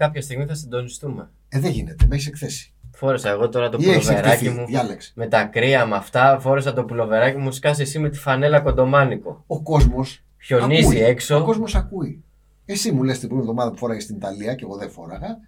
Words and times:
κάποια 0.00 0.22
στιγμή 0.22 0.44
θα 0.46 0.54
συντονιστούμε. 0.54 1.30
Ε, 1.48 1.58
δεν 1.58 1.70
γίνεται, 1.70 2.06
με 2.08 2.14
έχεις 2.14 2.26
εκθέσει. 2.26 2.72
Φόρεσα 2.94 3.30
εγώ 3.30 3.48
τώρα 3.48 3.68
το 3.68 3.78
Ή 3.80 3.90
έχεις 3.90 4.06
πουλοβεράκι 4.06 4.44
εκτεθεί, 4.44 4.58
μου. 4.60 4.66
διάλεξε. 4.66 5.12
Με 5.14 5.26
τα 5.26 5.44
κρύα 5.44 5.86
με 5.86 5.96
αυτά, 5.96 6.38
φόρεσα 6.40 6.72
το 6.72 6.84
πουλοβεράκι 6.84 7.38
μου, 7.38 7.50
σκάσε 7.52 7.82
εσύ 7.82 7.98
με 7.98 8.08
τη 8.08 8.18
φανέλα 8.18 8.60
κοντομάνικο. 8.60 9.44
Ο 9.46 9.62
κόσμος. 9.62 10.24
Χιονίζει 10.42 10.98
έξω. 10.98 11.36
Ο 11.36 11.44
κόσμος 11.44 11.74
ακούει. 11.74 12.24
Εσύ 12.64 12.92
μου 12.92 13.02
λες 13.02 13.18
την 13.18 13.28
προηγούμενη 13.28 13.50
εβδομάδα 13.50 13.70
που 13.70 13.78
φόραγε 13.78 14.00
στην 14.00 14.16
Ιταλία 14.16 14.54
και 14.54 14.64
εγώ 14.64 14.76
δεν 14.76 14.90
φόραγα, 14.90 15.38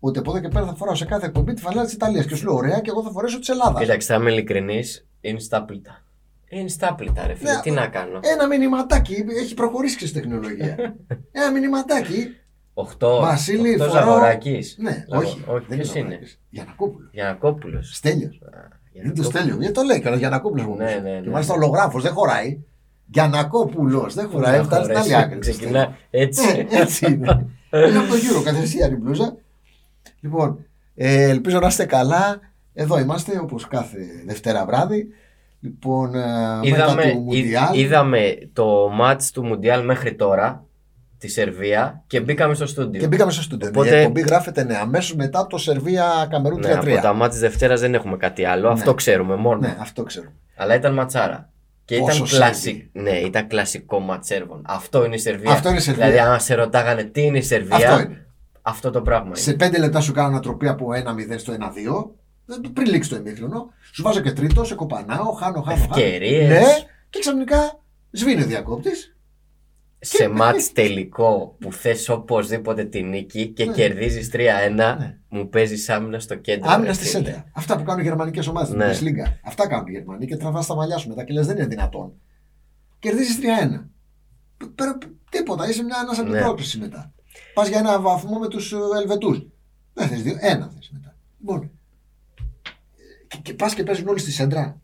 ότι 0.00 0.18
από 0.18 0.30
εδώ 0.30 0.40
και 0.40 0.48
πέρα 0.48 0.66
θα 0.66 0.74
φοράω 0.74 0.94
σε 0.94 1.04
κάθε 1.04 1.26
εκπομπή 1.26 1.54
τη 1.54 1.60
φανέλα 1.60 1.84
της 1.84 1.92
Ιταλίας. 1.92 2.26
Και 2.26 2.34
σου 2.34 2.44
λέω: 2.44 2.54
Ωραία, 2.54 2.80
και 2.80 2.90
εγώ 2.90 3.02
θα 3.02 3.10
φορέσω 3.10 3.38
της 3.38 3.48
Ελλάδας. 3.48 3.80
Κοίταξε, 3.80 4.12
θα 4.12 4.20
είμαι 4.20 4.30
ειλικρινής, 4.30 5.06
είναι 5.20 5.38
στα 5.38 5.64
πλήτα. 5.64 6.04
Είναι 6.48 6.68
στα 6.68 6.94
πλήτα, 6.94 7.26
ρε 7.26 7.34
φίλε, 7.34 7.52
Ναι, 7.52 7.60
τι 7.60 7.70
να 7.70 7.86
κάνω. 7.86 8.20
Ένα 8.22 8.46
μηνυματάκι 8.46 9.24
έχει 9.42 9.54
προχωρήσει 9.54 9.96
και 9.96 10.06
στη 10.06 10.20
τεχνολογία. 10.20 10.76
Ένα 11.32 11.50
μηνυματάκι. 11.52 12.28
Οχτώ, 12.74 13.20
Βασίλη, 13.20 13.70
οχτώ 13.72 13.84
φοράω- 13.84 14.04
Ζαγοράκης. 14.06 14.76
Ναι, 14.78 15.04
Ζαγο- 15.08 15.22
όχι. 15.26 15.44
όχι 15.46 15.64
δεν 15.68 15.78
ποιος 15.78 15.90
είναι. 15.90 15.98
είναι; 15.98 16.08
Βαράκης. 16.08 16.40
Γιανακόπουλος. 16.50 17.08
Γιανακόπουλος. 17.12 17.90
Στέλιος. 17.96 18.38
Για 18.92 19.02
Είναι 19.04 19.12
το 19.12 19.22
να 19.22 19.28
Στέλιο. 19.28 19.56
Γιατί 19.58 19.74
το 19.74 19.82
λέει 19.82 20.00
και 20.00 20.08
ο 20.08 20.16
Γιανακόπουλος 20.16 20.66
μου. 20.66 20.74
Ναι, 20.76 20.84
πούσε. 20.84 20.98
ναι, 21.00 21.10
ναι. 21.10 21.20
Και 21.20 21.30
μάλιστα 21.30 21.54
ολογράφος 21.54 22.02
δεν 22.02 22.12
χωράει. 22.12 22.58
Γιανακόπουλος 23.06 24.14
δεν 24.14 24.28
χωράει. 24.28 24.56
Να 24.58 24.64
Φτάνει 24.64 24.84
στην 24.84 24.96
άλλη 24.96 25.08
χωρέσει. 25.10 25.24
άκρη. 25.26 25.38
Ξεκινά 25.38 25.96
έτσι. 26.10 26.66
Ε, 26.70 26.80
Έτσι 26.80 27.06
είναι. 27.12 27.46
Είναι 27.88 27.98
από 27.98 28.08
το 28.08 28.16
γύρο, 28.16 28.42
καθεσία 28.42 28.86
η 28.88 28.94
μπλούζα. 28.94 29.36
Λοιπόν, 30.20 30.58
ε, 30.94 31.28
ελπίζω 31.28 31.58
να 31.58 31.66
είστε 31.66 31.84
καλά. 31.84 32.40
Εδώ 32.74 32.98
είμαστε 32.98 33.38
όπως 33.38 33.68
κάθε 33.68 33.98
Δευτέρα 34.26 34.66
βράδυ. 34.66 35.06
Λοιπόν, 35.60 36.14
ε, 36.14 36.18
μετά 36.18 36.66
είδαμε, 36.66 37.02
του 37.02 37.08
είδ- 37.08 37.16
Μουντιάλ. 37.24 37.78
είδαμε 37.78 38.34
το 38.52 38.88
μάτς 38.92 39.30
του 39.30 39.44
Μουντιάλ 39.44 39.84
μέχρι 39.84 40.14
τώρα, 40.14 40.64
τη 41.24 41.30
Σερβία, 41.30 42.02
και 42.06 42.20
μπήκαμε 42.20 42.54
στο 42.54 42.66
στούντιο. 42.66 43.00
Και 43.00 43.06
μπήκαμε 43.06 43.30
στο 43.32 43.42
στούντιο. 43.42 43.68
Οπότε- 43.68 43.90
Η 43.92 43.96
εκπομπή 43.96 44.20
γράφεται 44.20 44.64
ναι, 44.64 44.76
αμέσως 44.76 45.14
μετά 45.16 45.46
το 45.46 45.58
Σερβία 45.58 46.26
Καμερούν 46.30 46.58
3-3. 46.62 46.84
ναι, 46.84 46.92
από 46.92 47.02
τα 47.02 47.12
μάτς 47.12 47.32
της 47.32 47.40
Δευτέρας 47.40 47.80
δεν 47.80 47.94
έχουμε 47.94 48.16
κάτι 48.16 48.44
άλλο, 48.44 48.68
αυτό 48.68 48.94
ξέρουμε 48.94 49.36
μόνο. 49.36 49.58
Ναι, 49.60 49.76
αυτό 49.80 50.02
ξέρω. 50.02 50.26
Αλλά 50.56 50.74
ήταν 50.74 50.94
ματσάρα. 50.94 51.48
Και 51.84 51.98
Πόσο 51.98 52.24
ήταν, 52.24 52.38
κλασι... 52.38 52.90
ναι, 52.92 53.10
ήταν 53.10 53.46
κλασικό 53.46 54.00
μάτς 54.00 54.26
Σέρβων. 54.26 54.62
Αυτό 54.66 55.04
είναι 55.04 55.14
η 55.14 55.18
Σερβία. 55.18 55.50
Αυτό 55.52 55.68
είναι 55.68 55.78
η 55.78 55.80
Σερβία. 55.80 56.06
Δηλαδή, 56.10 56.28
αν 56.28 56.40
σε 56.40 56.54
ρωτάγανε 56.54 57.02
τι 57.04 57.22
είναι 57.22 57.38
η 57.38 57.42
Σερβία, 57.42 57.76
Αυτό 57.76 58.00
είναι. 58.00 58.26
αυτό 58.62 58.90
το 58.90 59.02
πράγμα 59.02 59.26
είναι. 59.26 59.36
Σε 59.36 59.52
5 59.60 59.78
λεπτά 59.78 60.00
σου 60.00 60.12
κάνω 60.12 60.28
ανατροπή 60.28 60.68
από 60.68 60.86
1-0 60.92 61.38
στο 61.38 61.52
1-2. 61.52 62.10
δεν- 62.46 62.72
Πριν 62.72 62.86
λήξει 62.90 63.10
το 63.10 63.16
ημίχρονο. 63.16 63.68
Σου 63.92 64.02
βάζω 64.02 64.20
και 64.20 64.32
τρίτο, 64.32 64.64
σε 64.64 64.74
κοπανάω, 64.74 65.32
χάνω, 65.32 65.60
χάνω. 65.60 65.62
χάνω. 65.62 65.82
Ευκαιρίες. 65.90 66.48
Ναι, 66.48 66.64
και 67.10 67.18
ξαφνικά 67.18 67.78
σβήνει 68.10 68.42
ο 68.42 68.46
διακόπτης. 68.46 69.13
Σε 70.04 70.28
μάτς 70.38 70.72
τελικό 70.72 71.56
που 71.60 71.72
θες 71.72 72.08
οπωσδήποτε 72.08 72.84
τη 72.84 73.02
νίκη 73.02 73.46
και 73.48 73.64
Ναι. 73.64 73.72
κερδίζεις 73.72 74.30
3-1, 74.32 74.38
Ναι. 74.74 75.18
μου 75.28 75.48
παίζεις 75.48 75.88
άμυνα 75.88 76.18
στο 76.18 76.34
κέντρο. 76.34 76.70
Άμυνα 76.70 76.88
ρε 76.88 76.94
στη 76.94 77.04
φίλε. 77.04 77.24
σέντρα. 77.24 77.44
Αυτά 77.52 77.76
που 77.76 77.82
κάνουν 77.82 78.00
οι 78.00 78.04
γερμανικές 78.04 78.46
ομάδες 78.46 78.68
στην 78.68 78.78
Ναι. 78.80 78.92
Bundesliga. 79.22 79.32
Αυτά 79.44 79.66
κάνουν 79.68 79.86
οι 79.86 79.90
Γερμανοί 79.90 80.26
και 80.26 80.36
τραβάς 80.36 80.66
τα 80.66 80.74
μαλλιά 80.74 80.98
σου 80.98 81.08
μετά 81.08 81.24
και 81.24 81.32
λες 81.32 81.46
δεν 81.46 81.56
είναι 81.56 81.66
δυνατόν. 81.66 82.12
Κερδίζεις 82.98 83.38
3-1. 83.40 83.90
Π- 84.56 84.64
πέρα- 84.74 84.98
Τίποτα, 85.30 85.68
είσαι 85.68 85.82
μια 85.82 85.96
ανάσα 85.98 86.22
Ναι. 86.22 86.40
πρόκληση 86.40 86.78
μετά. 86.78 87.12
Πας 87.54 87.68
για 87.68 87.78
ένα 87.78 88.00
βαθμό 88.00 88.38
με 88.38 88.48
τους 88.48 88.74
Ελβετούς. 89.00 89.46
Δεν 89.92 90.08
θες 90.08 90.22
δύο, 90.22 90.36
ένα 90.40 90.70
θες 90.74 90.90
μετά. 90.92 91.16
Λοιπόν. 91.40 91.70
Και, 93.26 93.38
και 93.42 93.54
πας 93.54 93.74
και 93.74 93.82
παίζουν 93.82 94.08
όλοι 94.08 94.18
στη 94.18 94.30
σέντρα. 94.30 94.80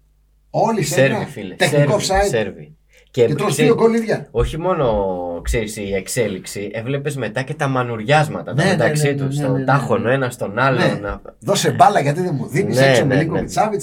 Όλοι 0.51 0.83
στη 0.83 0.93
σέντρα. 0.95 1.17
Σέρβι, 1.17 1.31
φίλε. 1.31 1.55
Τεχνικό 1.55 1.99
Σέρβι, 1.99 2.27
offside. 2.27 2.29
Σέρβι. 2.31 2.77
Και 3.11 3.27
Και, 3.27 3.35
τρως 3.35 3.51
ξέρεις, 3.53 3.71
δύο 3.73 3.81
γκολ 3.83 3.95
ίδια. 3.95 4.29
όχι 4.31 4.59
μόνο 4.59 5.41
ξέρεις 5.43 5.77
η 5.77 5.95
εξέλιξη, 5.95 6.71
έβλεπες 6.73 7.17
μετά 7.17 7.43
και 7.43 7.55
τα 7.55 7.69
μανουριάσματα 7.69 8.53
Ναι, 8.55 8.63
τα 8.63 8.65
ναι, 8.69 8.71
μεταξύ 8.77 9.07
ναι, 9.07 9.11
ναι, 9.13 9.27
τους. 9.27 9.37
ναι, 9.39 9.47
Το 9.47 9.53
ναι, 9.53 9.59
ναι. 9.59 9.65
τάχον 9.65 10.07
ο 10.07 10.11
ένας 10.11 10.37
τον 10.37 10.59
άλλον. 10.59 10.79
Ναι. 10.89 10.99
να- 11.01 11.21
Δώσε 11.39 11.71
μπάλα 11.71 12.01
γιατί 12.01 12.21
δεν 12.21 12.35
μου 12.35 12.47
δίνεις 12.47 12.79
Ναι, 12.79 12.87
έξω 12.87 13.01
ναι, 13.05 13.15
με 13.15 13.23
λίγο 13.23 13.35
ναι. 13.35 13.41
Μιτσάβιτ. 13.41 13.83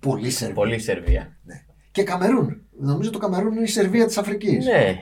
Πολύ 0.00 0.30
Σερβία. 0.30 0.54
Πολύ 0.54 0.78
Σερβία. 0.78 1.36
Ναι. 1.44 1.54
Και 1.92 2.02
Καμερούν. 2.02 2.60
Νομίζω 2.80 3.10
το 3.10 3.18
Καμερούν 3.18 3.52
είναι 3.52 3.62
η 3.62 3.66
Σερβία 3.66 4.06
της 4.06 4.18
Αφρικής. 4.18 4.64
Ναι. 4.64 4.96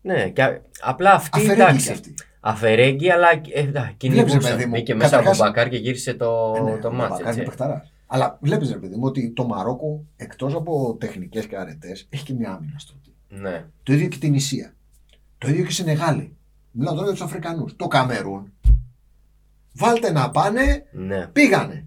Ναι, 0.00 0.28
και 0.28 0.42
α- 0.42 0.60
απλά 0.80 1.12
αυτή 1.12 1.38
Αφαιρέγγι 1.40 1.60
εντάξει. 1.62 1.86
και 1.86 1.92
αυτή. 1.92 2.14
Αφαιρέγγι, 2.40 3.10
αλλά 3.10 3.28
ε, 3.54 3.60
εντάξει, 3.60 3.94
κυνηγούσαν. 3.96 4.38
παιδί 4.38 4.64
μου, 4.64 4.70
Μπήκε 4.70 4.94
μέσα 4.94 5.08
καταρχάς- 5.10 5.40
από 5.40 5.48
μπακάρ 5.48 5.68
και 5.68 5.76
γύρισε 5.76 6.14
το, 6.14 6.54
Ε, 6.56 6.60
ναι, 6.60 6.76
το 6.76 6.88
ο 6.88 6.92
μάτς. 8.10 8.20
Μπακάρ 8.20 8.30
έτσι. 8.30 8.30
είναι 8.30 8.30
παιχταράς. 8.30 8.30
Αλλά 8.30 8.38
βλέπεις, 8.40 8.70
ρε 8.70 8.78
παιδί 8.78 8.94
μου, 8.96 9.04
ότι 9.04 9.32
το 9.32 9.46
Μαρόκο 9.46 10.04
εκτός 10.16 10.54
από 10.54 10.96
τεχνικές 11.00 11.46
και 11.46 11.56
αρετές 11.56 12.06
έχει 12.10 12.24
και 12.24 12.34
μια 12.34 12.50
άμυνα 12.50 12.78
στρωτή. 12.78 13.14
Ναι. 13.28 13.64
Το 13.82 13.92
ίδιο 13.92 14.08
και 14.08 14.18
την 14.18 14.34
Ισία. 14.34 14.72
Το 15.38 15.48
ίδιο 15.48 15.62
και 15.62 15.70
η 15.70 15.72
Σενεγάλη. 15.72 16.36
Μιλάω 16.70 16.92
τώρα 16.94 17.04
για 17.04 17.12
τους 17.14 17.22
Αφρικανούς. 17.22 17.76
Το 17.76 17.86
Καμερούν. 17.86 18.52
Βάλτε 19.72 20.12
να 20.12 20.30
πάνε, 20.30 20.84
Ναι. 20.92 21.26
πήγανε. 21.26 21.86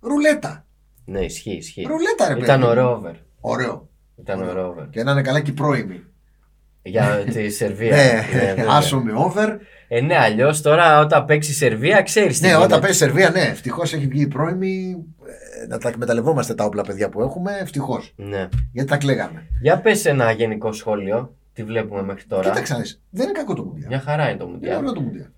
Ρουλέτα. 0.00 0.66
Ναι, 1.04 1.20
ισχύει, 1.20 1.50
ισχύει. 1.56 1.82
Ρουλέτα, 1.82 2.28
ρε 2.28 2.32
παιδί. 2.34 2.44
Ήταν 2.44 2.60
μου. 2.60 2.66
ωραίο 2.68 2.90
over. 2.96 3.12
Ωραίο. 3.40 3.88
Ήταν 4.16 4.42
ωραίο 4.48 4.68
over. 4.68 4.86
Και 4.90 5.02
να 5.02 5.10
είναι 5.12 5.22
καλά 5.22 5.40
και 5.40 5.50
οι 5.50 5.54
πρώιμοι. 5.54 6.04
Για 6.82 7.24
τη 7.32 7.50
Σερβία. 7.50 7.96
Ναι, 7.96 8.38
βέβαια. 8.38 8.66
άσο 8.70 9.00
με 9.00 9.12
over. 9.14 9.56
Ε, 9.88 10.00
ναι, 10.00 10.16
αλλιώς 10.16 10.60
τώρα 10.62 11.00
όταν 11.00 11.24
παίξει 11.24 11.50
η 11.50 11.54
Σερβία, 11.54 12.02
ξέρεις 12.02 12.36
τι 12.36 12.42
Ναι, 12.42 12.48
γίνεται. 12.48 12.64
όταν 12.66 12.80
παίζει 12.80 12.96
Σερβία, 12.96 13.30
ναι, 13.30 13.40
ευτυχώς 13.40 13.92
έχει 13.92 14.06
βγει 14.06 14.20
η 14.22 14.26
πρώιμη. 14.26 14.96
Ε, 15.62 15.66
Να 15.66 15.78
τα 15.78 15.88
εκμεταλλευόμαστε 15.88 16.54
τα 16.54 16.64
όπλα 16.64 16.82
παιδιά 16.82 17.08
που 17.08 17.20
έχουμε, 17.22 17.56
ευτυχώς. 17.60 18.12
Ναι. 18.16 18.48
Γιατί 18.72 18.88
τα 18.90 18.96
κλαίγαμε. 18.96 19.46
Για 19.60 19.80
πες 19.80 20.04
ένα 20.04 20.30
γενικό 20.30 20.72
σχόλιο. 20.72 21.34
Τι 21.52 21.64
βλέπουμε 21.64 22.02
μέχρι 22.02 22.24
τώρα. 22.26 22.48
Κοίταξε 22.48 22.72
να 22.72 22.78
δεις, 22.78 23.02
δεν 23.10 23.24
είναι 23.28 23.38
κακό 23.38 23.54
το 23.54 23.64
Μουντιάλ. 23.64 23.88
Μια 23.88 24.00
χαρά 24.00 24.28
είναι 24.28 24.38
το 24.38 24.44
Είναι 24.44 24.52
Μουντιάλ. 24.52 24.76
ωραίο 24.78 24.92
το 24.92 25.00
Μουντιάλ. 25.00 25.28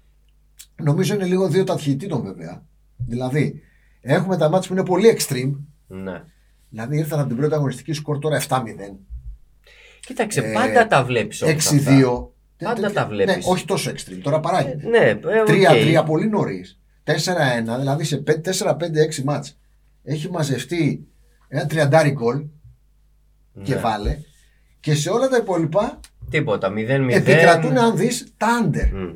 Νομίζω 0.82 1.14
είναι 1.14 1.24
λίγο 1.24 1.48
δύο 1.48 1.64
ταχυτήτων 1.64 2.22
βέβαια. 2.22 2.62
Δηλαδή, 2.96 3.62
έχουμε 4.00 4.36
τα 4.36 4.48
ματς 4.48 4.68
που 4.68 4.74
είναι 4.74 4.84
πολύ 4.84 5.16
extreme. 5.18 5.52
Ναι. 5.86 6.22
Δηλαδή, 6.70 6.96
ήρθαν 6.96 7.18
από 7.18 7.28
την 7.28 7.36
πρώτη 7.36 7.54
αγωνιστική 7.54 7.92
σκορ 7.92 8.18
τώρα 8.18 8.36
7-0. 8.36 8.98
Κοίταξε, 10.00 10.40
Ε, 10.40 10.52
πάντα 10.52 10.86
τα 10.86 11.04
βλέπεις 11.04 11.42
6-2. 11.42 12.30
Πάντα 12.58 12.74
Τέτοια- 12.74 12.92
τα 12.92 13.06
βλέπεις. 13.06 13.34
Ναι, 13.36 13.42
όχι 13.44 13.64
τόσο 13.64 13.90
extreme. 13.90 14.20
Τώρα 14.22 14.40
παράγει. 14.40 14.74
Ναι, 14.88 14.98
ε, 14.98 15.12
οκ. 15.40 15.46
3-3 15.46 16.02
πολύ 16.06 16.28
νωρίς. 16.28 16.80
4-1, 17.04 17.76
δηλαδή 17.78 18.04
σε 18.04 18.16
4-5-6 18.18 19.22
μάτς 19.24 19.58
έχει 20.02 20.30
μαζευτεί 20.30 21.06
ένα 21.48 21.66
τριαντάρι 21.66 22.10
γκολ 22.10 22.44
και 23.62 23.74
Ναι. 23.74 23.80
βάλε. 23.80 24.18
Και 24.80 24.94
σε 24.94 25.10
όλα 25.10 25.28
τα 25.28 25.36
υπόλοιπα 25.36 26.00
Τίποτα. 26.30 26.70
0-0. 26.76 27.12
επικρατούν, 27.14 27.78
αν 27.78 27.96
δεις, 27.96 28.32
τα 28.36 28.48
under. 28.64 28.90
Μμ. 28.92 29.10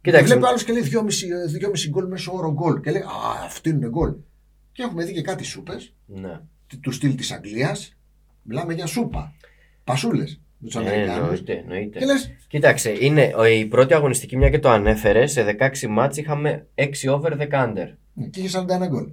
Και 0.00 0.10
Κοίταξε. 0.10 0.34
βλέπει 0.34 0.46
άλλο 0.46 0.58
και 0.58 0.72
λέει 0.72 0.82
2,5 0.82 1.88
γκολ 1.88 2.06
μέσω 2.06 2.32
όρο 2.34 2.52
γκολ. 2.52 2.80
Και 2.80 2.90
λέει 2.90 3.00
Α, 3.02 3.44
αυτοί 3.44 3.70
είναι 3.70 3.88
γκολ. 3.88 4.14
Και 4.72 4.82
έχουμε 4.82 5.04
δει 5.04 5.12
και 5.12 5.22
κάτι 5.22 5.44
σούπες 5.44 5.94
Ναι. 6.06 6.40
του 6.80 6.90
στυλ 6.92 7.14
της 7.14 7.32
Αγγλίας. 7.32 7.96
Μιλάμε 8.42 8.74
για 8.74 8.86
σούπα. 8.86 9.32
Πασούλες 9.84 10.40
με 10.58 10.66
τους 10.66 10.76
Ε, 10.76 10.78
Αμερικάνους. 10.78 11.18
εννοείται, 11.20 11.52
εννοείται. 11.52 11.98
Και 11.98 12.04
λες, 12.04 12.30
Κοίταξε, 12.48 12.94
είναι 13.00 13.32
ο- 13.36 13.44
η 13.44 13.66
πρώτη 13.66 13.94
αγωνιστική, 13.94 14.36
μια 14.36 14.50
και 14.50 14.58
το 14.58 14.68
ανέφερες, 14.70 15.32
σε 15.32 15.42
16 15.42 15.86
μάτς 15.88 16.16
είχαμε 16.16 16.66
6 16.74 17.08
over 17.08 17.36
10 17.36 17.64
under. 17.64 17.96
και 18.30 18.40
είχε 18.40 18.48
41 18.48 18.86
γκολ. 18.88 19.08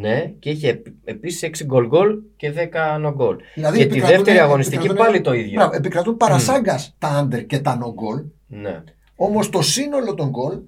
Ναι, 0.00 0.32
και 0.38 0.50
είχε 0.50 0.82
επίσης 1.04 1.42
6 1.42 1.64
γκολ 1.64 1.86
γκολ 1.86 2.18
και 2.36 2.52
10 2.52 2.96
no 3.06 3.14
goal. 3.16 3.36
Δηλαδή 3.54 3.78
και 3.78 3.84
τη 3.86 3.90
επικρατούν- 3.90 4.16
δεύτερη 4.16 4.38
αγωνιστική 4.38 4.76
επικρατούν- 4.86 5.06
πάλι 5.06 5.20
το 5.20 5.32
ίδιο. 5.32 5.54
Μπράβο, 5.54 5.74
επικρατούν 5.76 6.16
παρασάγκας 6.16 6.94
τα 6.98 7.24
under 7.28 7.46
και 7.46 7.58
τα 7.58 7.78
no 7.82 7.86
goal. 7.86 8.24
Ναι, 8.46 8.82
Όμως 9.16 9.50
το 9.50 9.62
σύνολο 9.62 10.14
των 10.14 10.28
γκολ, 10.28 10.58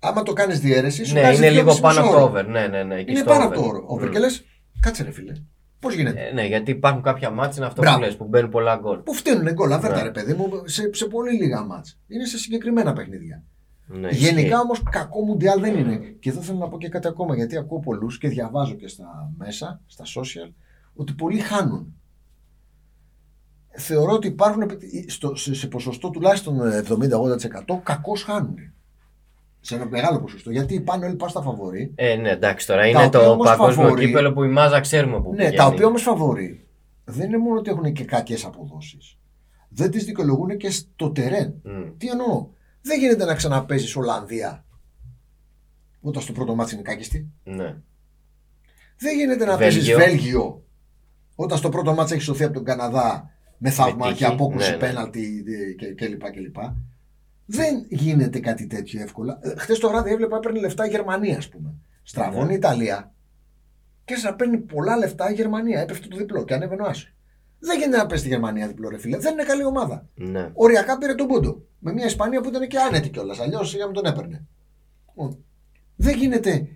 άμα 0.00 0.22
το 0.22 0.32
κάνεις 0.32 0.60
διαίρεση, 0.60 1.04
σου 1.04 1.14
ναι 1.14 1.20
βγάζει 1.20 1.36
είναι 1.36 1.50
λίγο 1.50 1.72
2,5 1.72 1.80
πάνω 1.80 2.00
από 2.00 2.08
το 2.10 2.16
όρο. 2.16 2.24
over. 2.24 2.44
Ναι, 2.46 2.66
ναι, 2.66 2.82
ναι. 2.82 2.94
εκεί 2.94 3.10
Είναι 3.10 3.20
στο 3.20 3.28
πάνω 3.30 3.44
over. 3.44 3.52
από 3.56 3.62
το 3.62 3.68
όρο. 3.68 3.84
Over 3.88 4.06
Μμ. 4.08 4.10
και 4.12 4.18
λες, 4.18 4.44
κάτσε 4.80 5.02
ρε 5.02 5.10
φίλε. 5.10 5.32
Πώς 5.80 5.94
γίνεται; 5.94 6.28
Ε, 6.28 6.32
ναι, 6.32 6.46
γιατί 6.46 6.70
υπάρχουν 6.70 7.02
κάποια 7.02 7.30
μάτς, 7.30 7.56
είναι 7.56 7.66
αυτό 7.66 7.80
Μπράβο. 7.82 7.98
που 7.98 8.04
λες, 8.04 8.16
που 8.16 8.24
μπαίνουν 8.24 8.50
πολλά 8.50 8.76
γκολ. 8.76 8.98
Που 8.98 9.14
φτύνουν 9.14 9.52
γκολ, 9.52 9.72
αφέρτα 9.72 9.96
Ναι. 9.96 10.02
ρε 10.02 10.10
παιδί 10.10 10.32
μου, 10.34 10.48
σε, 10.64 10.90
σε 10.92 11.06
πολύ 11.06 11.32
λίγα 11.32 11.62
μάτς. 11.64 11.98
Είναι 12.08 12.24
σε 12.24 12.38
συγκεκριμένα 12.38 12.92
παιχνίδια. 12.92 13.42
Ναι, 13.98 14.08
Γενικά 14.08 14.40
ισχύει. 14.40 14.54
όμως 14.54 14.82
κακό 14.90 15.22
μουντιάλ 15.24 15.60
δεν 15.60 15.76
είναι. 15.78 15.96
Και 15.96 16.30
εδώ 16.30 16.40
θέλω 16.40 16.58
να 16.58 16.68
πω 16.68 16.78
και 16.78 16.88
κάτι 16.88 17.06
ακόμα 17.08 17.34
γιατί 17.36 17.56
ακούω 17.56 17.78
πολλούς 17.80 18.18
και 18.18 18.28
διαβάζω 18.28 18.74
και 18.74 18.88
στα 18.88 19.32
μέσα, 19.36 19.80
στα 19.86 20.04
social, 20.04 20.52
ότι 20.94 21.12
πολλοί 21.12 21.38
χάνουν. 21.38 21.94
Θεωρώ 23.76 24.12
ότι 24.12 24.26
υπάρχουν 24.26 24.62
στο, 25.06 25.34
σε, 25.34 25.54
σε 25.54 25.66
ποσοστό 25.66 26.10
τουλάχιστον 26.10 26.58
70-80% 26.88 27.80
κακώς 27.82 28.22
χάνουν. 28.22 28.54
Σε 29.60 29.74
ένα 29.74 29.86
μεγάλο 29.88 30.20
ποσοστό. 30.20 30.50
Γιατί 30.50 30.80
πάνε 30.80 31.06
όλοι 31.06 31.14
πάνε 31.16 31.30
στα 31.30 31.42
φαβορή. 31.42 31.92
Ε, 31.94 32.16
ναι, 32.16 32.30
εντάξει, 32.30 32.66
τώρα 32.66 32.80
Τα 32.82 32.88
είναι 32.88 32.98
οποία 33.04 33.20
το 33.20 33.30
όμως 33.30 33.48
παγκόσμιο 33.48 33.84
φαβορεί- 33.84 34.06
κύπελο 34.06 34.32
που 34.32 34.42
η 34.44 34.48
μάζα 34.48 34.80
ξέρουμε 34.80 35.20
που 35.20 35.30
Ναι, 35.30 35.36
πηγαίνει. 35.36 35.56
τα 35.56 35.66
οποία 35.66 35.86
όμως 35.86 36.02
φαβορεί 36.02 36.66
δεν 37.04 37.26
είναι 37.26 37.38
μόνο 37.38 37.58
ότι 37.58 37.70
έχουν 37.70 37.92
και 37.92 38.04
κακές 38.04 38.44
αποδόσεις. 38.44 39.18
Δεν 39.68 39.90
τις 39.90 40.04
δικαιολογούν 40.04 40.56
και 40.56 40.70
στο 40.70 41.10
τερέν. 41.10 41.54
Μμ. 41.64 41.96
Τι 41.96 42.08
εννοώ; 42.08 42.46
Δεν 42.82 42.98
γίνεται 42.98 43.24
να 43.24 43.34
ξαναπέζεις 43.34 43.96
Ολλανδία 43.96 44.64
όταν 46.00 46.22
στο 46.22 46.32
πρώτο 46.32 46.54
μάτι 46.54 46.74
είναι 46.74 46.82
κάκιστη. 46.82 47.28
Ναι. 47.44 47.76
Δεν 48.96 49.16
γίνεται 49.16 49.44
να 49.44 49.56
Βέλγιο. 49.56 49.80
παίζεις 49.80 49.94
Βέλγιο 49.94 50.64
όταν 51.34 51.58
στο 51.58 51.68
πρώτο 51.68 51.94
μάτι 51.94 52.12
έχεις 52.12 52.24
σωθεί 52.24 52.44
από 52.44 52.52
τον 52.54 52.64
Καναδά 52.64 53.30
με 53.58 53.70
θαύμα 53.70 54.06
τύχη, 54.06 54.18
και 54.18 54.24
απόκρουση 54.26 54.70
ναι, 54.70 54.76
ναι. 54.76 54.80
πέναλτι 54.80 55.44
ε, 55.46 55.72
και- 55.72 55.94
κλπ. 55.94 56.30
κλπ. 56.30 56.56
Δεν 57.46 57.86
γίνεται 57.88 58.38
κάτι 58.40 58.66
τέτοιο 58.66 59.02
εύκολα. 59.02 59.38
Χθες 59.56 59.78
το 59.78 59.88
βράδυ 59.88 60.10
έβλεπα 60.10 60.36
έπαιρνε 60.36 60.60
λεφτά 60.60 60.86
η 60.86 60.88
Γερμανία, 60.88 61.36
ας 61.36 61.48
πούμε. 61.48 61.74
Στραβώνει 62.02 62.46
Ναι. 62.46 62.52
η 62.52 62.56
Ιταλία 62.56 63.12
και 64.04 64.14
να 64.22 64.34
παίρνει 64.34 64.58
πολλά 64.58 64.96
λεφτά 64.96 65.30
η 65.30 65.34
Γερμανία. 65.34 65.80
Έπεφτε 65.80 66.08
το 66.08 66.16
διπλό 66.16 66.44
και 66.44 66.54
ανέβαινε 66.54 66.82
ο 66.82 66.86
Άσο. 66.86 67.08
Δεν 67.64 67.78
γίνεται 67.78 67.96
να 67.96 68.06
παίζει 68.06 68.22
τη 68.24 68.28
Γερμανία 68.28 68.66
διπλό, 68.66 68.88
ρε 68.88 68.98
φίλε. 68.98 69.16
Δεν 69.18 69.32
είναι 69.32 69.42
καλή 69.42 69.64
ομάδα. 69.64 70.06
Ναι. 70.14 70.50
Οριακά 70.52 70.98
πήρε 70.98 71.14
τον 71.14 71.26
πόντο. 71.26 71.62
Με 71.78 71.92
μια 71.92 72.04
Ισπανία 72.06 72.40
που 72.40 72.48
ήταν 72.48 72.68
και 72.68 72.78
άνετη 72.78 73.08
κιόλας. 73.10 73.40
Αλλιώς 73.40 73.74
για 73.74 73.86
να 73.86 73.92
τον 73.92 74.04
έπαιρνε. 74.04 74.46
Λοιπόν, 75.08 75.44
Δεν 75.96 76.16
γίνεται 76.16 76.50
ε, 76.50 76.66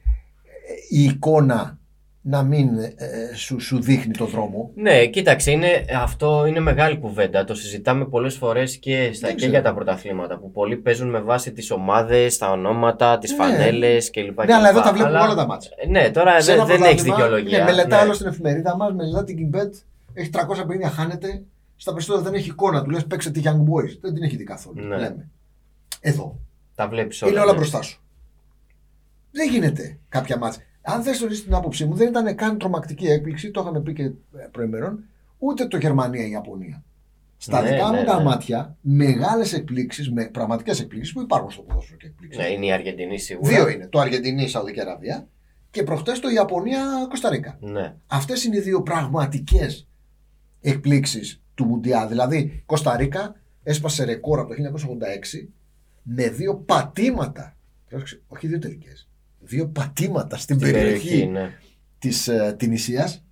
η 0.90 1.02
εικόνα 1.04 1.78
να 2.20 2.42
μην 2.42 2.78
ε, 2.78 2.94
ε, 2.96 3.34
σου, 3.34 3.60
σου 3.60 3.80
δείχνει 3.80 4.12
το 4.16 4.24
δρόμο. 4.26 4.70
Ναι, 4.74 5.06
κοίταξε, 5.06 5.50
είναι, 5.50 5.84
αυτό 6.00 6.46
είναι 6.46 6.60
μεγάλη 6.60 6.98
κουβέντα. 6.98 7.44
Το 7.44 7.54
συζητάμε 7.54 8.04
πολλές 8.06 8.34
φορές 8.34 8.76
και, 8.76 9.10
στα, 9.12 9.20
Δεν 9.26 9.30
και 9.30 9.34
ξέρω. 9.36 9.50
για 9.50 9.62
τα 9.62 9.74
πρωταθλήματα. 9.74 10.38
Που 10.38 10.50
πολλοί 10.50 10.76
παίζουν 10.76 11.08
με 11.10 11.20
βάση 11.20 11.52
τις 11.52 11.70
ομάδες, 11.70 12.38
τα 12.38 12.50
ονόματα, 12.50 13.18
τις 13.18 13.30
Ναι. 13.30 13.36
φανέλες 13.36 14.10
κλπ. 14.10 14.44
Ναι, 14.44 14.54
αλλά 14.54 14.68
εδώ 14.68 14.80
τα 14.80 14.88
κλπ. 14.88 14.96
βλέπουμε 14.96 15.16
Αλλά- 15.18 15.26
όλα 15.26 15.34
τα 15.34 15.46
μάτια. 15.46 15.70
Ε, 15.76 15.88
Ναι, 15.88 16.10
τώρα 16.10 16.40
Σε 16.40 16.52
ένα 16.52 16.64
δεν, 16.64 16.76
δεν 16.78 16.86
έχεις 16.90 17.02
πρωτάθλημα, 17.02 17.16
δικαιολογία. 17.38 17.58
Ναι, 17.58 17.64
μελετά 17.64 17.88
Ναι. 17.96 18.02
άλλο 18.02 18.12
στην 18.12 18.26
εφημερίδα 18.26 18.76
μας, 18.76 18.92
μελετά 18.92 19.24
την 19.24 19.36
Kimbet, 19.52 19.70
έχει 20.16 20.30
350, 20.32 20.90
χάνεται. 20.90 21.42
Στα 21.76 21.92
περισσότερα 21.92 22.22
δεν 22.22 22.34
έχει 22.34 22.48
εικόνα. 22.48 22.82
Του 22.82 22.90
λες 22.90 23.06
παίξε 23.06 23.30
τη 23.30 23.40
Young 23.44 23.60
Boys. 23.60 23.98
Δεν 24.00 24.14
την 24.14 24.22
έχει 24.22 24.36
δει 24.36 24.44
καθόλου. 24.44 24.86
Ναι. 24.86 24.96
Λέμε. 24.96 25.28
Εδώ. 26.00 26.38
Τα 26.74 26.88
βλέπεις 26.88 27.22
όλα. 27.22 27.30
είναι 27.30 27.40
όλα 27.40 27.50
ναι. 27.50 27.56
μπροστά 27.56 27.82
σου. 27.82 28.00
Δεν 29.30 29.50
γίνεται 29.50 29.98
κάποια 30.08 30.38
μάτσα. 30.38 30.60
Αν 30.82 31.02
θες 31.02 31.18
το 31.18 31.26
την 31.26 31.54
άποψή 31.54 31.84
μου, 31.84 31.94
δεν 31.94 32.08
ήταν 32.08 32.34
καν 32.34 32.58
τρομακτική 32.58 33.06
έκπληξη, 33.06 33.50
το 33.50 33.60
είχαμε 33.60 33.80
πει 33.80 33.92
και 33.92 34.02
ε, 34.02 34.12
προημερών, 34.50 35.04
ούτε 35.38 35.66
το 35.66 35.76
Γερμανία-Ιαπωνία. 35.76 36.84
Στα 37.36 37.62
Ναι, 37.62 37.70
δικά 37.70 37.90
ναι, 37.90 37.98
μου 37.98 38.04
τα 38.04 38.16
ναι. 38.16 38.24
μάτια, 38.24 38.76
μεγάλες 38.80 39.52
εκπλήξεις, 39.52 40.10
με 40.12 40.24
πραγματικές 40.24 40.80
εκπλήξεις 40.80 41.12
που 41.12 41.20
υπάρχουν 41.20 41.50
στο 41.50 41.62
ποδόσφαιρο 41.62 41.96
και 41.96 42.06
εκπλήξεις. 42.06 42.42
Ναι, 42.42 42.48
είναι 42.48 42.66
η 42.66 42.72
Αργεντινή 42.72 43.18
σίγουρα. 43.18 43.50
Δύο 43.50 43.68
είναι. 43.68 43.86
Το 43.86 43.98
Αργεντινή, 43.98 44.48
Σαουδική 44.48 44.80
Αραβία 44.80 45.28
και 45.70 45.82
προχτές 45.82 46.20
το 46.20 46.28
Ιαπωνία-Κωνσταντίνα. 46.28 47.56
Ναι. 47.60 47.94
Αυτές 48.06 48.44
είναι 48.44 48.56
οι 48.56 48.60
δύο 48.60 48.82
πραγματικές 48.82 49.88
εκπλήξεις 50.70 51.42
του 51.54 51.64
Μουντιάλ. 51.64 52.08
Δηλαδή, 52.08 52.62
Κωνσταντίνα 52.66 53.34
έσπασε 53.62 54.04
ρεκόρ 54.04 54.38
από 54.38 54.48
το 54.48 54.54
1986 54.54 55.48
με 56.02 56.28
δύο 56.28 56.54
πατήματα. 56.56 57.56
Πρόσεξε, 57.88 58.22
όχι 58.26 58.46
δύο 58.46 58.58
τελικές. 58.58 59.08
Δύο 59.40 59.68
πατήματα 59.68 60.36
στην, 60.36 60.58
Στην 60.58 60.72
περιοχή, 60.72 61.04
περιοχή 61.08 61.26
ναι. 61.26 61.50
της 61.98 62.28
ε, 62.28 62.54
Τινησίας, 62.58 63.24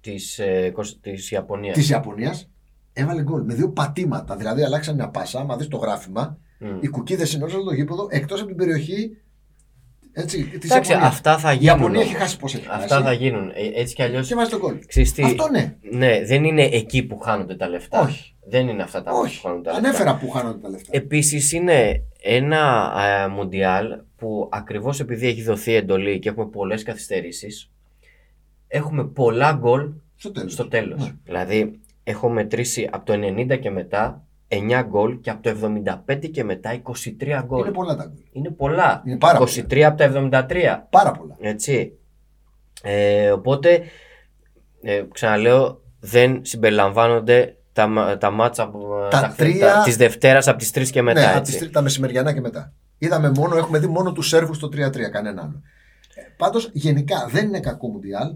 της, 0.00 0.38
ε, 0.38 0.70
Κωσ- 0.70 1.00
της 1.00 1.30
Ιαπωνίας. 1.30 1.76
της 1.76 1.88
Ιαπωνίας. 1.88 2.50
Έβαλε 2.92 3.22
γκολ 3.22 3.42
με 3.44 3.54
δύο 3.54 3.68
πατήματα. 3.70 4.36
Δηλαδή, 4.36 4.62
αλλάξαν 4.62 4.94
μια 4.94 5.08
πάσα. 5.08 5.40
Άμα 5.40 5.56
δεις 5.56 5.68
το 5.68 5.76
γράφημα, 5.76 6.38
Μμ. 6.58 6.78
οι 6.80 6.88
κουκίδες 6.88 7.32
είναι 7.32 7.44
όλο 7.44 7.62
το 7.64 7.72
γήπεδο 7.74 8.06
εκτός 8.10 8.38
από 8.38 8.48
την 8.48 8.56
περιοχή. 8.56 9.16
Έτσι, 10.14 10.44
της 10.44 10.70
Εντάξει, 10.70 10.90
Ιαπωνίας. 10.90 11.14
αυτά 11.16 11.38
θα 11.38 11.52
Η 11.52 11.56
γίνουν. 11.56 11.66
Ιαπωνία 11.76 12.00
έχει 12.00 12.08
όμως. 12.08 12.20
χάσει 12.22 12.36
πώ 12.38 12.46
έχει 12.46 12.66
Αυτά 12.70 12.94
χάσει. 12.94 13.02
θα 13.06 13.12
γίνουν. 13.12 13.48
Ε, 13.54 13.80
έτσι 13.80 13.94
κι 13.94 14.02
αλλιώς. 14.02 14.28
Και 14.28 14.34
βάζει 14.34 14.50
τον 14.50 14.58
γκολ. 14.60 14.78
Ξέρεις 14.86 15.12
τι, 15.12 15.22
Αυτό 15.22 15.48
ναι. 15.50 15.74
Ναι, 15.90 16.24
δεν 16.24 16.44
είναι 16.44 16.62
εκεί 16.64 17.02
που 17.02 17.18
χάνονται 17.18 17.54
τα 17.56 17.68
λεφτά. 17.68 18.00
Όχι. 18.00 18.34
Δεν 18.48 18.68
είναι 18.68 18.82
αυτά 18.82 19.02
τα 19.02 19.12
Όχι. 19.12 19.40
που 19.40 19.46
χάνονται 19.46 19.62
τα 19.62 19.72
λεφτά. 19.72 19.88
Ανέφερα 19.88 20.16
που 20.16 20.30
χάνονται 20.30 20.58
τα 20.58 20.68
λεφτά. 20.68 20.88
Επίσης 20.90 21.52
είναι 21.52 22.02
ένα 22.22 22.92
ε, 23.24 23.26
μουντιάλ 23.28 23.98
που 24.16 24.48
ακριβώς 24.52 25.00
επειδή 25.00 25.26
έχει 25.26 25.42
δοθεί 25.42 25.74
εντολή 25.74 26.18
και 26.18 26.28
έχουμε 26.28 26.46
πολλές 26.46 26.82
καθυστερήσεις, 26.82 27.70
έχουμε 28.68 29.04
πολλά 29.04 29.52
γκολ 29.52 29.88
στο 30.16 30.30
τέλος. 30.32 30.52
στο 30.52 30.68
τέλος. 30.68 30.98
Ναι. 31.06 31.12
Δηλαδή, 31.24 31.80
έχω 32.04 32.28
μετρήσει 32.28 32.88
από 32.92 33.04
το 33.06 33.12
90 33.12 33.58
και 33.60 33.70
μετά 33.70 34.24
9 34.52 34.82
γκολ 34.88 35.20
και 35.20 35.30
από 35.30 35.42
το 35.42 35.50
75 36.08 36.30
και 36.30 36.44
μετά 36.44 36.82
23 36.82 37.42
γκολ. 37.46 37.60
Είναι 37.60 37.70
πολλά 37.70 37.96
τα 37.96 38.04
γκολ. 38.04 38.22
Είναι 38.32 38.50
πολλά. 38.50 39.02
Είναι 39.06 39.16
πάρα 39.16 39.38
23 39.38 39.80
από 39.80 39.96
τα 39.96 40.04
73. 40.48 40.86
Πάρα 40.90 41.12
πολλά. 41.12 41.36
Έτσι. 41.40 41.98
Ε, 42.82 43.30
οπότε, 43.30 43.82
ε, 44.82 45.02
ξαναλέω, 45.12 45.80
δεν 46.00 46.40
συμπεριλαμβάνονται 46.44 47.56
τα, 47.72 47.86
μα- 47.86 48.18
τα 48.18 48.30
μάτσα 48.30 48.62
από, 48.62 49.08
Τα 49.10 49.34
τρία- 49.36 49.72
τα, 49.72 49.82
της 49.82 49.96
Δευτέρας 49.96 50.48
από 50.48 50.58
τις 50.58 50.70
3 50.70 50.90
και 50.90 51.02
μετά. 51.02 51.20
ναι, 51.20 51.26
από 51.26 51.36
έτσι. 51.38 51.50
τις, 51.50 51.60
τρι- 51.60 51.72
τα 51.72 51.82
μεσημεριανά 51.82 52.32
και 52.32 52.40
μετά. 52.40 52.72
Είδαμε 52.98 53.30
μόνο, 53.30 53.56
έχουμε 53.56 53.78
δει 53.78 53.86
μόνο 53.86 54.12
τους 54.12 54.28
Σέρβους 54.28 54.56
στο 54.56 54.68
3-3, 54.68 55.10
κανένα 55.10 55.42
άλλο. 55.42 55.62
Ε, 56.14 56.22
Πάντως, 56.36 56.70
γενικά 56.72 57.26
δεν 57.30 57.46
είναι 57.46 57.60
κακό 57.60 57.88
Μουντιάλ. 57.88 58.34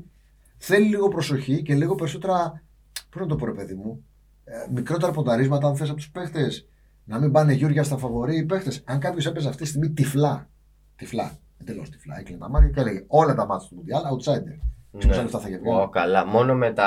Θέλει 0.59 0.87
λίγο 0.87 1.09
προσοχή 1.09 1.63
και 1.63 1.75
λίγο 1.75 1.95
περισσότερα. 1.95 2.63
Πώς 3.11 3.21
να 3.21 3.27
το 3.27 3.37
πω, 3.37 3.45
ρε 3.47 3.53
παιδί 3.53 3.75
μου. 3.75 4.05
Ε, 4.49 4.71
μικρότερα 4.73 5.13
πονταρίσματα, 5.13 5.67
αν 5.69 5.77
θες 5.77 5.89
από 5.89 5.97
τους 5.97 6.11
παίχτες. 6.11 6.69
Να 7.05 7.19
μην 7.19 7.33
πάνε 7.33 7.53
Γιούρια 7.53 7.83
στα 7.85 7.97
φαβορή 7.97 8.37
οι 8.37 8.45
παίχτες. 8.45 8.83
Αν 8.85 8.99
κάποιος 8.99 9.27
έπαιζε 9.27 9.49
αυτή 9.49 9.63
τη 9.63 9.69
στιγμή 9.69 9.91
τυφλά. 9.91 10.49
Τυφλά. 10.97 11.31
Εντελώς 11.61 11.91
τυφλά. 11.91 12.19
Έκλεινε 12.19 12.39
τα 12.41 12.49
μάτια 12.49 12.69
και 12.69 12.81
έλεγε 12.81 13.05
όλα 13.07 13.35
τα 13.35 13.47
μάτια 13.47 13.69
του 13.69 13.75
Μουντιάλ, 13.75 14.03
outsider. 14.03 14.59
Ναι. 14.91 15.07
Πόσα 15.07 15.23
λεφτά 15.23 15.39
θα 15.39 15.49
είχε 15.49 15.59
βγάλει. 15.59 15.81
Ω, 15.81 15.89
καλά. 15.89 16.27
Μόνο 16.27 16.55
με 16.55 16.73
τα, 16.73 16.85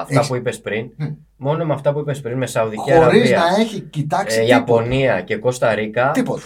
αυτά 0.00 0.14
Έχεις- 0.14 0.28
που 0.28 0.34
είπες 0.34 0.60
πριν, 0.60 0.90
Μμ. 0.96 1.06
μόνο 1.36 1.64
με 1.64 1.72
αυτά 1.72 1.92
που 1.92 1.98
είπες 1.98 2.20
πριν, 2.20 2.38
με 2.38 2.46
Σαουδική 2.46 2.80
Χωρίς 2.92 3.00
Αραβία, 3.02 3.38
να 3.38 3.60
έχει 3.60 3.80
κοιτάξει 3.80 4.36
ε, 4.38 4.40
τίποτα. 4.44 4.56
Ιαπωνία 4.58 5.20
και 5.22 5.36
Κώστα 5.36 5.74
Ρίκα, 5.74 6.10
Τίποτα. 6.10 6.42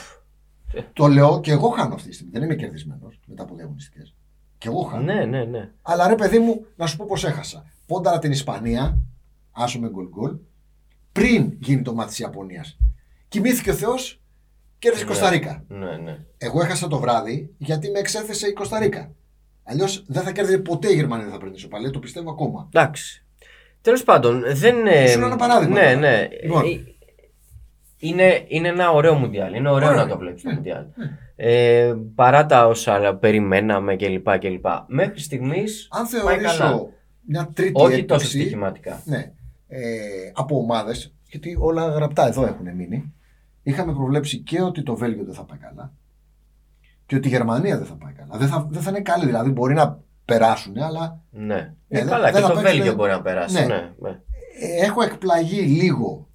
το 0.92 1.06
λέω 1.06 1.40
και 1.40 1.50
εγώ 1.52 1.68
χάνω 1.68 1.94
αυτή 1.94 2.08
τη 2.08 2.14
στιγμή. 2.14 2.32
Δεν 2.32 2.42
είμαι 2.42 2.54
κερδισμένος 2.54 3.20
μετά 3.26 3.42
από 3.42 3.54
δύο 3.54 3.64
αγωνιστικέ. 3.64 4.00
Και 4.58 4.68
εγώ 4.68 4.80
χάνω. 4.82 5.02
ναι, 5.02 5.24
ναι, 5.24 5.44
ναι. 5.44 5.70
Αλλά 5.82 6.08
ρε 6.08 6.14
παιδί 6.14 6.38
μου, 6.38 6.66
να 6.76 6.86
σου 6.86 6.96
πω 6.96 7.04
πώ 7.08 7.26
έχασα. 7.26 7.64
Πόνταρα 7.86 8.18
την 8.18 8.30
Ισπανία, 8.30 8.98
άσο 9.50 9.80
με 9.80 9.88
γκολ 9.88 10.08
γκολ, 10.08 10.36
πριν 11.16 11.52
γίνει 11.58 11.82
το 11.82 11.94
μάτι 11.94 12.08
της 12.08 12.18
Ιαπωνίας. 12.18 12.78
Κοιμήθηκε 13.28 13.70
ο 13.70 13.74
Θεός, 13.74 14.20
κέρδισε 14.78 15.04
η 15.04 15.06
Ναι. 15.06 15.12
Κωνσταντίνα. 15.12 15.64
ναι, 15.68 15.96
ναι. 15.96 16.18
Εγώ 16.38 16.62
έχασα 16.62 16.88
το 16.88 16.98
βράδυ 16.98 17.54
γιατί 17.58 17.90
με 17.90 17.98
εξέθεσε 17.98 18.46
η 18.46 18.52
Κωνσταντίνα. 18.52 19.10
Αλλιώς 19.64 20.04
δεν 20.06 20.22
θα 20.22 20.32
κέρδιζε 20.32 20.58
ποτέ 20.58 20.92
η 20.92 20.94
Γερμανία, 20.94 21.24
δεν 21.24 21.32
θα 21.34 21.38
παίρνει 21.40 21.54
ισοπαλία, 21.54 21.90
το 21.90 21.98
πιστεύω 21.98 22.30
ακόμα. 22.30 22.68
Εντάξει. 22.72 23.24
Τέλος 23.80 24.02
πάντων, 24.04 24.42
δεν... 24.46 24.86
ε, 24.86 25.06
Σου 25.06 25.18
λέω 25.18 25.26
ένα 25.26 25.36
παράδειγμα 25.36 25.74
Ναι, 25.74 25.84
τώρα. 25.86 25.96
ναι. 25.98 26.28
Λοιπόν. 26.42 26.64
Ε, 26.64 26.80
Είναι, 27.98 28.44
είναι 28.48 28.68
ένα 28.68 28.90
ωραίο 28.90 29.14
μουντιάλ. 29.14 29.54
Είναι 29.54 29.70
ωραίο 29.70 29.88
Ωραίο. 29.88 30.00
να 30.02 30.08
το 30.08 30.18
βλέπεις 30.18 30.42
το 30.42 30.48
Ναι. 30.48 30.54
μουντιάλ. 30.54 30.84
Ναι. 30.94 31.18
Ε, 31.36 31.94
παρά 32.14 32.46
τα 32.46 32.66
όσα 32.66 33.14
περιμέναμε 33.14 33.96
κλπ. 33.96 34.38
κλπ. 34.38 34.66
Μέχρι 34.86 35.20
στιγμής 35.20 35.88
Αν 35.90 36.06
πάει 36.24 36.36
καλά. 36.36 36.50
θεωρήσω 36.52 36.88
μια 37.26 37.50
τρίτη 37.54 37.72
Όχι 37.74 37.84
τόσο 37.84 37.94
έκπληξη, 38.24 38.26
στοιχηματικά. 38.40 39.02
Ναι. 39.04 39.32
Ε, 39.68 40.30
από 40.34 40.56
ομάδες, 40.56 41.14
γιατί 41.28 41.56
όλα 41.60 41.86
γραπτά 41.88 42.26
εδώ 42.26 42.46
έχουν 42.46 42.74
μείνει. 42.74 43.12
Είχαμε 43.62 43.92
προβλέψει 43.92 44.38
και 44.38 44.62
ότι 44.62 44.82
το 44.82 44.96
Βέλγιο 44.96 45.24
δεν 45.24 45.34
θα 45.34 45.44
πάει 45.44 45.58
καλά 45.58 45.92
και 47.06 47.16
ότι 47.16 47.26
η 47.28 47.30
Γερμανία 47.30 47.76
δεν 47.78 47.86
θα 47.86 47.94
πάει 47.94 48.12
καλά. 48.12 48.38
Δεν 48.38 48.48
θα, 48.48 48.66
δεν 48.70 48.82
θα 48.82 48.90
είναι 48.90 49.00
καλή, 49.00 49.26
δηλαδή 49.26 49.50
μπορεί 49.50 49.74
να 49.74 50.00
περάσουν, 50.24 50.78
αλλά 50.78 51.20
Ναι. 51.30 51.44
Ναι, 51.54 51.54
Ε, 51.88 51.98
δεν- 51.98 52.06
καλά, 52.08 52.24
δεν 52.24 52.34
και 52.34 52.40
θα 52.40 52.48
το 52.48 52.54
παίξουν- 52.54 52.74
Βέλγιο 52.76 52.94
μπορεί 52.94 53.10
να 53.10 53.22
περάσει. 53.22 53.54
Ναι. 53.54 53.66
Ναι. 53.66 53.92
ναι. 54.00 54.10
ε, 54.60 54.84
έχω 54.84 55.02
εκπλαγεί 55.02 55.60
λίγο 55.60 56.28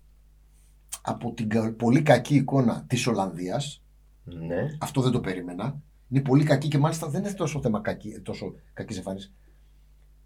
από 1.01 1.33
την 1.33 1.49
κα- 1.49 1.73
πολύ 1.73 2.01
κακή 2.01 2.35
εικόνα 2.35 2.83
της 2.87 3.07
Ολλανδίας. 3.07 3.83
ναι. 4.23 4.57
Αυτό 4.81 5.01
δεν 5.01 5.11
το 5.11 5.19
περίμενα. 5.19 5.81
Είναι 6.09 6.21
πολύ 6.21 6.43
κακή 6.43 6.67
και 6.67 6.77
μάλιστα 6.77 7.07
δεν 7.07 7.23
είναι 7.23 7.33
τόσο 7.33 7.61
θέμα 7.61 7.81
κακή, 7.81 8.19
τόσο 8.23 8.53
κακής 8.73 8.97
εμφάνισης. 8.97 9.33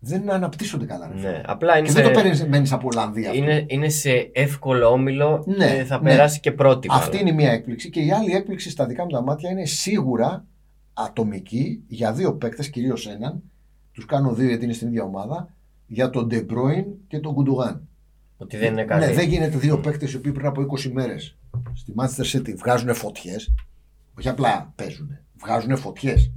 Δεν 0.08 0.32
αναπτύσσονται 0.32 0.86
καλά. 0.86 1.08
ρε 1.08 1.16
φίλε. 1.18 1.30
ναι. 1.32 1.42
Απλά 1.46 1.78
είναι 1.78 1.86
Και 1.88 1.94
σε, 1.94 2.02
δεν 2.02 2.14
το 2.14 2.22
περιμένεις 2.22 2.72
από 2.72 2.88
Ολλανδία. 2.92 3.30
αυτό. 3.30 3.42
είναι, 3.44 3.66
είναι 3.68 3.90
σε 3.90 4.30
εύκολο 4.34 4.88
όμιλο 4.88 5.44
Ναι, 5.48 5.76
και 5.78 5.84
θα 5.84 5.98
ναι. 6.02 6.10
περάσει 6.10 6.40
και 6.40 6.52
πρώτη. 6.52 6.88
Αυτή 6.92 7.10
μάλλον. 7.16 7.22
είναι 7.28 7.30
η 7.42 7.44
μία 7.46 7.52
έκπληξη. 7.52 7.90
Και 7.90 8.00
η 8.02 8.12
άλλη 8.12 8.32
έκπληξη 8.32 8.70
στα 8.70 8.86
δικά 8.86 9.04
μου 9.04 9.10
τα 9.10 9.22
μάτια 9.22 9.50
είναι 9.50 9.66
σίγουρα 9.66 10.46
ατομική 10.94 11.84
για 11.88 12.14
δύο 12.14 12.36
παίκτες, 12.36 12.70
κυρίως 12.70 13.08
έναν. 13.08 13.42
Τους 13.92 14.06
κάνω 14.06 14.34
δύο 14.34 14.48
γιατί 14.48 14.64
είναι 14.64 14.74
στην 14.74 14.88
ίδια 14.88 15.04
ομάδα. 15.04 15.54
Για 15.88 16.10
τον 16.10 16.28
De 16.32 16.36
Bruyne 16.46 16.86
και 17.08 17.20
τον 17.20 17.34
Γκουντογάν. 17.34 17.88
Ότι 18.38 18.58
δεν 18.58 18.72
είναι 18.72 18.84
καλή. 18.84 19.06
Ναι, 19.06 19.12
δεν 19.14 19.28
γίνεται 19.28 19.58
δύο 19.58 19.80
παίκτες 19.80 20.12
οι 20.14 20.16
οποίοι 20.16 20.32
πριν 20.32 20.46
από 20.46 20.62
20 20.78 20.92
μέρες 20.92 21.38
στη 21.74 21.94
Manchester 21.98 22.36
City 22.36 22.56
βγάζουν 22.56 22.94
φωτιές. 22.94 23.54
Όχι 24.20 24.30
απλά 24.30 24.74
παίζουν. 24.76 25.18
Βγάζουν 25.42 25.78
φωτιές. 25.78 26.32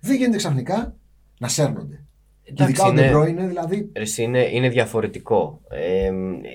Δεν 0.00 0.16
γίνεται 0.16 0.36
ξαφνικά 0.36 0.94
να 1.38 1.48
σέρνονται. 1.48 2.04
Και 2.54 2.62
Εντάξει, 2.62 2.72
ειδικά 2.72 2.86
ο 2.86 2.90
De 2.90 3.26
είναι- 3.26 3.42
Bruyne 3.44 3.48
δηλαδή. 3.48 3.88
Εσύ, 3.92 4.22
είναι, 4.22 4.48
είναι 4.52 4.68
διαφορετικό. 4.68 5.60
Ε, 5.68 6.10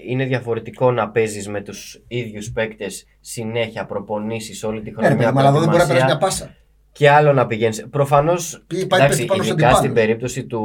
είναι 0.10 0.26
διαφορετικό 0.26 0.92
να 0.92 1.10
παίζεις 1.10 1.48
με 1.50 1.62
τους 1.62 2.04
ίδιους 2.08 2.52
παίκτες 2.52 3.06
συνέχεια, 3.20 3.86
προπονήσεις 3.86 4.64
όλη 4.64 4.82
τη 4.82 4.92
Ναι, 4.92 4.96
ρε 5.02 5.08
χρονιά. 5.08 5.18
παιδί 5.18 5.32
μου, 5.34 5.40
αλλά 5.40 5.50
εδώ 5.50 5.60
δεν 5.60 5.70
μπορεί 5.70 5.82
να 5.82 5.88
περάσει 5.88 6.06
προετοιμασία, 6.06 6.38
μια 6.40 6.46
πάσα. 6.46 6.64
Και 6.92 7.10
άλλο 7.10 7.34
να 7.34 7.48
πηγαίνεις. 7.48 7.88
Προφανώς. 7.90 8.64
Πει- 8.68 8.86
πάει 8.88 9.00
παίκτης 9.00 9.26
πάνω 9.26 9.44
στον 9.44 9.56
ειδικά 9.58 9.70
στην 9.76 9.86
αντιπάλο. 9.86 10.06
περίπτωση 10.06 10.46
του, 10.46 10.62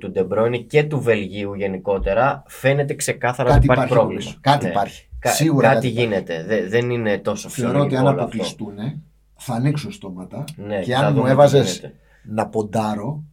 του 0.00 0.12
De 0.16 0.20
Bruyne 0.32 0.64
και 0.66 0.84
του 0.84 1.00
Βελγίου 1.00 1.54
γενικότερα, 1.54 2.42
φαίνεται 2.46 2.94
ξεκάθαρα 2.94 3.48
Κάτι 3.48 3.56
ότι 3.56 3.64
υπάρχει, 3.66 3.84
υπάρχει 3.84 3.94
πρόβλημα. 4.08 4.22
όμως. 4.30 4.38
Κάτι 4.40 4.64
Ναι. 4.64 4.70
υπάρχει. 4.70 5.08
Κα- 5.18 5.30
Σίγουρα 5.30 5.68
κάτι, 5.68 5.74
κάτι 5.74 5.88
υπάρχει. 6.00 6.08
γίνεται. 6.08 6.44
Δε- 6.46 6.68
δεν 6.68 6.90
είναι 6.90 7.18
τόσο 7.18 7.48
Θεωρώ 7.48 7.70
ότι 7.70 7.78
φυσιολογικό 7.88 7.96
αν 8.08 8.14
όλο 8.14 8.24
αυτό. 8.24 8.24
αποκλειστούν 8.24 9.02
θα 9.36 9.54
ανοίξουν 9.54 9.92
στόματα 9.92 10.44
Ναι, 10.56 10.80
και 10.80 10.92
θα 10.92 10.98
αν 10.98 11.06
μου 11.08 11.14
δούμε 11.14 11.24
τι 11.26 11.32
έβαζες 11.32 11.76
γίνεται. 11.76 11.94
να 12.24 12.46
ποντάρω 12.48 13.24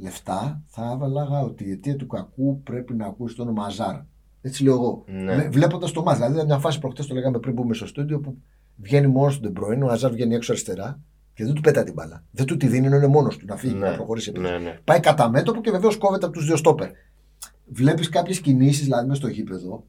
λεφτά, 0.00 0.62
θα 0.66 0.90
έβαλα 0.94 1.40
ότι 1.40 1.64
η 1.64 1.70
αιτία 1.70 1.96
του 1.96 2.06
κακού 2.06 2.62
πρέπει 2.62 2.94
να 2.94 3.06
ακούσει 3.06 3.36
το 3.36 3.42
όνομα 3.42 3.64
Αζάρ. 3.64 3.96
Έτσι 4.40 4.62
λέω 4.64 4.72
εγώ. 4.74 5.04
Ναι. 5.06 5.48
Βλέποντας 5.48 5.92
το 5.92 6.02
μάτς. 6.02 6.16
Δηλαδή, 6.16 6.34
ήταν 6.34 6.46
μια 6.46 6.58
φάση 6.58 6.78
προχτές 6.78 7.06
το 7.06 7.14
λέγαμε 7.14 7.38
πριν 7.38 7.54
μπούμε 7.54 7.74
στο 7.74 7.86
στούντιο 7.86 8.20
που 8.20 8.36
βγαίνει 8.76 9.06
μόνος 9.06 9.34
του 9.34 9.40
Ντεμπρόιν, 9.40 9.82
ο 9.82 9.86
Αζάρ 9.86 10.12
βγαίνει 10.12 10.34
έξω 10.34 10.52
αριστερά 10.52 11.00
και 11.34 11.44
δεν 11.44 11.54
του 11.54 11.60
πετά 11.60 11.84
την 11.84 11.92
μπάλα. 11.94 12.24
Δεν 12.30 12.46
του 12.46 12.56
τη 12.56 12.66
δίνει, 12.66 12.86
ενώ 12.86 12.96
είναι 12.96 13.06
μόνος 13.06 13.36
του 13.36 13.44
να 13.48 13.56
φύγει, 13.56 13.74
Ναι. 13.74 13.88
να 13.88 13.94
προχωρήσει. 13.96 14.28
επίθεση. 14.34 14.52
Ναι, 14.52 14.58
ναι. 14.58 14.78
Πάει 14.84 15.00
κατά 15.00 15.28
μέτωπο 15.30 15.60
και 15.60 15.70
βεβαίως 15.70 15.96
κόβεται 15.96 16.24
από 16.24 16.34
τους 16.34 16.46
δύο 16.46 16.56
στόπερ. 16.56 16.90
Βλέπεις 17.66 18.08
κάποιες 18.08 18.40
κινήσεις 18.40 18.84
δηλαδή 18.84 19.06
μέσα 19.08 19.20
στο 19.20 19.28
γήπεδο 19.28 19.84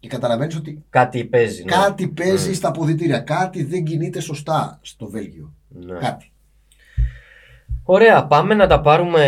και 0.00 0.08
καταλαβαίνεις 0.08 0.56
ότι 0.56 0.84
Κάτι 0.90 1.24
παίζει. 1.24 1.64
Ναι. 1.64 1.70
κάτι 1.70 2.08
παίζει 2.08 2.50
Μμ. 2.52 2.56
στα 2.56 2.68
αποδυτήρια. 2.68 3.18
Κάτι 3.18 3.64
δεν 3.64 3.84
κινείται 3.84 4.20
σωστά 4.20 4.78
στο 4.82 5.08
Βέλγιο. 5.08 5.54
Ναι. 5.68 5.98
Κάτι. 5.98 6.32
Ωραία, 7.88 8.26
πάμε 8.26 8.54
να 8.54 8.66
τα 8.66 8.80
πάρουμε 8.80 9.24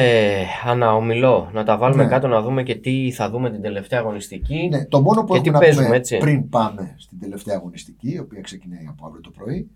ανά 0.67 0.95
όμιλο. 0.95 1.51
Να 1.53 1.65
τα 1.65 1.77
βάλουμε 1.77 2.03
Ναι. 2.03 2.09
κάτω 2.09 2.29
να 2.29 2.41
δούμε 2.43 2.63
και 2.63 2.75
τι 2.75 3.11
θα 3.11 3.31
δούμε 3.31 3.51
την 3.51 3.63
τελευταία 3.63 3.99
αγωνιστική. 3.99 4.69
Ναι, 4.71 4.85
το 4.85 5.01
μόνο 5.01 5.25
που 5.25 5.33
Και 5.35 5.41
τι 5.41 5.49
έχουμε 5.49 5.53
να 5.53 5.59
παίζουμε, 5.59 5.85
πούμε 5.85 5.97
έτσι. 5.97 6.17
πριν 6.19 6.49
πάμε 6.49 6.95
στην 6.99 7.21
τελευταία 7.21 7.57
αγωνιστική, 7.57 8.11
η 8.13 8.19
οποία 8.19 8.41
ξεκινάει 8.41 8.87
από 8.89 9.07
αύριο 9.07 9.21
το 9.21 9.31
πρωί, 9.31 9.71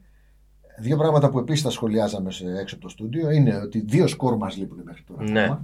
δύο 0.79 0.97
πράγματα 0.97 1.31
που 1.31 1.39
επίσης 1.39 1.63
τα 1.63 1.71
σχολιάζαμε 1.71 2.31
σε, 2.31 2.45
έξω 2.61 2.75
από 2.75 2.85
το 2.85 2.91
στούντιο 2.91 3.31
είναι 3.31 3.57
ότι 3.57 3.81
δύο 3.81 4.07
σκορ 4.07 4.37
μας 4.37 4.57
λείπουν 4.57 4.81
μέχρι 4.85 5.03
τώρα. 5.03 5.31
Ναι. 5.31 5.59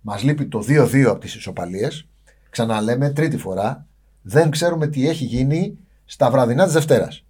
Μας 0.00 0.22
λείπει 0.22 0.46
το 0.46 0.58
2-2 0.68 1.02
από 1.10 1.18
τις 1.20 1.34
ισοπαλίες. 1.34 2.06
Ξαναλέμε 2.50 3.10
τρίτη 3.10 3.36
φορά. 3.36 3.86
Δεν 4.22 4.50
ξέρουμε 4.50 4.86
τι 4.86 5.08
έχει 5.08 5.24
γίνει 5.24 5.78
στα 6.04 6.30
βραδινά 6.30 6.64
της 6.64 6.72
Δευτέρας. 6.72 7.24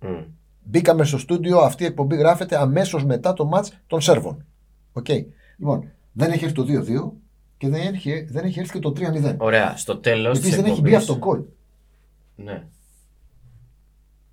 Μμ. 0.00 0.08
Μπήκαμε 0.62 1.04
στο 1.04 1.18
στούντιο, 1.18 1.58
αυτή 1.58 1.82
η 1.82 1.86
εκπομπή 1.86 2.16
γράφεται 2.16 2.60
αμέσως 2.60 3.04
μετά 3.04 3.32
το 3.32 3.44
ματς 3.44 3.66
των 3.86 4.00
Σέρβων. 4.00 4.44
Οκ. 4.92 5.08
Λοιπόν, 5.56 5.90
δεν 6.12 6.30
έχει 6.30 6.44
έρθει 6.44 6.56
το 6.56 6.64
2-2 6.64 7.12
και 7.56 7.68
δεν 7.68 7.94
έχει, 7.94 8.22
δεν 8.30 8.44
έχει 8.44 8.60
έρθει 8.60 8.72
και 8.72 8.78
το 8.78 8.92
3-0. 8.96 9.36
Ωραία, 9.38 9.76
στο 9.76 9.96
τέλος. 9.96 10.38
Επίσης 10.38 10.56
δεν 10.56 10.64
έχει 10.64 10.80
μπει 10.80 10.94
αυτό 10.94 11.12
το 11.12 11.18
γκολ. 11.18 11.42
Ναι. 12.36 12.66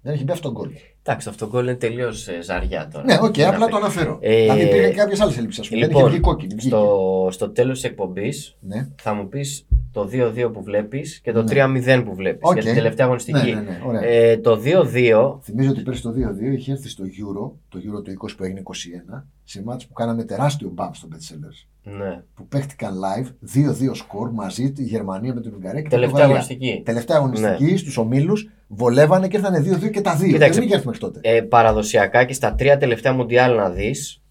Δεν 0.02 0.14
έχει 0.14 0.24
μπει 0.24 0.32
αυτό 0.32 0.52
το 0.52 0.54
γκολ. 0.54 0.72
Εντάξει, 1.10 1.30
αυτό 1.30 1.46
το 1.46 1.52
γκολ 1.52 1.64
είναι 1.64 1.76
τελείως 1.76 2.28
ζαριά 2.42 2.88
τώρα. 2.94 3.06
Ναι, 3.06 3.18
οκ, 3.22 3.34
Δεν 3.36 3.46
απλά 3.48 3.58
απέ- 3.58 3.70
το 3.70 3.78
αναφέρω. 3.78 4.18
Ε, 4.22 4.42
δηλαδή 4.42 4.62
υπήρχαν 4.62 4.94
κάποιες 4.94 5.20
άλλες 5.22 5.38
ελλείψεις. 5.38 5.68
πούμε. 5.68 5.80
δεν 5.80 5.90
είχε 5.90 5.98
Λοιπόν, 6.00 6.12
βγει 6.12 6.20
κόκκινη. 6.22 6.54
βγήκε. 6.56 6.68
στο, 6.76 7.28
στο 7.32 7.50
τέλος 7.50 7.80
της 7.82 7.90
εκπομπής 7.90 8.58
Ναι. 8.60 8.88
θα 9.02 9.14
μου 9.14 9.28
πεις 9.28 9.68
το 9.92 10.10
2-2 10.12 10.52
που 10.54 10.64
βλέπεις 10.64 11.20
και 11.24 11.32
το 11.32 11.44
Ναι. 11.44 11.50
3-0 11.50 12.04
που 12.06 12.16
βλέπεις 12.16 12.42
Οκ. 12.50 12.54
για 12.54 12.64
την 12.64 12.74
τελευταία 12.74 13.06
αγωνιστική. 13.06 13.50
Ναι, 13.50 13.54
ναι, 13.56 13.62
ναι, 13.62 13.82
ωραία. 13.86 14.02
Ε, 14.04 14.38
το 14.38 14.56
2-2. 14.58 15.40
Θυμίζω 15.44 15.70
ότι 15.70 15.82
πέρσι 15.82 16.02
το 16.02 16.12
2-2 16.12 16.54
είχε 16.58 16.72
έρθει 16.72 16.90
στο 16.90 17.04
Euro, 17.04 17.52
το 17.70 17.80
Euro 17.80 18.04
το 18.04 18.12
20 18.12 18.36
που 18.38 18.44
έγινε 18.44 18.60
21, 18.60 19.24
σε 19.44 19.64
μάτς 19.64 19.88
που 19.88 19.94
κάνανε 19.94 20.24
τεράστιο 20.24 20.70
μπαμ 20.74 20.90
στο 20.94 21.08
Betsellers. 21.12 21.68
Ναι. 21.98 22.22
Που 22.36 22.48
παίχτηκαν 22.48 22.94
live, 22.94 23.28
2-2 23.56 23.94
σκορ 23.94 24.32
μαζί 24.32 24.72
τη 24.72 24.84
Γερμανία 24.84 25.34
με 25.34 25.42
την 25.42 25.52
Ουγγαρία 25.56 25.82
και 25.82 25.88
την 25.90 25.98
Τελευταία 25.98 26.10
Πορτογαλία. 26.28 26.36
αγωνιστική. 26.44 26.82
Τελευταία 26.86 27.18
αγωνιστική 27.18 27.78
στους 27.78 27.98
ομίλους, 27.98 28.50
βολεύανε 28.68 29.28
και 29.28 29.38
ήρθαν 29.38 29.54
2-2 29.64 29.90
και 29.90 30.02
τα 30.02 30.16
δύο. 30.16 30.32
Κοίταξε. 30.32 30.60
Δεν 30.98 31.10
είχε 31.10 31.20
έρθει 31.20 31.20
μέχρι 31.20 31.20
τότε. 31.20 31.20
Ε, 31.24 31.42
παραδοσιακά 31.42 32.24
και 32.24 32.34
στα 32.34 32.56
τρία 32.56 32.78
τελευταία 32.78 33.14
μουντιάλ 33.14 33.56
να 33.56 33.70
δεις, 33.70 34.22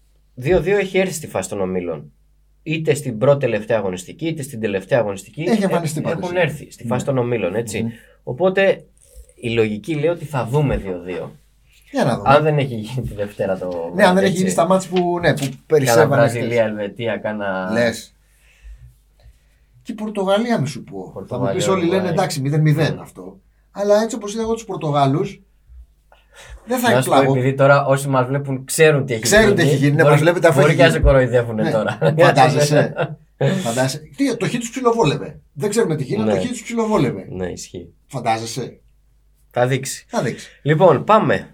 2-2 0.41 0.65
έχει 0.65 0.97
έρθει 0.97 1.13
στη 1.13 1.27
φάση 1.27 1.49
των 1.49 1.61
ομίλων. 1.61 2.11
Είτε 2.63 2.93
στην 2.93 3.17
πρώτη 3.17 3.39
τελευταία 3.39 3.77
αγωνιστική, 3.77 4.27
είτε 4.27 4.41
στην 4.41 4.59
τελευταία 4.59 4.99
αγωνιστική. 4.99 5.41
Έχει 5.41 5.63
εμφανιστεί 5.63 5.99
ε, 5.99 6.01
πάντως. 6.01 6.23
Έχουν 6.23 6.35
έρθει 6.37 6.71
στη 6.71 6.87
φάση 6.87 7.05
Ναι. 7.05 7.11
των 7.13 7.17
ομίλων, 7.23 7.55
έτσι. 7.55 7.81
Μμμ. 7.83 7.89
Οπότε 8.23 8.85
η 9.35 9.49
λογική 9.49 9.93
λέει 9.95 10.09
ότι 10.09 10.25
θα 10.25 10.45
δούμε 10.45 10.81
2-2. 10.85 11.29
Για 11.91 12.03
να 12.03 12.15
δούμε. 12.15 12.29
Αν 12.29 12.43
δεν 12.43 12.57
έχει 12.57 12.75
γίνει 12.75 13.07
τη 13.07 13.13
Δευτέρα 13.13 13.57
το. 13.57 13.91
ναι, 13.95 14.03
αν 14.05 14.13
δεν 14.13 14.17
έχει 14.23 14.25
έτσι. 14.25 14.37
γίνει 14.37 14.49
στα 14.49 14.65
μάτς 14.67 14.87
που, 14.87 15.19
ναι, 15.19 15.33
που 15.33 15.39
Κάνα 15.39 15.55
περισσεύανε. 15.67 16.07
Βραζιλία, 16.15 16.63
Ελβετία, 16.63 17.17
κάνα. 17.17 17.69
Λες. 17.71 18.11
Και 19.83 19.91
η 19.91 19.95
Πορτογαλία, 19.95 20.59
μη 20.59 20.67
σου 20.67 20.83
πω. 20.83 20.97
Θα 20.97 21.05
μου 21.05 21.11
Πορτογαλία, 21.13 21.63
πει 21.65 21.69
όλοι 21.69 21.81
λένε 21.81 21.95
Ουρουγουάη. 21.95 22.13
εντάξει, 22.13 22.41
0-0 22.41 22.93
Mm. 22.93 22.97
αυτό. 23.01 23.39
Αλλά 23.71 24.01
έτσι 24.01 24.15
όπως 24.15 24.33
είδα 24.33 24.41
εγώ 24.41 24.53
τους 24.53 24.65
Πορτογάλους, 24.65 25.41
δεν 26.65 26.79
θα 26.79 26.91
Να 26.93 27.01
σου 27.01 27.09
πω, 27.09 27.15
εκπλαγώ. 27.15 27.37
επειδή 27.39 27.53
τώρα 27.55 27.85
όσοι 27.85 28.07
μας 28.07 28.25
βλέπουν 28.27 28.65
ξέρουν 28.65 29.05
τι 29.05 29.13
έχει 29.13 29.21
Ξέρουν 29.21 29.45
γίνει. 29.45 29.55
τι 29.55 29.67
έχει 29.67 29.75
γίνει, 29.75 29.89
ναι, 29.91 29.95
μπορεί- 30.01 30.09
μας 30.09 30.19
βλέπετε 30.19 30.47
αφού 30.47 30.59
Μπορεί 30.59 30.69
έχει 30.71 30.77
και 30.79 30.85
να 30.85 30.89
σε 30.91 30.97
γίνει. 30.97 31.09
κοροϊδεύουν 31.09 31.55
Ναι. 31.55 31.71
τώρα. 31.71 31.97
Φαντάζεσαι. 32.17 32.93
Φαντάζεσαι. 33.65 34.01
Τι, 34.15 34.37
το 34.37 34.45
χ 34.47 34.51
τους 34.51 34.69
ψιλοβόλευε. 34.69 35.39
Δεν 35.53 35.69
ξέρουμε 35.69 35.95
τι 35.95 36.03
γίνεται, 36.03 36.31
Ναι. 36.33 36.39
το 36.39 36.45
χ 36.45 36.49
τους 36.49 36.61
ψιλοβόλευε. 36.63 37.25
ναι, 37.29 37.45
ισχύει. 37.47 37.93
Φαντάζεσαι. 38.07 38.79
Θα 39.51 39.67
δείξει. 39.67 40.05
Θα 40.07 40.21
δείξει. 40.21 40.49
Λοιπόν, 40.61 41.03
πάμε. 41.03 41.51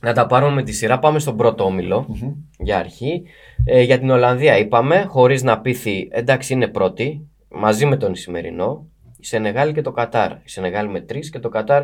Να 0.00 0.12
τα 0.12 0.26
πάρουμε 0.26 0.52
με 0.52 0.62
τη 0.62 0.72
σειρά. 0.72 0.98
Πάμε 0.98 1.18
στον 1.18 1.36
πρώτο 1.36 1.64
όμιλο. 1.64 2.06
Μμμ. 2.08 2.32
Για 2.58 2.78
αρχή. 2.78 3.22
Ε, 3.64 3.80
για 3.82 3.98
την 3.98 4.10
Ολλανδία 4.10 4.58
είπαμε, 4.58 5.04
χωρίς 5.08 5.42
να 5.42 5.60
πείθει, 5.60 6.08
εντάξει 6.12 6.52
είναι 6.52 6.66
πρώτη, 6.68 7.26
μαζί 7.48 7.86
με 7.86 7.96
τον 7.96 8.12
Ισημερινό, 8.12 8.86
η 9.18 9.24
Σενεγάλη 9.24 9.72
και 9.72 9.80
το 9.82 9.92
Κατάρ. 9.92 10.30
Η 10.32 10.36
Σενεγάλη 10.44 10.88
με 10.88 11.00
τρεις 11.00 11.30
και 11.30 11.38
το 11.38 11.48
Κατάρ 11.48 11.82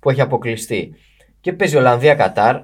που 0.00 0.10
έχει 0.10 0.20
αποκλειστεί. 0.20 0.94
Και 1.40 1.52
παίζει 1.52 1.76
Ολλανδία-Κατάρ, 1.76 2.56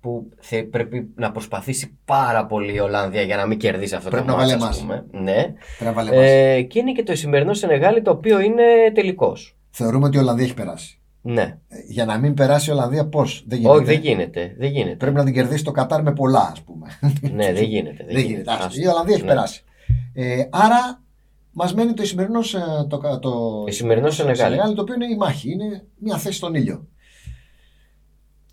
που 0.00 0.28
θε, 0.40 0.62
πρέπει 0.62 1.12
να 1.16 1.32
προσπαθήσει 1.32 1.98
πάρα 2.04 2.46
πολύ 2.46 2.74
η 2.74 2.78
Ολλανδία 2.78 3.22
για 3.22 3.36
να 3.36 3.46
μην 3.46 3.58
κερδίσει 3.58 3.94
αυτό 3.94 4.10
Πρέπει 4.10 4.26
το 4.26 4.32
να 4.32 4.36
μάτς, 4.38 4.50
βάλει 4.50 4.62
ας 4.64 4.80
εμάς. 4.80 4.80
πούμε. 4.80 5.22
Ναι. 5.22 5.42
Πρέπει 5.42 5.84
να 5.84 5.92
βάλει 5.92 6.08
εμάς. 6.12 6.26
Ε, 6.28 6.62
και 6.62 6.78
είναι 6.78 6.92
και 6.92 7.02
το 7.02 7.14
σημερινό 7.16 7.54
Σενεγάλη 7.54 8.02
το 8.02 8.10
οποίο 8.10 8.40
είναι 8.40 8.62
τελικός. 8.94 9.56
Θεωρούμε 9.70 10.06
ότι 10.06 10.16
η 10.16 10.20
Ολλανδία 10.20 10.44
έχει 10.44 10.54
περάσει. 10.54 10.98
Ναι. 11.22 11.42
Ε, 11.42 11.76
Για 11.88 12.04
να 12.04 12.18
μην 12.18 12.34
περάσει 12.34 12.70
η 12.70 12.72
Ολλανδία, 12.72 13.06
πώς; 13.06 13.44
Δεν 13.46 13.58
γίνεται. 13.58 13.74
Όχι, 13.76 13.84
δεν 13.84 14.00
γίνεται. 14.00 14.54
Δεν 14.58 14.70
γίνεται. 14.70 14.96
Πρέπει 14.96 15.16
να 15.16 15.24
την 15.24 15.34
κερδίσει 15.34 15.64
το 15.64 15.70
Κατάρ 15.70 16.02
με 16.02 16.12
πολλά, 16.12 16.50
ας 16.52 16.60
πούμε. 16.62 16.86
ναι, 17.32 17.52
δεν 17.52 17.64
γίνεται. 17.64 18.04
Δεν 18.08 18.24
γίνεται. 18.24 18.50
Άστο. 18.50 18.64
Άστο. 18.66 18.80
Η 18.80 18.86
Ολλανδία 18.86 19.14
έχει 19.14 19.24
Ναι. 19.24 19.28
περάσει. 19.30 19.64
Ε, 20.14 20.48
άρα 20.50 21.02
μας 21.50 21.74
μένει 21.74 21.92
το 21.92 22.02
Ισημερινό 22.02 22.38
ε, 22.38 22.84
το, 22.88 23.18
το, 23.20 23.62
Η 23.66 23.70
Ισημερινό 23.70 24.10
Σενεγάλη. 24.10 24.74
το 24.74 24.80
οποίο 24.82 24.94
είναι 24.94 25.06
η 25.06 25.16
μάχη. 25.16 25.50
Είναι 25.52 25.84
μια 25.98 26.16
θέση 26.18 26.36
στον 26.36 26.54
ήλιο. 26.54 26.86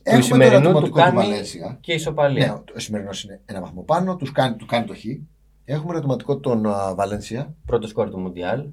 Του 0.04 0.10
Έχουμε 0.10 0.20
το 0.20 0.26
Ισημερινού 0.26 0.62
του 0.62 0.68
ερωτηματικό 0.68 0.88
του 0.98 1.04
κάνει 1.04 1.16
Βαλένσια. 1.16 1.78
και 1.82 1.94
ισοπαλία. 1.94 2.46
Ναι, 2.48 2.52
ο 2.54 2.64
Ισημερινό 2.76 3.10
είναι 3.26 3.40
ένα 3.46 3.62
βαθμό 3.62 3.82
πάνω, 3.82 4.16
τους 4.16 4.32
κάνει, 4.32 4.56
του 4.56 4.66
κάνει 4.66 4.86
το 4.86 4.94
χ. 4.96 5.00
Έχουμε 5.66 5.92
ερωτηματικό 5.92 6.38
τον 6.38 6.66
α, 6.66 6.94
Βαλένσια. 6.96 7.56
Πρώτο 7.66 7.88
σκορ 7.88 8.10
του 8.10 8.20
Μουντιάλ. 8.20 8.66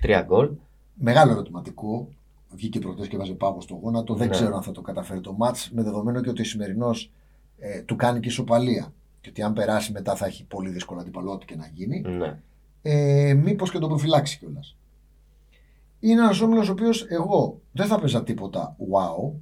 Τρία 0.00 0.22
γκολ. 0.22 0.50
Μεγάλο 0.94 1.32
ερωτηματικό. 1.32 2.08
Βγήκε 2.54 2.78
προχτές 2.78 3.08
και 3.08 3.16
βάζει 3.16 3.34
πάγος 3.34 3.64
στο 3.64 3.74
γόνατο. 3.82 4.14
Δεν 4.14 4.26
Ναι. 4.28 4.32
ξέρω 4.32 4.56
αν 4.56 4.62
θα 4.62 4.72
το 4.72 4.80
καταφέρει 4.80 5.20
το 5.20 5.32
μάτς. 5.32 5.70
Με 5.70 5.82
δεδομένο 5.82 6.20
και 6.20 6.28
ότι 6.28 6.40
ο 6.40 6.44
Ισημερινό 6.44 6.90
ε, 7.58 7.80
του 7.80 7.96
κάνει 7.96 8.20
και 8.20 8.28
ισοπαλία. 8.28 8.92
Και 9.20 9.28
ότι 9.28 9.42
αν 9.42 9.52
περάσει 9.52 9.92
μετά 9.92 10.14
θα 10.16 10.26
έχει 10.26 10.44
πολύ 10.44 10.70
δύσκολο 10.70 11.00
αντιπαλό 11.00 11.32
ό,τι 11.32 11.44
και 11.44 11.56
να 11.56 11.70
γίνει. 11.74 12.00
Ναι. 12.00 12.38
ε, 12.82 13.34
μήπως 13.34 13.70
και 13.70 13.78
το 13.78 13.88
προφυλάξει 13.88 14.38
κιόλας. 14.38 14.76
Είναι 16.00 16.20
ένας 16.22 16.40
όμιλος 16.40 16.68
ο 16.68 16.72
οποίος 16.72 17.06
εγώ 17.08 17.60
δεν 17.72 17.86
θα 17.86 17.98
παίζα 17.98 18.22
τίποτα 18.24 18.76
wow. 18.78 19.32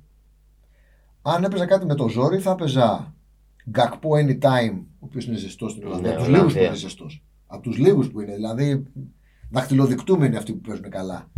Αν 1.23 1.45
έπαιζα 1.45 1.67
κάτι 1.67 1.87
με 1.87 1.95
το 1.95 2.09
ζόρι 2.09 2.39
θα 2.39 2.51
έπαιζα 2.51 3.15
Gakpo 3.75 4.09
anytime, 4.25 4.79
ο 4.83 5.05
οποίος 5.05 5.27
είναι 5.27 5.37
ζεστός 5.37 5.71
στην 5.73 5.87
Ολλανδία. 5.87 6.11
Ναι, 6.11 6.17
από 6.17 6.25
τους 6.25 6.29
λίγους 6.29 6.53
που 6.53 6.59
Ολλανδία. 6.59 6.63
είναι 6.67 6.75
ζεστός. 6.77 7.25
Από 7.47 7.63
τους 7.63 7.79
λίγους 7.79 8.11
που 8.11 8.21
είναι, 8.21 8.35
δηλαδή 8.35 8.87
δαχτυλοδεικτούμενοι 9.51 10.37
αυτοί 10.37 10.53
που 10.53 10.61
παίζουν 10.61 10.91
καλά. 10.91 11.31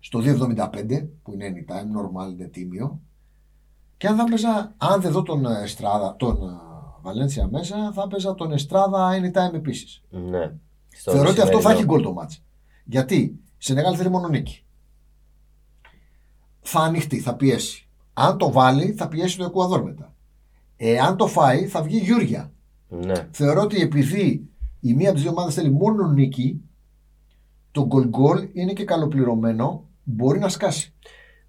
Στο 0.00 0.18
2.75 0.20 1.08
που 1.22 1.32
είναι 1.32 1.44
anytime, 1.52 1.72
normal, 1.98 2.32
είναι 2.32 2.46
τίμιο. 2.46 3.00
Και 3.96 4.06
αν 4.06 4.16
θα 4.16 4.24
έπαιζα, 4.28 4.74
αν 4.76 5.00
δεν 5.00 5.12
δω 5.12 5.22
τον 5.22 5.46
Εστράδα, 5.46 6.16
τον 6.16 6.36
ε, 6.48 6.52
Βαλένσια 7.02 7.48
μέσα, 7.48 7.92
θα 7.92 8.02
έπαιζα 8.06 8.34
τον 8.34 8.52
Εστράδα 8.52 9.08
anytime 9.12 9.54
επίσης. 9.54 10.02
ναι. 10.10 10.52
Στο 10.88 11.10
Θεωρώ 11.12 11.28
ότι 11.30 11.40
αυτό 11.40 11.60
θα 11.60 11.60
σημερινό. 11.60 11.78
έχει 11.78 11.84
γκολ 11.84 12.02
το 12.02 12.12
μάτς. 12.12 12.44
Γιατί 12.84 13.16
η 13.16 13.40
Σενεγάλη 13.58 13.96
θέλει 13.96 14.10
μόνο 14.10 14.28
νίκη. 14.28 14.64
Θα 16.60 16.80
ανοιχτεί, 16.80 17.18
θα 17.20 17.34
πιέσει. 17.36 17.87
Αν 18.18 18.38
το 18.38 18.52
βάλει, 18.52 18.92
θα 18.92 19.08
πιέσει 19.08 19.38
το 19.38 19.44
Εκουαδόρ 19.44 19.82
μετά. 19.82 20.14
Εάν 20.76 21.16
το 21.16 21.26
φάει, 21.26 21.66
θα 21.66 21.82
βγει 21.82 21.98
Γιούρια. 21.98 22.52
Ναι. 22.88 23.14
Θεωρώ 23.30 23.62
ότι 23.62 23.80
επειδή 23.80 24.48
η 24.80 24.94
μία 24.94 25.06
από 25.06 25.14
τις 25.14 25.22
δύο 25.22 25.30
ομάδες 25.30 25.54
θέλει 25.54 25.70
μόνο 25.70 26.06
νίκη, 26.06 26.60
το 27.70 27.86
γκολ 27.86 28.08
γκολ 28.08 28.48
είναι 28.52 28.72
και 28.72 28.84
καλοπληρωμένο, 28.84 29.84
μπορεί 30.02 30.38
να 30.38 30.48
σκάσει. 30.48 30.92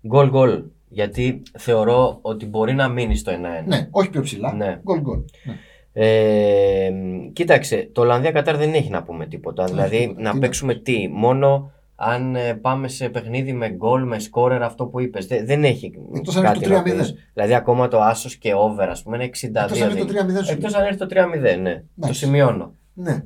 Γκολ 0.08 0.30
γκολ. 0.30 0.64
Γιατί 0.90 1.42
θεωρώ 1.58 2.20
ότι 2.22 2.46
μπορεί 2.46 2.74
να 2.74 2.88
μείνει 2.88 3.16
στο 3.16 3.32
1-1. 3.32 3.68
Ναι, 3.68 3.88
όχι 3.92 4.10
πιο 4.10 4.22
ψηλά. 4.22 4.54
Ναι. 4.54 4.80
Γκολ 4.84 5.02
γκολ. 5.02 5.20
Ναι. 5.44 5.58
Ε, 5.94 6.92
κοίταξε, 7.34 7.90
το 7.92 8.02
Ολλανδία 8.02 8.32
Κατάρ 8.32 8.58
δεν 8.58 8.74
έχει 8.74 8.90
να 8.90 9.04
πούμε 9.04 9.26
τίποτα. 9.26 9.66
δηλαδή 9.66 9.98
τίποτα. 9.98 10.22
να 10.22 10.32
Τι 10.32 10.36
να 10.36 10.40
παίξουμε 10.40 10.76
τι, 10.76 11.08
μόνο 11.08 11.72
αν 12.02 12.36
ε, 12.36 12.54
πάμε 12.54 12.88
σε 12.88 13.10
παιχνίδι 13.10 13.54
με 13.54 13.70
γκολ, 13.70 14.04
με 14.04 14.20
σκόρερ, 14.20 14.64
αυτό 14.64 14.86
που 14.86 15.00
είπες. 15.00 15.26
Δεν, 15.28 15.46
δεν 15.46 15.64
έχει 15.64 15.92
Εκτός 16.16 16.36
αν 16.36 16.44
έρθει 16.46 16.60
κάτι 16.60 16.70
το 16.70 16.76
να 16.76 16.82
3-0. 16.82 16.98
πεις. 17.00 17.14
Δηλαδή 17.34 17.54
ακόμα 17.54 17.88
το 17.88 18.00
άσος 18.02 18.36
και 18.36 18.52
over, 18.56 18.88
ας 18.90 19.04
πούμε, 19.04 19.16
είναι 19.16 19.26
62. 19.26 19.64
Εκτός 19.64 19.82
αν 19.82 19.90
έρθει 19.90 20.00
το 20.06 20.06
3-0 20.08 20.26
δεν- 20.34 20.44
σου. 20.44 20.52
Εκτός 20.52 20.74
αν 20.76 20.86
έρθει 20.86 20.98
το 20.98 21.06
3-0, 21.06 21.56
ναι. 21.62 21.74
Το 21.74 21.84
Εντάξει. 21.98 22.20
σημειώνω. 22.26 22.74
Ναι. 22.94 23.24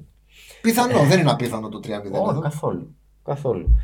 Πιθανό, 0.62 1.00
δεν 1.03 1.20
είναι 1.20 1.32
απίθανο 1.32 1.70
το 1.70 1.80
3-0. 1.80 2.20
Όχι, 2.22 2.30
εδώ. 2.30 2.39
καθόλου. 2.39 2.96
καθόλου. 3.24 3.75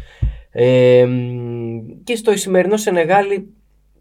Ε, 0.51 1.05
μ, 1.05 1.79
και 2.03 2.15
στο 2.15 2.37
σημερινό 2.37 2.77
Σενεγάλη, 2.77 3.53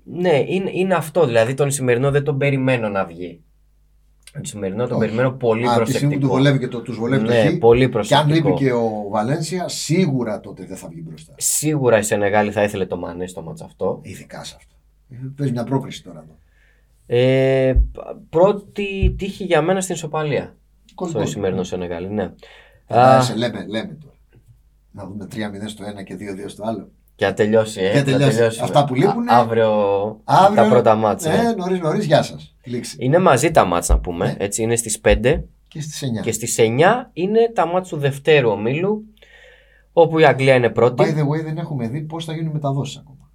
ναι, 0.04 0.42
είναι, 0.47 0.71
είναι 0.73 0.95
αυτό. 0.95 1.26
Δηλαδή 1.26 1.54
τον 1.54 1.71
σημερινό 1.71 2.11
δεν 2.11 2.25
τον 2.25 2.38
περιμένω 2.38 2.88
να 2.88 3.04
βγει. 3.04 3.42
Το 4.32 4.40
σημερινό 4.42 4.87
τον 4.87 4.97
Όχι. 4.97 5.00
περιμένω 5.06 5.30
πολύ 5.32 5.68
Α, 5.68 5.82
τη 5.82 5.92
στιγμή 5.92 6.14
που 6.14 6.20
του 6.20 6.26
προσεκτικό. 6.26 6.26
βολεύει 6.32 6.58
και 6.58 6.68
το, 6.68 6.80
τους 6.82 6.97
βολεύει 6.99 7.26
Ναι, 7.26 7.44
το 7.44 7.50
χ. 7.54 7.58
πολύ 7.58 7.78
Και 7.78 7.85
αν 7.85 7.90
προσεκτικό. 7.90 8.49
λείπει 8.49 8.52
και 8.64 8.73
ο 8.73 9.06
Βαλένσια, 9.11 9.68
σίγουρα 9.68 10.40
τότε 10.40 10.64
δεν 10.64 10.76
θα 10.76 10.88
βγει 10.88 11.02
μπροστά. 11.06 11.32
Σίγουρα 11.37 11.99
η 11.99 12.02
Σενεγάλη 12.02 12.50
θα 12.52 12.62
ήθελε 12.62 12.87
το 12.87 12.97
Μανέ 12.97 13.26
στο 13.26 13.42
μάτς 13.42 13.62
αυτό. 13.62 13.99
Ειδικά 14.02 14.44
σε 14.44 14.54
αυτό. 14.58 14.75
Ε, 15.11 15.16
Παίζει 15.37 15.52
μια 15.52 15.64
πρόκριση 15.64 16.02
τώρα 16.02 16.18
εδώ. 16.25 16.37
Ε, 17.06 17.75
πρώτη 18.30 19.14
τύχη 19.18 19.44
για 19.44 19.62
μένα 19.62 19.80
στην 19.80 19.94
Ισοπαλία. 19.94 20.56
Κολ 20.94 21.08
Στο 21.08 21.18
γκολ. 21.18 21.26
σημερινό 21.28 21.62
Σενεγάλη, 21.62 22.08
ναι. 22.08 22.23
Α, 22.23 22.35
Φαντάζεσαι, 22.87 23.37
λέμε, 23.37 23.64
λέμε 23.68 23.99
τώρα. 24.02 24.14
Να 24.90 25.06
δούμε 25.06 25.26
3-0 25.35 25.68
στο 25.68 25.85
ένα 25.85 26.02
και 26.02 26.14
2-2 26.14 26.49
στο 26.49 26.64
άλλο. 26.66 26.90
Και 27.18 27.25
να 27.26 27.34
τελειώσει, 27.34 27.80
ε. 27.80 27.90
Και 27.90 27.98
να 27.98 28.04
τελειώσει. 28.04 28.37
τελειώσουμε. 28.37 28.64
Αυτά 28.64 28.84
που 28.84 28.94
λείπουνε, 28.94 29.32
Α- 29.32 29.38
αύριο, 29.38 30.20
τα 30.54 30.66
πρώτα 30.68 30.94
μάτσα. 30.94 31.42
Ναι, 31.42 31.52
νωρίς 31.52 31.80
νωρίς, 31.80 32.04
γεια 32.04 32.22
σας. 32.22 32.56
Λήξη. 32.64 32.96
Είναι 33.00 33.18
μαζί 33.18 33.50
τα 33.50 33.64
μάτς 33.64 33.88
να 33.88 33.98
πούμε. 33.98 34.25
Ναι. 34.26 34.34
Έτσι, 34.38 34.62
είναι 34.62 34.76
στις 34.76 35.00
5 35.00 35.44
Και 35.68 35.80
στις 35.80 36.02
9. 36.02 36.20
και 36.22 36.32
στις 36.32 36.58
9 36.58 37.10
είναι 37.12 37.50
τα 37.54 37.66
μάτς 37.66 37.88
του 37.88 37.96
δευτέρου 37.96 38.50
ομίλου 38.50 39.04
όπου 39.92 40.18
η 40.18 40.25
Αγγλία 40.25 40.54
είναι 40.54 40.68
By 40.68 40.75
πρώτη. 40.75 41.14
the 41.16 41.22
way, 41.28 41.44
δεν 41.44 41.58
έχουμε 41.58 41.88
δει 41.88 42.00
πώς 42.00 42.25
θα 42.25 42.32
γίνουν 42.32 42.50
οι 42.50 42.52
μεταδόσεις 42.52 42.96
ακόμα. 42.96 43.30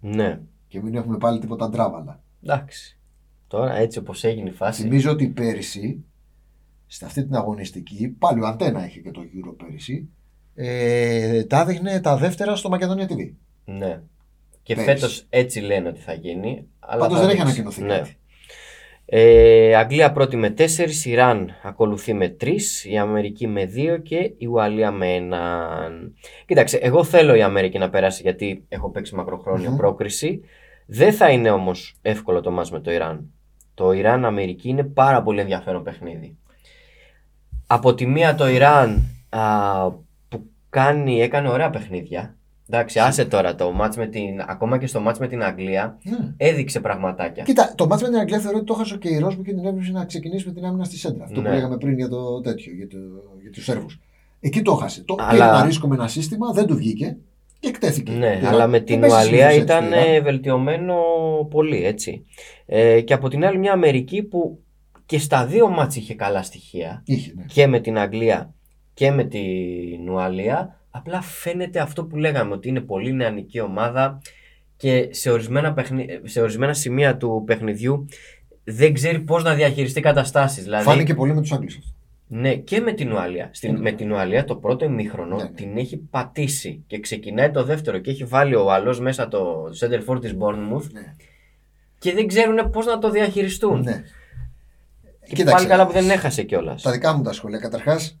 Ναι, 0.00 0.40
Και 0.68 0.80
μην 0.82 0.94
έχουμε 0.94 1.16
πάλι 1.18 1.38
τίποτα 1.38 1.68
ντράβαλα. 1.68 2.20
εντάξει. 2.42 2.98
Τώρα 3.48 3.76
έτσι 3.76 3.98
όπως 3.98 4.24
έγινε 4.24 4.48
η 4.48 4.52
φάση. 4.52 4.82
Θυμίζω 4.82 5.10
ότι 5.10 5.26
πέρυσι, 5.28 6.04
σε 6.86 7.04
αυτή 7.04 7.24
την 7.24 7.34
αγωνιστική, 7.34 8.08
πάλι 8.08 8.40
ο 8.40 8.46
Αντένα 8.46 8.86
είχε 8.86 9.00
και 9.00 9.10
το 9.10 9.20
Euro 9.20 9.54
πέρυσι, 9.56 10.08
ε, 10.60 11.44
τα 11.44 11.60
έδειχνε 11.60 12.00
τα 12.00 12.16
δεύτερα 12.16 12.56
στο 12.56 12.68
Μακεδονία 12.68 13.06
TV. 13.10 13.30
Ναι. 13.64 14.00
Και 14.62 14.74
Πέρυσι. 14.74 14.92
φέτος 14.94 15.26
έτσι 15.30 15.60
λένε 15.60 15.88
ότι 15.88 16.00
θα 16.00 16.12
γίνει. 16.12 16.66
αλλά 16.78 17.00
Πάντως 17.00 17.18
θα 17.20 17.26
δεν 17.26 17.36
έχει 17.36 17.44
δείξει. 17.44 17.60
ανακοινωθεί 17.60 17.82
Ναι. 17.82 17.98
κάτι. 17.98 18.16
Ε, 19.10 19.74
Αγγλία 19.76 20.12
πρώτη 20.12 20.36
με 20.36 20.54
4, 20.58 21.04
Ιράν 21.04 21.50
ακολουθεί 21.62 22.12
με 22.14 22.36
3, 22.40 22.84
η 22.84 22.98
Αμερική 22.98 23.46
με 23.46 23.64
2 23.64 23.98
και 24.02 24.32
η 24.38 24.46
Ουαλία 24.46 24.90
με 24.90 25.06
1. 25.16 26.12
Κοίταξε, 26.46 26.76
εγώ 26.76 27.04
θέλω 27.04 27.34
η 27.34 27.42
Αμερική 27.42 27.78
να 27.78 27.90
περάσει 27.90 28.22
γιατί 28.22 28.64
έχω 28.68 28.90
παίξει 28.90 29.14
μακροχρόνια 29.14 29.70
Μμμ. 29.70 29.76
πρόκριση. 29.76 30.40
Δεν 30.86 31.12
θα 31.12 31.30
είναι 31.30 31.50
όμως 31.50 31.96
εύκολο 32.02 32.40
το 32.40 32.50
μάτς 32.50 32.70
με 32.70 32.80
το 32.80 32.90
Ιράν. 32.92 33.30
Το 33.74 33.92
Ιράν-Αμερική 33.92 34.68
είναι 34.68 34.84
πάρα 34.84 35.22
πολύ 35.22 35.40
ενδιαφέρον 35.40 35.82
παιχνίδι. 35.82 36.36
Από 37.66 37.94
τη 37.94 38.06
μία 38.06 38.34
το 38.34 38.48
Ιράν 38.48 39.06
α, 39.28 39.40
που 39.90 40.06
κάνει, 40.70 41.20
έκανε 41.22 41.48
ωραία 41.48 41.70
παιχνίδια. 41.70 42.32
Εντάξει, 42.70 42.98
άσε 42.98 43.24
τώρα 43.24 43.54
το 43.54 43.72
μάτς 43.72 43.96
με 43.96 44.06
την, 44.06 44.40
ακόμα 44.46 44.78
και 44.78 44.86
στο 44.86 45.00
μάτς 45.00 45.18
με 45.18 45.26
την 45.28 45.42
Αγγλία 45.42 45.98
Ναι. 46.02 46.34
έδειξε 46.36 46.80
πραγματάκια. 46.80 47.42
Κοίτα, 47.44 47.72
το 47.76 47.86
μάτς 47.86 48.02
με 48.02 48.08
την 48.08 48.18
Αγγλία 48.18 48.38
θεωρώ 48.38 48.56
ότι 48.56 48.66
το 48.66 48.74
έχασε 48.76 48.94
ο 48.94 48.96
Κεϊρός 48.96 49.36
που 49.36 49.42
κινδυνεύει 49.42 49.90
να 49.92 50.04
ξεκινήσει 50.04 50.46
με 50.46 50.52
την 50.52 50.64
άμυνα 50.64 50.84
στη 50.84 50.96
σέντρα. 50.98 51.24
Αυτό 51.24 51.40
Ναι. 51.40 51.48
που 51.48 51.54
λέγαμε 51.54 51.76
πριν 51.76 51.96
για 51.96 52.08
το 52.08 52.40
τέτοιο, 52.40 52.72
για, 52.74 52.88
το, 52.88 52.96
για 53.42 53.50
τους 53.50 53.64
Σέρβους. 53.64 54.00
Εκεί 54.40 54.62
το 54.62 54.72
έχασε. 54.72 55.02
Το 55.04 55.14
Αλλά- 55.18 55.30
πήρε 55.30 55.42
ένα 55.44 55.64
ρίσκο 55.64 55.88
με 55.88 55.94
ένα 55.94 56.08
σύστημα, 56.08 56.52
δεν 56.52 56.66
του 56.66 56.76
βγήκε 56.76 57.16
και 57.60 57.68
εκτέθηκε. 57.68 58.12
Ναι, 58.12 58.38
Το 58.40 58.46
αλλά 58.46 58.56
Ιράν. 58.56 58.70
με 58.70 58.76
Δεν 58.76 58.86
την 58.86 59.00
παίζει 59.00 59.14
Ουαλία 59.16 59.28
συνήθως 59.50 59.52
έτσι 59.52 59.62
ήταν 59.64 59.90
το 59.90 59.96
Ιράν. 59.96 60.14
ε, 60.14 60.20
βελτιωμένο 60.20 60.94
πολύ, 61.50 61.84
έτσι. 61.84 62.24
Ε, 62.66 63.00
και 63.00 63.14
από 63.14 63.28
την 63.28 63.44
άλλη 63.44 63.58
μια 63.58 63.72
Αμερική 63.72 64.22
που 64.22 64.58
και 65.06 65.18
στα 65.18 65.46
δύο 65.46 65.68
μάτς 65.68 65.96
είχε 65.96 66.14
καλά 66.14 66.42
στοιχεία 66.42 67.02
Είχε, 67.06 67.32
ναι. 67.36 67.44
και 67.44 67.66
με 67.66 67.80
την 67.80 67.98
Αγγλία 67.98 68.54
και 68.98 69.10
με 69.10 69.24
την 69.24 70.08
Ουαλία 70.10 70.76
απλά 70.90 71.20
φαίνεται 71.20 71.80
αυτό 71.80 72.04
που 72.04 72.16
λέγαμε 72.16 72.54
ότι 72.54 72.68
είναι 72.68 72.80
πολύ 72.80 73.12
νεανική 73.12 73.60
ομάδα 73.60 74.20
και 74.76 75.08
σε 75.10 75.30
ορισμένα, 75.30 75.72
παιχνι... 75.72 76.06
σε 76.24 76.40
ορισμένα 76.40 76.72
σημεία 76.74 77.16
του 77.16 77.42
παιχνιδιού 77.46 78.06
δεν 78.64 78.92
ξέρει 78.94 79.18
πώς 79.20 79.42
να 79.42 79.54
διαχειριστεί 79.54 80.00
καταστάσεις. 80.00 80.62
Δηλαδή, 80.62 80.84
Φάνηκε 80.84 81.14
πολύ 81.14 81.34
με 81.34 81.40
τους 81.40 81.52
Άγγλους 81.52 81.76
αυτό. 81.76 81.90
ναι, 82.26 82.54
και 82.54 82.80
με 82.80 82.92
την 82.92 83.12
Ουαλία. 83.12 83.48
Στην, 83.52 83.72
Ναι. 83.72 83.80
με 83.80 83.92
την 83.92 84.12
Ουαλία 84.12 84.44
το 84.44 84.56
πρώτο 84.56 84.84
ημίχρονο 84.84 85.36
Ναι, 85.36 85.42
ναι. 85.42 85.48
την 85.50 85.76
έχει 85.76 85.96
πατήσει 85.96 86.84
και 86.86 87.00
ξεκινάει 87.00 87.50
το 87.50 87.64
δεύτερο 87.64 87.98
και 87.98 88.10
έχει 88.10 88.24
βάλει 88.24 88.54
ο 88.54 88.72
άλλο 88.72 88.98
μέσα 89.00 89.28
το 89.28 89.64
center 89.80 90.12
for 90.14 90.20
της 90.20 90.34
Bournemouth 90.38 90.90
Ναι. 90.92 91.14
και 91.98 92.12
δεν 92.12 92.26
ξέρουν 92.26 92.70
πώς 92.70 92.86
να 92.86 92.98
το 92.98 93.10
διαχειριστούν. 93.10 93.80
ναι. 93.80 94.02
Και 95.26 95.34
Κοίταξε, 95.34 95.54
πάλι 95.56 95.66
καλά 95.68 95.86
που 95.86 95.92
δεν 95.92 96.10
έχασε 96.10 96.42
κιόλας. 96.42 96.82
Τα 96.82 96.90
δικά 96.90 97.12
μου 97.16 97.22
τα 97.22 97.32
σχόλια. 97.32 97.58
Καταρχάς, 97.58 98.17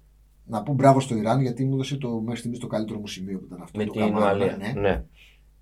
να 0.48 0.62
πω 0.62 0.72
μπράβο 0.72 1.00
στο 1.00 1.16
Ιράν 1.16 1.40
γιατί 1.40 1.64
μου 1.64 1.74
έδωσε 1.74 1.96
το 1.96 2.20
μέχρι 2.20 2.38
στιγμής 2.38 2.58
το 2.58 2.66
καλύτερο 2.66 2.98
μου 2.98 3.06
σημείο 3.06 3.38
που 3.38 3.44
ήταν 3.46 3.62
αυτό. 3.62 3.78
Με 3.78 3.84
το 3.84 3.92
την 3.92 4.00
Καμάρα, 4.00 4.24
Ουαλία. 4.26 4.56
Ναι. 4.56 4.80
Ναι. 4.80 5.04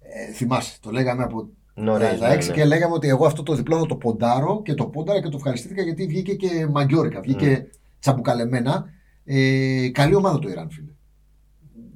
Ε, 0.01 0.33
θυμάσαι, 0.33 0.79
το 0.81 0.91
λέγαμε 0.91 1.23
από 1.23 1.49
Νωρίς, 1.75 2.19
τα 2.19 2.29
ναι, 2.29 2.35
6 2.35 2.47
ναι. 2.47 2.53
και 2.53 2.65
λέγαμε 2.65 2.95
ότι 2.95 3.09
εγώ 3.09 3.27
αυτό 3.27 3.43
το 3.43 3.55
διπλό 3.55 3.79
θα 3.79 3.87
το 3.87 3.97
ποντάρω 3.97 4.63
και 4.63 4.75
το 4.75 4.87
πόνταρα 4.87 5.23
και 5.23 5.29
το 5.29 5.37
ευχαριστήθηκα 5.37 5.83
γιατί 5.83 6.07
βγήκε 6.07 6.35
και 6.35 6.67
μαγκιόρικα, 6.71 7.21
βγήκε 7.21 7.47
Ναι. 7.47 7.67
τσαμπουκαλεμένα. 8.01 8.85
Ε, 9.25 9.89
καλή 9.93 10.15
ομάδα 10.15 10.39
το 10.39 10.49
Ιράν, 10.49 10.71
φίλε. 10.71 10.91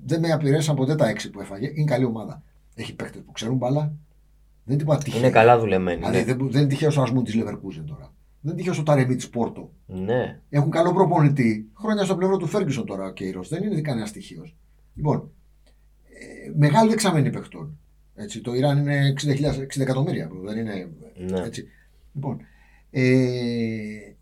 Δεν 0.05 0.21
με 0.21 0.33
απειρέσαν 0.33 0.77
ποτέ 0.77 0.95
τα 0.95 1.13
6 1.13 1.31
που 1.33 1.41
έφαγε. 1.41 1.71
Είναι 1.75 1.85
καλή 1.85 2.05
ομάδα. 2.05 2.43
Έχει 2.75 2.95
παίχτε 2.95 3.19
που 3.19 3.33
ξέρουν 3.33 3.57
μπαλά. 3.57 3.81
Δεν 4.65 4.75
είναι 4.75 4.77
τίποτα 4.77 4.99
τυχαίο. 4.99 5.21
Είναι 5.21 5.31
καλά 5.31 5.59
δουλεμένη. 5.59 5.99
Δηλαδή 5.99 6.19
Ναι. 6.19 6.25
δεν, 6.25 6.51
δεν 6.51 6.61
είναι 6.61 6.71
τυχαίο 6.71 6.91
ο 6.99 7.03
Ασμούν 7.03 7.25
τη 7.25 7.37
Λεβερκούζεν 7.37 7.87
τώρα. 7.87 8.13
Δεν 8.41 8.53
είναι 8.53 8.63
τυχαίο 8.63 8.81
ο 8.81 8.83
Ταρεμί 8.83 9.17
της 9.17 9.29
Πόρτο. 9.29 9.73
ναι. 9.87 10.41
Έχουν 10.49 10.71
καλό 10.71 10.93
προπονητή. 10.93 11.71
Χρόνια 11.79 12.05
στο 12.05 12.17
πλευρό 12.17 12.37
του 12.37 12.47
Φέργκισον 12.47 12.87
τώρα 12.87 13.05
ο 13.07 13.13
Κέιρος. 13.13 13.49
Δεν 13.49 13.63
είναι 13.63 13.81
κανένα 13.81 14.07
στοιχείο. 14.07 14.47
Λοιπόν, 14.95 15.31
ε, 16.09 16.53
μεγάλη 16.57 16.91
δεξαμενή 16.91 17.31
παιχτών. 17.31 17.79
Έτσι, 18.15 18.41
το 18.41 18.55
Ιράν 18.55 18.79
είναι 18.79 19.13
60, 19.17 19.59
60 19.59 19.81
εκατομμύρια. 19.81 20.31
Δεν 20.45 20.59
είναι. 20.59 20.91
Ναι. 21.17 21.41
Έτσι. 21.41 21.69
Λοιπόν, 22.15 22.41
ε, 22.91 23.03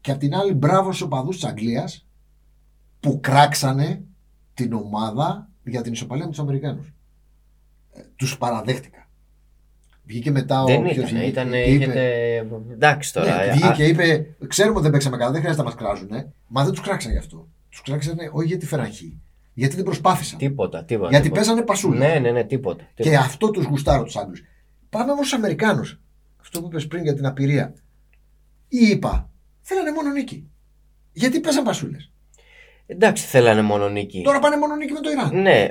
και 0.01 0.11
απ' 0.11 0.19
την 0.19 0.35
άλλη, 0.35 0.53
μπράβο 0.55 0.93
στους 0.93 1.07
οπαδούς 1.07 1.35
της 1.35 1.45
Αγγλίας 1.45 2.07
που 3.01 3.21
κράξανε 3.21 4.03
την 4.55 4.73
ομάδα 4.73 5.51
για 5.65 5.83
την 5.83 5.93
ισοπαλία 5.93 6.25
με 6.25 6.31
τους 6.31 6.41
Αμερικάνους. 6.41 6.93
Ε, 7.93 8.03
τους 8.17 8.39
παραδέχτηκα. 8.39 9.08
Βγήκε 10.09 10.31
μετά 10.31 10.63
ο. 10.63 10.67
δεν 10.67 10.83
ποιος 10.83 10.95
ήταν. 10.95 11.07
βγήκε 11.07 11.27
ήταν 11.27 11.51
και 11.51 11.59
είπε- 11.59 11.83
είχετε... 11.83 12.47
Εντάξει 12.73 13.13
τώρα. 13.13 13.37
ναι, 13.37 13.43
ε, 13.45 13.51
βγήκε 13.51 13.67
α- 13.67 13.73
και 13.73 13.85
είπε: 13.85 14.27
Ξέρουμε 14.47 14.75
ότι 14.75 14.83
δεν 14.83 14.91
παίξαμε 14.93 15.17
καλά, 15.17 15.31
δεν 15.31 15.41
χρειάζεται 15.41 15.63
να 15.63 15.69
μας 15.69 15.79
κράζουν. 15.79 16.11
Μα 16.47 16.65
δεν 16.65 16.73
τους 16.73 16.81
κράξαν 16.83 17.13
γι' 17.13 17.19
αυτό. 17.19 17.49
Τους 17.69 17.83
κράξανε 17.83 18.31
όχι 18.33 18.47
γιατί 18.47 18.67
φέραν 18.67 18.93
χ. 18.93 19.01
Γιατί 19.55 19.75
δεν 19.75 19.85
προσπάθησαν. 19.85 20.39
Τίποτα, 20.39 20.85
τίποτα. 20.85 21.09
γιατί 21.09 21.23
τίποτα. 21.25 21.41
παίζανε 21.41 21.63
πασούλα. 21.67 21.99
Ναι, 21.99 22.19
ναι, 22.19 22.31
ναι, 22.31 22.45
τίποτα. 22.45 22.85
Και 22.95 23.03
τίποτα. 23.03 23.21
αυτό 23.21 23.51
τους 23.51 23.65
γουστάρω 23.65 24.03
τους 24.03 24.17
Άγγλου. 24.17 24.35
Πάμε 24.91 25.13
όμως 25.13 25.27
στους 25.27 25.39
Αμερικάνους. 25.39 26.01
Αυτό 26.41 26.61
που 26.61 26.67
είπες 26.67 26.87
πριν 26.87 27.03
για 27.03 27.15
την 27.15 27.27
απειρία. 27.27 27.75
Ή 28.69 28.87
είπα, 28.87 29.31
θέλανε 29.61 29.93
μόνο 29.93 30.11
νίκη. 30.11 30.51
Γιατί 31.13 31.41
παίζαν 31.41 31.65
πασούλες. 31.65 32.11
Εντάξει, 32.87 33.27
θέλανε 33.27 33.63
μόνο 33.63 33.89
νίκη. 33.89 34.23
Τώρα 34.23 34.39
πάνε 34.39 34.57
μόνο 34.57 34.77
νίκη 34.77 34.93
με 34.93 35.01
το 35.01 35.11
Ιράν. 35.11 35.41
Ναι, 35.43 35.67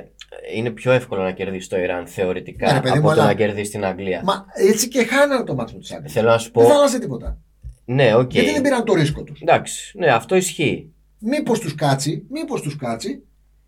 είναι 0.54 0.70
πιο 0.70 0.92
εύκολο 0.92 1.22
να 1.22 1.32
κερδίσει 1.32 1.68
το 1.68 1.78
Ιράν 1.78 2.06
θεωρητικά 2.06 2.66
Ναι, 2.66 2.72
ρε 2.72 2.80
παιδί 2.80 2.98
από 2.98 3.08
μου, 3.08 3.14
το 3.14 3.20
αλλά- 3.20 3.24
να 3.30 3.34
κερδίσει 3.34 3.70
την 3.70 3.84
Αγγλία. 3.84 4.22
Μα 4.24 4.44
έτσι 4.54 4.88
και 4.88 5.04
χάνανε 5.04 5.44
το 5.44 5.54
μάτι 5.54 5.72
με 5.72 5.78
τους 5.78 5.90
Άγγλους. 5.92 6.12
Θέλω 6.12 6.28
να 6.28 6.38
σου 6.38 6.50
πω. 6.50 6.60
Δεν 6.60 6.70
θα 6.70 6.76
άλλαζε 6.76 6.98
τίποτα. 6.98 7.38
Ναι, 7.84 8.14
οκ. 8.14 8.32
Γιατί 8.32 8.50
δεν 8.52 8.62
πήραν 8.62 8.84
το 8.84 8.94
ρίσκο 8.94 9.22
τους. 9.22 9.40
Εντάξει, 9.40 9.98
ναι, 9.98 10.06
αυτό 10.12 10.36
ισχύει. 10.36 10.92
Μήπως 11.18 11.60
τους 11.60 11.74
κάτσει, 11.74 12.24
μήπως 12.30 12.60
τους 12.62 12.76
κάτσει 12.76 13.22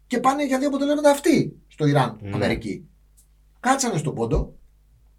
και 0.07 0.18
πάνε 0.20 0.46
για 0.46 0.59
δύο 0.59 0.68
αποτελέσματα 0.68 1.11
αυτοί 1.11 1.57
στο 1.68 1.87
Ιράν, 1.87 2.18
Ναι. 2.23 2.31
Αμερική. 2.35 2.88
Κάτσανε 3.61 3.99
στον 3.99 4.14
πόντο 4.14 4.55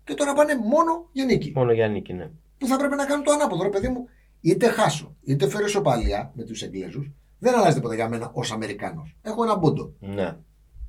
και 0.04 0.13
τώρα 0.13 0.34
πάνε 0.34 0.56
μόνο 0.56 1.10
για 1.12 1.25
νίκη. 1.25 1.51
Μόνο 1.56 1.71
για 1.71 1.88
νίκη, 1.88 2.13
ναι. 2.13 2.30
Που 2.58 2.67
θα 2.67 2.77
πρέπει 2.77 2.95
να 2.95 3.06
κάνουν 3.06 3.23
το 3.25 3.32
ανάποδο, 3.32 3.63
ρε 3.63 3.69
παιδί 3.69 3.88
μου. 3.88 4.08
Είτε 4.41 4.67
χάσω, 4.67 5.15
είτε 5.23 5.49
φέρω 5.49 5.65
ισοπαλία 5.65 6.32
με 6.36 6.43
τους 6.43 6.62
Εγγλέζους, 6.62 7.12
δεν 7.39 7.56
αλλάζει 7.56 7.75
τίποτα 7.75 7.95
για 7.95 8.10
μένα 8.10 8.32
ως 8.34 8.51
Αμερικάνος. 8.51 9.15
Έχω 9.21 9.43
ένα 9.43 9.60
πόντο. 9.60 9.93
Ναι. 9.99 10.36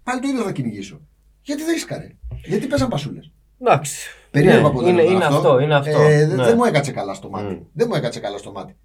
Πάλι 0.03 0.21
το 0.21 0.29
ίδιο 0.29 0.43
θα 0.43 0.53
κυνηγήσω. 0.53 1.01
Γιατί 1.43 1.63
δεν 1.63 1.73
ρίσκαρε. 1.73 2.17
Γιατί 2.45 2.67
παίζαν 2.67 2.89
πασούλες; 2.89 3.33
Εντάξει. 3.61 4.09
Περίεργο 4.31 4.61
Ναι, 4.61 4.67
αποτέλεσμα. 4.69 5.03
είναι, 5.03 5.13
είναι 5.13 5.25
αυτό. 5.25 5.59
είναι 5.59 5.75
αυτό. 5.75 6.01
Ε, 6.03 6.27
δεν- 6.27 6.37
ναι. 6.37 6.45
Δεν 6.45 6.55
μου 6.57 6.65
έκατσε 6.65 6.93
καλά 6.93 7.15
στο 7.15 7.31
μάτι. 7.31 7.55
Μμ. 7.55 7.63
Δεν 7.73 7.87
μου 7.91 7.95
έκατσε 7.95 8.21
καλά 8.21 8.39
στο 8.39 8.53
μάτι. 8.53 8.77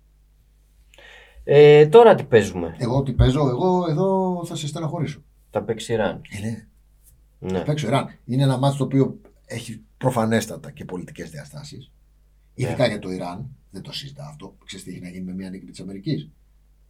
Ε, 1.43 1.87
τώρα 1.87 2.15
τι 2.15 2.23
παίζουμε; 2.23 2.75
Εγώ 2.79 3.03
τι 3.03 3.13
παίζω, 3.13 3.49
εγώ 3.49 3.85
εδώ 3.89 4.41
θα 4.45 4.55
σε 4.55 4.67
στεναχωρήσω. 4.67 5.23
Θα 5.49 5.63
παίξει 5.63 5.93
Ιράν. 5.93 6.21
Ε, 6.29 6.39
ναι. 6.39 6.67
Ναι. 7.39 7.57
Θα 7.57 7.63
παίξω 7.63 7.87
Ιράν. 7.87 8.07
Είναι 8.25 8.43
ένα 8.43 8.57
μάτι 8.57 8.77
το 8.77 8.83
οποίο 8.83 9.19
έχει 9.45 9.81
προφανέστατα 9.97 10.71
και 10.71 10.85
πολιτικές 10.85 11.29
διαστάσεις. 11.29 11.91
Ειδικά 12.53 12.83
Ναι. 12.83 12.87
για 12.89 12.99
το 12.99 13.09
Ιράν. 13.11 13.49
Δεν 13.71 13.81
το 13.81 13.91
συζητά 13.91 14.25
αυτό. 14.27 14.55
Ξέρεις 14.65 14.85
τι 14.85 14.91
έχει 14.91 14.99
να 15.01 15.09
γίνει 15.09 15.23
με 15.25 15.33
μια 15.33 15.49
νίκη 15.49 15.65
της 15.65 15.79
Αμερικής. 15.79 16.29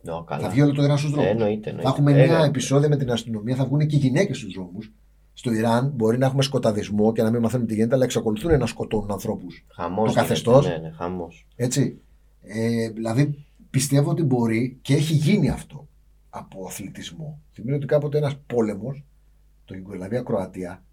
Ναι, 0.02 0.12
καλά. 0.26 0.42
Θα 0.44 0.50
βγει 0.50 0.62
όλο 0.62 0.72
το 0.74 0.84
Ιράν 0.84 0.98
στους 0.98 1.12
Ε, 1.12 1.14
δρόμου. 1.14 1.28
εννοείται, 1.30 1.64
θα 1.64 1.70
εννοείται. 1.70 1.90
έχουμε 1.90 2.12
Ε, 2.12 2.26
μια 2.28 2.38
ναι. 2.40 2.46
επεισόδια 2.46 2.90
με 2.90 2.98
την 2.98 3.12
αστυνομία, 3.12 3.56
θα 3.56 3.66
βγουν 3.66 3.88
και 3.88 3.96
οι 3.96 4.00
γυναίκες 4.00 4.38
στους 4.38 4.54
δρόμους. 4.54 4.94
Στο 5.34 5.52
Ιράν 5.52 5.92
μπορεί 5.96 6.18
να 6.18 6.26
έχουμε 6.26 6.44
σκοταδισμό 6.44 7.12
και 7.12 7.22
να 7.24 7.32
μην 7.32 7.42
μαθαίνουμε 7.42 7.68
τι 7.68 7.74
γίνεται, 7.76 7.96
αλλά 7.96 8.04
εξακολουθούν 8.04 8.58
να 8.60 8.66
σκοτώνουν 8.66 9.12
ανθρώπους. 9.12 9.66
Χαμός 9.74 9.96
το 9.98 10.10
γίνεται. 10.10 10.22
καθεστώς. 10.22 10.68
Ναι, 10.68 10.78
ναι, 10.78 10.90
χαμός. 10.92 11.48
Έτσι. 11.56 12.02
Ε, 12.42 12.90
δηλαδή 12.90 13.46
πιστεύω 13.70 14.10
ότι 14.10 14.24
μπορεί 14.24 14.78
και 14.82 14.94
έχει 14.94 15.14
γίνει 15.14 15.50
αυτό 15.50 15.88
από 16.30 16.66
αθλητισμό. 16.66 17.42
Θυμίζω 17.54 17.76
ότι 17.76 17.86
κάποτε 17.86 18.18
ένας 18.18 18.36
πόλεμος, 18.48 19.04
το 19.66 19.76
Ιουγκοσλαβία-Κροατία, 19.76 20.84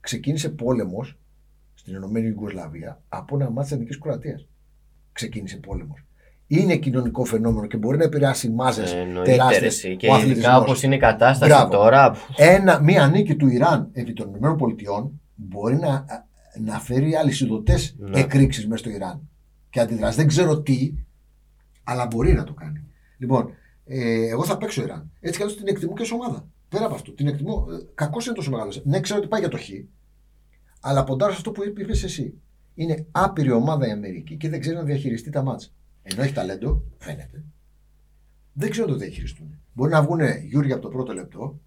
ξεκίνησε 0.00 0.48
πόλεμος 0.48 1.18
στην 1.74 1.94
Ενωμένη 1.94 2.26
Ιουγκοσλαβία 2.26 3.02
από 3.08 3.36
ένα 3.36 3.50
μάτι 3.50 3.62
της 3.62 3.72
Εθνικής 3.72 3.98
Κροατίας. 3.98 4.46
Ξεκίνησε 5.12 5.56
πόλεμος. 5.56 6.04
Είναι 6.52 6.76
κοινωνικό 6.76 7.24
φαινόμενο 7.24 7.66
και 7.66 7.76
μπορεί 7.76 7.96
να 7.96 8.04
επηρεάσει 8.04 8.50
μάζες 8.50 8.92
Ε, 8.92 8.96
Εννοείται, 8.98 9.30
τεράστιες. 9.30 9.60
ρε, 9.60 9.66
εσύ. 9.66 9.96
Και 9.96 10.06
ειδικά 10.26 10.56
όπως 10.58 10.82
είναι 10.82 10.94
η 10.94 10.98
κατάσταση 10.98 11.52
Μπράβο. 11.52 11.70
τώρα. 11.70 12.10
πφ, 12.10 12.20
Ένα, 12.36 12.80
μία 12.82 13.06
νίκη 13.06 13.36
του 13.36 13.48
Ιράν 13.48 13.88
επί 13.92 14.12
των 14.12 14.34
ΗΠΑ 14.34 15.10
μπορεί 15.34 15.76
να, 15.76 16.04
να 16.64 16.78
φέρει 16.80 17.14
αλυσιδωτέ 17.14 17.78
Ναι. 17.96 18.20
εκρήξεις 18.20 18.66
μέσα 18.66 18.76
στο 18.82 18.90
Ιράν 18.90 19.28
και 19.70 19.80
αντιδράσεις. 19.80 20.16
Δεν 20.16 20.26
ξέρω 20.26 20.60
τι, 20.60 20.92
αλλά 21.84 22.06
μπορεί 22.06 22.32
να 22.32 22.44
το 22.44 22.52
κάνει. 22.54 22.84
Λοιπόν, 23.18 23.50
ε, 23.86 24.28
εγώ 24.28 24.44
θα 24.44 24.56
παίξω 24.56 24.82
Ιράν. 24.82 25.10
Έτσι 25.20 25.36
κι 25.36 25.42
αλλιώς 25.42 25.58
την 25.58 25.68
εκτιμώ 25.68 25.92
και 25.94 26.02
ως 26.02 26.12
ομάδα. 26.12 26.48
Πέρα 26.68 26.84
από 26.84 26.94
αυτό, 26.94 27.12
την 27.12 27.26
εκτιμώ. 27.26 27.64
Κακό 27.94 28.18
είναι 28.26 28.34
τόσο 28.34 28.50
μεγάλος. 28.50 28.82
Ναι, 28.84 29.00
ξέρω 29.00 29.18
ότι 29.18 29.28
πάει 29.28 29.40
για 29.40 29.48
το 29.48 29.58
Χ, 29.58 29.68
αλλά 30.80 31.04
ποντάρω 31.04 31.30
σε 31.32 31.36
αυτό 31.36 31.50
που 31.50 31.62
είπες 31.64 32.02
εσύ. 32.04 32.34
Είναι 32.74 33.06
άπειρη 33.10 33.50
ομάδα 33.50 33.86
η 33.88 33.90
Αμερική 33.90 34.36
και 34.36 34.48
δεν 34.48 34.60
ξέρει 34.60 34.76
να 34.76 34.82
διαχειριστεί 34.82 35.30
τα 35.30 35.42
μάτσα. 35.42 35.68
Ενώ 36.02 36.22
έχει 36.22 36.32
ταλέντο, 36.32 36.82
φαίνεται. 36.98 37.44
Δεν 38.52 38.70
ξέρω 38.70 38.86
να 38.86 38.92
το 38.92 38.98
διαχειριστούν. 38.98 39.60
Μπορεί 39.72 39.90
να 39.90 40.02
βγουν 40.02 40.20
Γιούρια 40.48 40.74
από 40.74 40.82
το 40.82 40.88
πρώτο 40.88 41.12
λεπτό 41.12 41.58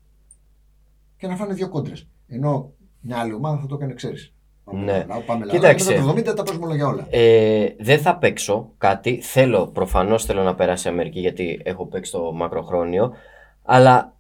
και 1.18 1.28
να 1.28 1.36
φάνε 1.36 1.54
δύο 1.54 1.70
κόντρες. 1.70 2.08
Ενώ 2.28 2.74
μια 3.00 3.18
άλλη 3.18 3.34
ομάδα 3.34 3.60
θα 3.60 3.66
το 3.66 3.76
έκανε, 3.76 3.94
ξέρεις. 3.94 4.34
Ναι. 4.72 5.06
Πάμε 5.26 5.46
Κοίταξε. 5.46 5.92
Μετά 5.92 6.04
το 6.04 6.32
70 6.32 6.36
τα 6.36 6.44
παίζουμε 6.44 6.66
όλα 6.66 6.76
για 6.76 6.88
όλα. 6.88 7.08
Ε, 7.10 7.68
δεν 7.80 8.00
θα 8.00 8.18
παίξω 8.18 8.72
κάτι. 8.78 9.22
Θέλω, 9.22 9.68
προφανώς 9.68 10.26
θέλω 10.26 10.44
να 10.44 10.56
περάσει 10.56 10.88
η 10.88 10.92
Αμερική 10.92 11.20
γιατί 11.20 11.62
έχω 11.64 11.86
παίξει 11.86 12.12
το 12.12 12.32
μακροχρόνιο. 12.34 13.14
Αλλά 13.62 14.16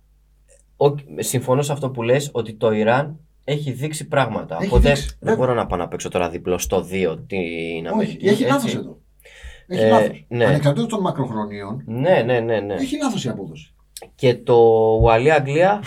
ο, 0.77 0.85
συμφωνώ 1.17 1.61
σε 1.61 1.71
αυτό 1.71 1.89
που 1.89 2.01
λες 2.01 2.29
ότι 2.33 2.53
το 2.53 2.71
Ιράν 2.71 3.19
έχει 3.43 3.71
δείξει 3.71 4.07
πράγματα. 4.07 4.57
Έχει 4.59 4.67
οπότε 4.67 4.87
δείξει, 4.87 5.07
δεν 5.07 5.17
βέβαια. 5.19 5.35
μπορώ 5.35 5.53
να 5.53 5.65
πάω 5.65 5.79
να 5.79 5.87
παίξω 5.87 6.09
τώρα 6.09 6.29
διπλό 6.29 6.57
στο 6.57 6.87
2 6.91 7.17
την 7.27 7.87
Αμερική. 7.87 8.17
Όχι, 8.17 8.27
έχει 8.27 8.43
έτσι. 8.43 8.43
λάθο 8.43 8.79
εδώ. 8.79 9.01
Έχει 9.73 9.83
Ε, 9.83 9.89
λάθος. 9.89 10.25
ναι. 10.27 10.45
Ανεξαρτήτως 10.45 10.87
των 10.89 11.01
μακροχρονίων, 11.01 11.83
Ναι, 11.85 12.21
ναι, 12.25 12.39
ναι, 12.39 12.59
ναι. 12.59 12.73
έχει 12.73 12.97
λάθος 12.97 13.25
η 13.25 13.29
απόδοση. 13.29 13.73
Και 14.15 14.35
το 14.35 14.55
Ουαλία-Αγγλία. 15.01 15.83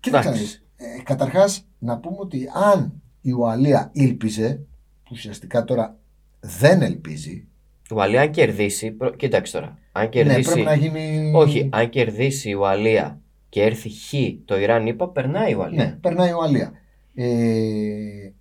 Κοίταξε. 0.00 0.28
Εντάξει. 0.28 0.62
Ε, 0.76 1.02
Καταρχάς, 1.02 1.66
να 1.78 1.98
πούμε 1.98 2.16
ότι 2.20 2.48
αν 2.72 3.02
η 3.20 3.32
Ουαλία 3.32 3.90
ήλπιζε, 3.92 4.54
που 5.02 5.10
ουσιαστικά 5.12 5.64
τώρα 5.64 5.96
δεν 6.40 6.82
ελπίζει, 6.82 7.46
Η 7.90 7.94
Ουαλία 7.94 8.20
αν 8.20 8.30
κερδίσει. 8.30 8.90
προ- 8.90 9.16
Κοίταξε 9.16 9.52
τώρα. 9.52 9.78
Αν 9.92 10.02
ναι, 10.02 10.08
κερδίσει. 10.08 10.42
πρέπει 10.52 10.62
να 10.66 10.74
γίνει. 10.74 11.32
Όχι, 11.34 11.68
αν 11.72 11.88
κερδίσει 11.88 12.48
η 12.50 12.52
Ουαλία 12.54 13.20
και 13.48 13.62
έρθει 13.62 13.90
χ 13.90 14.12
το 14.44 14.58
Ιράν, 14.58 14.86
είπα, 14.86 15.08
περνάει 15.08 15.50
η 15.50 15.54
Ουαλία. 15.54 15.84
Ναι, 15.84 15.90
περνάει 16.00 16.28
η 16.28 16.32
Ουαλία. 16.32 16.72
Ε, 17.14 18.32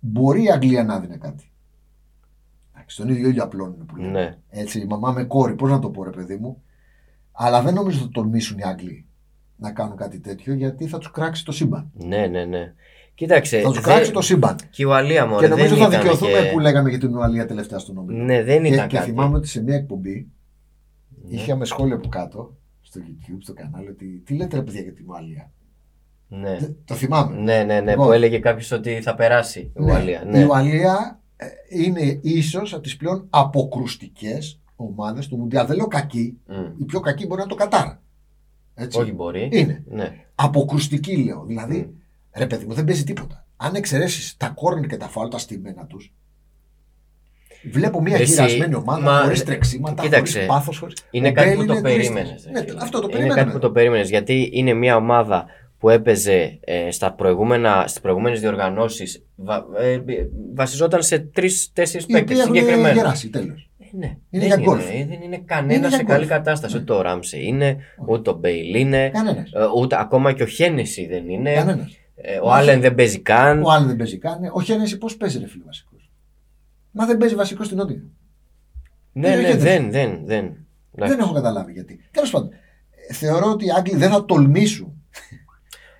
μπορεί 0.00 0.42
η 0.42 0.50
Αγγλία 0.50 0.84
να 0.84 1.00
δίνει 1.00 1.18
κάτι. 1.18 1.52
Εντάξει, 2.84 2.96
Στον 3.02 3.08
ίδιο 3.08 3.28
ήλιο 3.28 3.42
απλώνουν 3.42 3.86
που 3.86 3.96
λένε. 3.96 4.10
Ναι. 4.10 4.36
Έτσι, 4.50 4.80
η 4.80 4.84
μαμά 4.84 5.12
με 5.12 5.24
κόρη, 5.24 5.54
πώς 5.54 5.70
να 5.70 5.78
το 5.78 5.90
πω, 5.90 6.04
ρε 6.04 6.10
παιδί 6.10 6.36
μου. 6.36 6.62
Αλλά 7.32 7.62
δεν 7.62 7.74
νομίζω 7.74 7.96
ότι 7.98 8.06
θα 8.06 8.12
τολμήσουν 8.12 8.58
οι 8.58 8.62
Άγγλοι 8.64 9.06
να 9.56 9.72
κάνουν 9.72 9.96
κάτι 9.96 10.20
τέτοιο 10.20 10.54
γιατί 10.54 10.86
θα 10.86 10.98
τους 10.98 11.10
κράξει 11.10 11.44
το 11.44 11.52
σύμπαν. 11.52 11.90
Ναι, 11.94 12.26
ναι, 12.26 12.44
ναι. 12.44 12.72
Κοίταξε. 13.14 13.60
θα 13.60 13.66
τους 13.68 13.74
δεν- 13.74 13.82
κράξει 13.84 14.10
το 14.12 14.20
σύμπαν. 14.20 14.56
Και 14.70 14.82
η 14.82 14.84
Ουαλία 14.84 15.26
μόνο. 15.26 15.40
και 15.40 15.46
νομίζω 15.48 15.68
δεν 15.68 15.78
θα 15.78 15.88
ήταν 15.88 16.00
δικαιωθούμε 16.00 16.38
και... 16.46 16.50
που 16.52 16.58
λέγαμε 16.60 16.88
για 16.90 16.98
την 16.98 17.14
Ουαλία 17.16 17.46
τελευταία 17.46 17.78
στον 17.78 17.98
όμιλο. 17.98 18.24
Ναι, 18.24 18.42
δεν 18.42 18.62
και, 18.62 18.68
ήταν 18.68 18.88
και 18.88 18.96
κάτι. 18.96 19.10
θυμάμαι 19.10 19.36
ότι 19.36 19.48
σε 19.48 19.62
μια 19.62 19.76
εκπομπή 19.76 20.28
Ναι. 21.28 21.34
είχαμε 21.36 21.64
σχόλιο 21.64 21.94
από 21.96 22.08
κάτω 22.08 22.56
στο 22.80 23.00
YouTube, 23.04 23.38
στο 23.40 23.52
κανάλι, 23.52 23.88
ότι 23.88 24.22
τι 24.24 24.34
λέτε 24.34 24.56
ρε 24.56 24.62
παιδιά 24.62 24.80
για 24.80 24.92
την 24.92 25.04
Ουαλία; 25.08 25.52
Ναι. 26.28 26.56
Δε- 26.60 26.68
Το 26.84 26.94
θυμάμαι. 26.94 27.36
Ναι, 27.36 27.62
ναι, 27.62 27.80
ναι, 27.80 27.90
Λοιπόν. 27.90 28.06
που 28.06 28.12
έλεγε 28.12 28.38
κάποιος 28.38 28.70
ότι 28.70 29.00
θα 29.02 29.14
περάσει 29.14 29.60
η 29.60 29.72
Ναι. 29.82 29.92
Ουαλία. 29.92 30.22
Η 30.26 30.28
Ναι. 30.30 30.44
Ουαλία 30.44 30.92
ε, 30.92 31.23
είναι 31.68 32.18
ίσως 32.22 32.72
από 32.72 32.82
τις 32.82 32.96
πλέον 32.96 33.26
αποκρουστικές 33.30 34.60
ομάδες 34.76 35.28
του 35.28 35.36
Μουντιάλ. 35.36 35.66
Δεν 35.66 35.76
λέω 35.76 35.86
κακή. 35.86 36.38
Μμ. 36.46 36.80
Η 36.80 36.84
πιο 36.84 37.00
κακή 37.00 37.22
μπορεί 37.26 37.36
να 37.36 37.42
είναι 37.42 37.50
το 37.52 37.58
Κατάρ. 37.58 37.86
Έτσι. 38.74 39.00
Όχι 39.00 39.12
μπορεί. 39.12 39.48
Είναι. 39.52 39.82
Ναι. 39.86 40.24
Αποκρουστική 40.34 41.16
λέω. 41.16 41.44
Δηλαδή, 41.44 41.76
Μμ. 41.78 41.90
ρε 42.38 42.46
παιδί 42.46 42.64
μου, 42.64 42.72
δεν 42.74 42.84
παίζει 42.84 43.04
τίποτα. 43.04 43.46
Αν 43.56 43.74
εξαιρέσεις 43.74 44.36
τα 44.36 44.48
κόρνερ 44.48 44.86
και 44.88 44.96
τα 44.96 45.08
φάουλ, 45.08 45.28
τα 45.28 45.38
στημένα 45.38 45.86
τους, 45.86 46.12
βλέπω 47.70 48.02
μια 48.02 48.16
Εσύ, 48.16 48.32
γυρασμένη 48.32 48.74
ομάδα 48.74 49.00
μα, 49.00 49.22
χωρίς 49.22 49.44
τρεξίματα, 49.44 50.02
κοίταξε, 50.02 50.32
χωρίς 50.32 50.48
πάθος. 50.48 50.78
Χωρίς... 50.78 50.96
Είναι 51.10 51.28
Ο 51.28 51.32
κάτι 51.32 51.48
Μπέιλ 51.48 51.58
που 51.60 51.66
το 51.66 51.72
είναι 51.72 51.82
τρεις- 51.82 51.96
περίμενε. 52.12 52.36
Ναι, 52.52 52.60
αυτό 52.82 52.98
το 53.00 53.06
Είναι 53.06 53.12
περίμενε. 53.16 53.40
κάτι 53.40 53.52
που 53.52 53.58
το 53.58 53.70
περίμενες. 53.70 54.08
Γιατί 54.10 54.50
είναι 54.52 54.72
μια 54.74 54.96
ομάδα 54.96 55.46
που 55.84 55.90
έπαιζε 55.90 56.58
ε, 56.64 56.90
στα 56.90 57.12
προηγούμενα, 57.12 57.84
στις 57.86 58.00
προηγούμενες 58.00 58.40
διοργανώσεις 58.40 59.26
βα, 59.36 59.64
ε, 59.78 60.00
βασιζόταν 60.54 61.02
σε 61.02 61.18
τρεις-τέσσερις 61.18 62.06
Οι 62.06 62.12
οποίοι 62.12 62.24
παίκτες 62.24 62.44
έχουν 62.44 62.54
συγκεκριμένα. 62.54 62.92
γεράσει 62.94 63.28
τέλος. 63.30 63.70
Ε, 63.78 63.84
ναι. 63.96 64.06
Είναι 64.06 64.16
δεν 64.30 64.46
για 64.46 64.56
γκολφ. 64.56 64.94
Είναι, 64.94 65.06
δεν 65.06 65.22
είναι 65.22 65.42
κανένας 65.44 65.76
Είναι 65.76 65.86
για 65.88 65.96
σε 65.96 66.02
καλή 66.04 66.18
γκολφ. 66.26 66.30
κατάσταση. 66.30 66.74
Ναι. 66.74 66.80
Ούτε 66.80 66.92
ο 66.92 67.00
Ράμσε 67.00 67.38
είναι, 67.42 67.76
ούτε 68.08 68.30
ο 68.30 68.32
Μπέιλ 68.32 68.74
είναι, 68.74 69.10
Κανένας. 69.10 69.50
ε, 69.52 69.58
ούτε 69.76 69.96
ακόμα 70.00 70.32
και 70.32 70.42
ο 70.42 70.46
Χένεση 70.46 71.06
δεν 71.06 71.28
είναι. 71.28 71.54
Κανένας. 71.54 71.98
Ε, 72.14 72.38
ο 72.42 72.46
Μα 72.46 72.54
Άλεν 72.56 72.72
όχι. 72.74 72.80
δεν 72.82 72.94
παίζει 72.94 73.18
καν. 73.20 73.62
Ο 73.62 73.70
άλλο 73.70 73.86
δεν 73.86 73.96
παίζει 73.96 74.18
καν. 74.18 74.38
Ο 74.52 74.60
Χένεση 74.62 74.98
πώς 74.98 75.16
παίζει, 75.16 75.38
ρε 75.38 75.46
φίλο 75.48 75.62
βασικός; 75.66 76.10
Μα 76.90 77.06
δεν 77.06 77.16
παίζει 77.16 77.34
βασικός 77.34 77.66
στην 77.66 77.78
Νότια. 77.78 78.02
Ναι, 79.12 79.28
δεν 79.28 79.40
ναι, 79.40 79.48
έχετε. 79.48 79.62
δεν, 79.62 79.90
δεν, 79.90 80.20
δεν. 80.24 80.44
Εντάξει. 80.94 81.14
Δεν 81.14 81.24
έχω 81.24 81.32
καταλάβει 81.34 81.72
γιατί. 81.72 82.00
Τέλος 82.10 82.30
πάντων, 82.30 82.48
ε, 83.08 83.14
θεωρώ 83.14 83.50
ότι 83.50 83.64
οι 83.66 83.70
Άγγλοι 83.76 83.96
δεν 83.96 84.10
θα 84.10 84.24
τολμήσουν. 84.24 84.93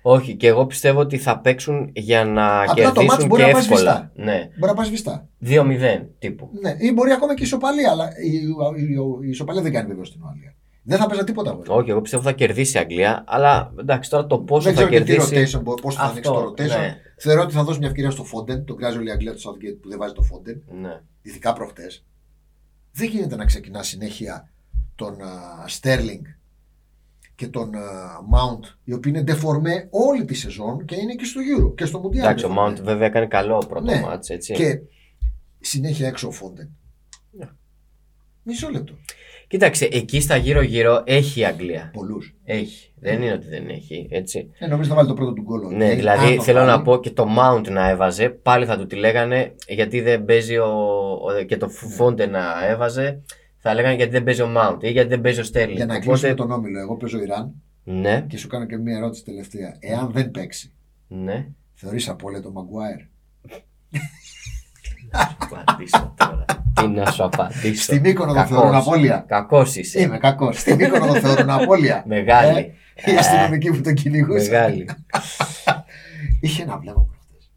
Όχι, 0.07 0.35
και 0.35 0.47
εγώ 0.47 0.65
πιστεύω 0.65 0.99
ότι 0.99 1.17
θα 1.17 1.39
παίξουν 1.39 1.89
για 1.93 2.25
να 2.25 2.65
το 2.65 2.73
κερδίσουν 2.73 3.05
μάτς 3.05 3.25
μπορεί 3.27 3.41
και 3.41 3.47
να 3.47 3.53
πάει 3.53 3.61
εύκολα. 3.61 3.79
σβηστά. 3.91 4.11
Ναι. 4.15 4.49
Μπορεί 4.57 4.71
να 4.71 4.73
πάει 4.73 4.85
σβηστά. 4.85 5.29
2-0 5.45 6.05
τύπου. 6.19 6.49
Ναι, 6.61 6.75
ή 6.79 6.91
μπορεί 6.93 7.11
ακόμα 7.11 7.33
και 7.35 7.41
η 7.41 7.45
ισοπαλία, 7.45 7.91
αλλά 7.91 8.07
η, 8.23 8.35
η, 8.81 8.95
η 9.25 9.29
ισοπαλία 9.29 9.61
δεν 9.61 9.71
κάνει 9.71 9.87
βεβαίω 9.87 10.03
στην 10.03 10.21
Ουαλία. 10.23 10.55
Δεν 10.83 10.97
θα 10.97 11.05
παίζα 11.07 11.23
τίποτα 11.23 11.49
εγώ. 11.49 11.75
Όχι, 11.77 11.89
εγώ 11.89 12.01
πιστεύω 12.01 12.23
θα 12.23 12.31
κερδίσει 12.31 12.77
η 12.77 12.79
Αγγλία, 12.79 13.23
αλλά 13.27 13.73
εντάξει 13.79 14.09
τώρα 14.09 14.25
το 14.27 14.39
πόσο 14.39 14.63
δεν 14.71 14.75
θα 14.77 14.85
ξέρω 14.87 15.03
και 15.03 15.11
τι 15.11 15.17
κερδίσει. 15.17 15.57
rotation, 15.65 15.81
πώς 15.81 15.95
θα 15.95 16.03
ανοίξει 16.03 16.29
Αυτό, 16.31 16.41
το 16.43 16.49
rotation. 16.63 16.67
ναι. 16.67 16.95
Θεωρώ 17.17 17.41
ότι 17.41 17.53
θα 17.53 17.63
δώσει 17.63 17.79
μια 17.79 17.87
ευκαιρία 17.87 18.11
στο 18.11 18.23
Φόντεν. 18.23 18.65
Τον 18.65 18.77
κράζει 18.77 18.97
όλη 18.97 19.07
η 19.07 19.11
Αγγλία 19.11 19.33
του 19.33 19.39
Southgate 19.39 19.77
που 19.81 19.89
δεν 19.89 19.97
βάζει 19.97 20.13
το 20.13 20.21
Φόντεν. 20.21 20.63
Ναι. 20.81 21.01
Ειδικά 21.21 21.53
προχτές. 21.53 22.05
Δεν 22.91 23.07
γίνεται 23.09 23.35
να 23.35 23.45
ξεκινά 23.45 23.83
συνέχεια 23.83 24.49
τον 24.95 25.15
Στέρλινγκ 25.65 26.25
και 27.35 27.47
τον 27.47 27.69
Μάουντ, 28.29 28.63
οι 28.83 28.93
οποίοι 28.93 29.11
είναι 29.15 29.23
ντεφορμέ 29.23 29.87
όλη 29.89 30.25
τη 30.25 30.33
σεζόν 30.33 30.85
και 30.85 30.95
είναι 30.95 31.13
και 31.15 31.25
στο 31.25 31.41
Euro 31.57 31.75
και 31.75 31.85
στο 31.85 32.01
Mundial. 32.03 32.17
Εντάξει, 32.17 32.45
ο 32.45 32.49
deformé. 32.55 32.69
Mount 32.71 32.81
βέβαια 32.83 33.07
έκανε 33.07 33.25
καλό 33.25 33.57
πρώτο 33.69 33.91
Ναι. 33.91 34.01
μάτς, 34.01 34.29
έτσι. 34.29 34.53
Και 34.53 34.79
συνέχεια 35.59 36.07
έξω 36.07 36.27
ο 36.27 36.31
Φόντεν. 36.31 36.69
Ναι. 37.31 37.45
Μισό 38.43 38.69
λεπτό. 38.69 38.93
Κοίταξε, 39.47 39.87
εκεί 39.91 40.21
στα 40.21 40.35
γύρω-γύρω 40.35 41.01
έχει 41.05 41.39
η 41.39 41.45
Αγγλία. 41.45 41.89
Πολλούς. 41.93 42.35
Έχει. 42.43 42.91
Δεν 42.99 43.21
είναι 43.21 43.33
ότι 43.33 43.47
δεν 43.47 43.69
έχει, 43.69 44.07
έτσι. 44.11 44.49
Ε, 44.59 44.67
νομίζω 44.67 44.89
θα 44.89 44.95
βάλει 44.95 45.07
το 45.07 45.13
πρώτο 45.13 45.33
του 45.33 45.41
γκολ. 45.41 45.75
Ναι, 45.75 45.89
Ε, 45.91 45.95
δηλαδή 45.95 46.27
αν 46.27 46.35
το 46.35 46.41
θέλω 46.43 46.59
βάλει, 46.59 46.69
να 46.71 46.81
πω 46.81 46.99
και 46.99 47.09
το 47.11 47.25
Mount 47.39 47.69
να 47.69 47.89
έβαζε, 47.89 48.29
πάλι 48.29 48.65
θα 48.65 48.77
του 48.77 48.85
τη 48.85 48.95
λέγανε 48.95 49.55
γιατί 49.67 50.01
δεν 50.01 50.25
παίζει 50.25 50.57
ο, 50.57 50.67
ο- 50.67 51.43
και 51.47 51.57
το 51.57 51.69
Φόντε 51.69 52.25
να 52.27 52.65
έβαζε, 52.69 53.21
θα 53.67 53.73
λέγανε 53.73 53.95
γιατί 53.95 54.11
δεν 54.11 54.23
παίζει 54.23 54.41
ο 54.41 54.53
Mount 54.57 54.77
ή 54.83 54.89
γιατί 54.89 55.09
δεν 55.09 55.21
παίζει 55.21 55.39
ο 55.39 55.43
Στέρλινγκ. 55.43 55.75
Για 55.77 55.85
να 55.85 55.99
κλείσουμε 55.99 56.33
τον 56.33 56.51
όμιλο, 56.51 56.79
εγώ 56.79 56.95
παίζω 56.97 57.21
Ιράν 57.21 57.53
Ναι, 57.83 58.21
και 58.27 58.37
σου 58.37 58.47
κάνω 58.47 58.65
και 58.65 58.77
μια 58.77 58.97
ερώτηση 58.97 59.23
τελευταία. 59.23 59.75
Εάν 59.79 60.11
δεν 60.11 60.31
παίξει, 60.31 60.73
ναι. 61.07 61.47
θεωρείς 61.73 62.09
απόλυτο 62.09 62.51
Μαγκουάιρ; 62.51 62.99
απαντήσω 65.37 66.13
τώρα. 66.17 66.45
Τι 66.73 66.87
να 66.87 67.11
σου 67.11 67.23
απαντήσω. 67.23 67.81
Στη 67.83 67.99
Μύκονο 67.99 68.33
το 68.33 68.33
Κακός. 68.39 68.49
θεωρούν 68.57 68.75
απώλεια. 68.75 69.25
Κακός 69.27 69.75
είσαι. 69.75 70.01
Είμαι 70.01 70.17
κακός. 70.17 70.59
Στη 70.59 70.75
Μύκονο 70.75 71.05
το 71.05 71.13
θεωρούν 71.15 71.49
απώλεια. 71.49 72.03
Μεγάλη. 72.07 72.73
Ε, 72.95 73.11
Οι 73.11 73.15
αστυνομικοί 73.15 73.69
που 73.69 73.81
τον 73.81 73.93
κυνηγούσαν. 73.93 74.43
Μεγάλη. 74.49 74.85
Είχε 76.41 76.63
ένα 76.63 76.77
βλέμμα 76.77 77.07
προχτές. 77.11 77.51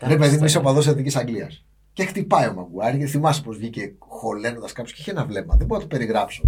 Ρε 0.00 0.16
παιδί 0.16 0.36
μου, 0.36 0.44
είσαι 0.44 0.58
οπαδός 0.58 0.86
Εθνικής 0.86 1.16
Αγγλίας. 1.16 1.64
Και 1.96 2.04
χτυπάει 2.04 2.48
ο 2.48 2.54
Μαγκουάρη 2.54 2.98
και 2.98 3.06
θυμάσαι 3.06 3.42
πως 3.42 3.56
βγήκε 3.56 3.94
χωλένοντας 3.98 4.72
κάποιος 4.72 4.92
και 4.94 5.00
είχε 5.00 5.10
ένα 5.10 5.24
βλέμμα. 5.24 5.56
Δεν 5.56 5.66
μπορώ 5.66 5.80
να 5.80 5.86
το 5.88 5.96
περιγράψω. 5.96 6.42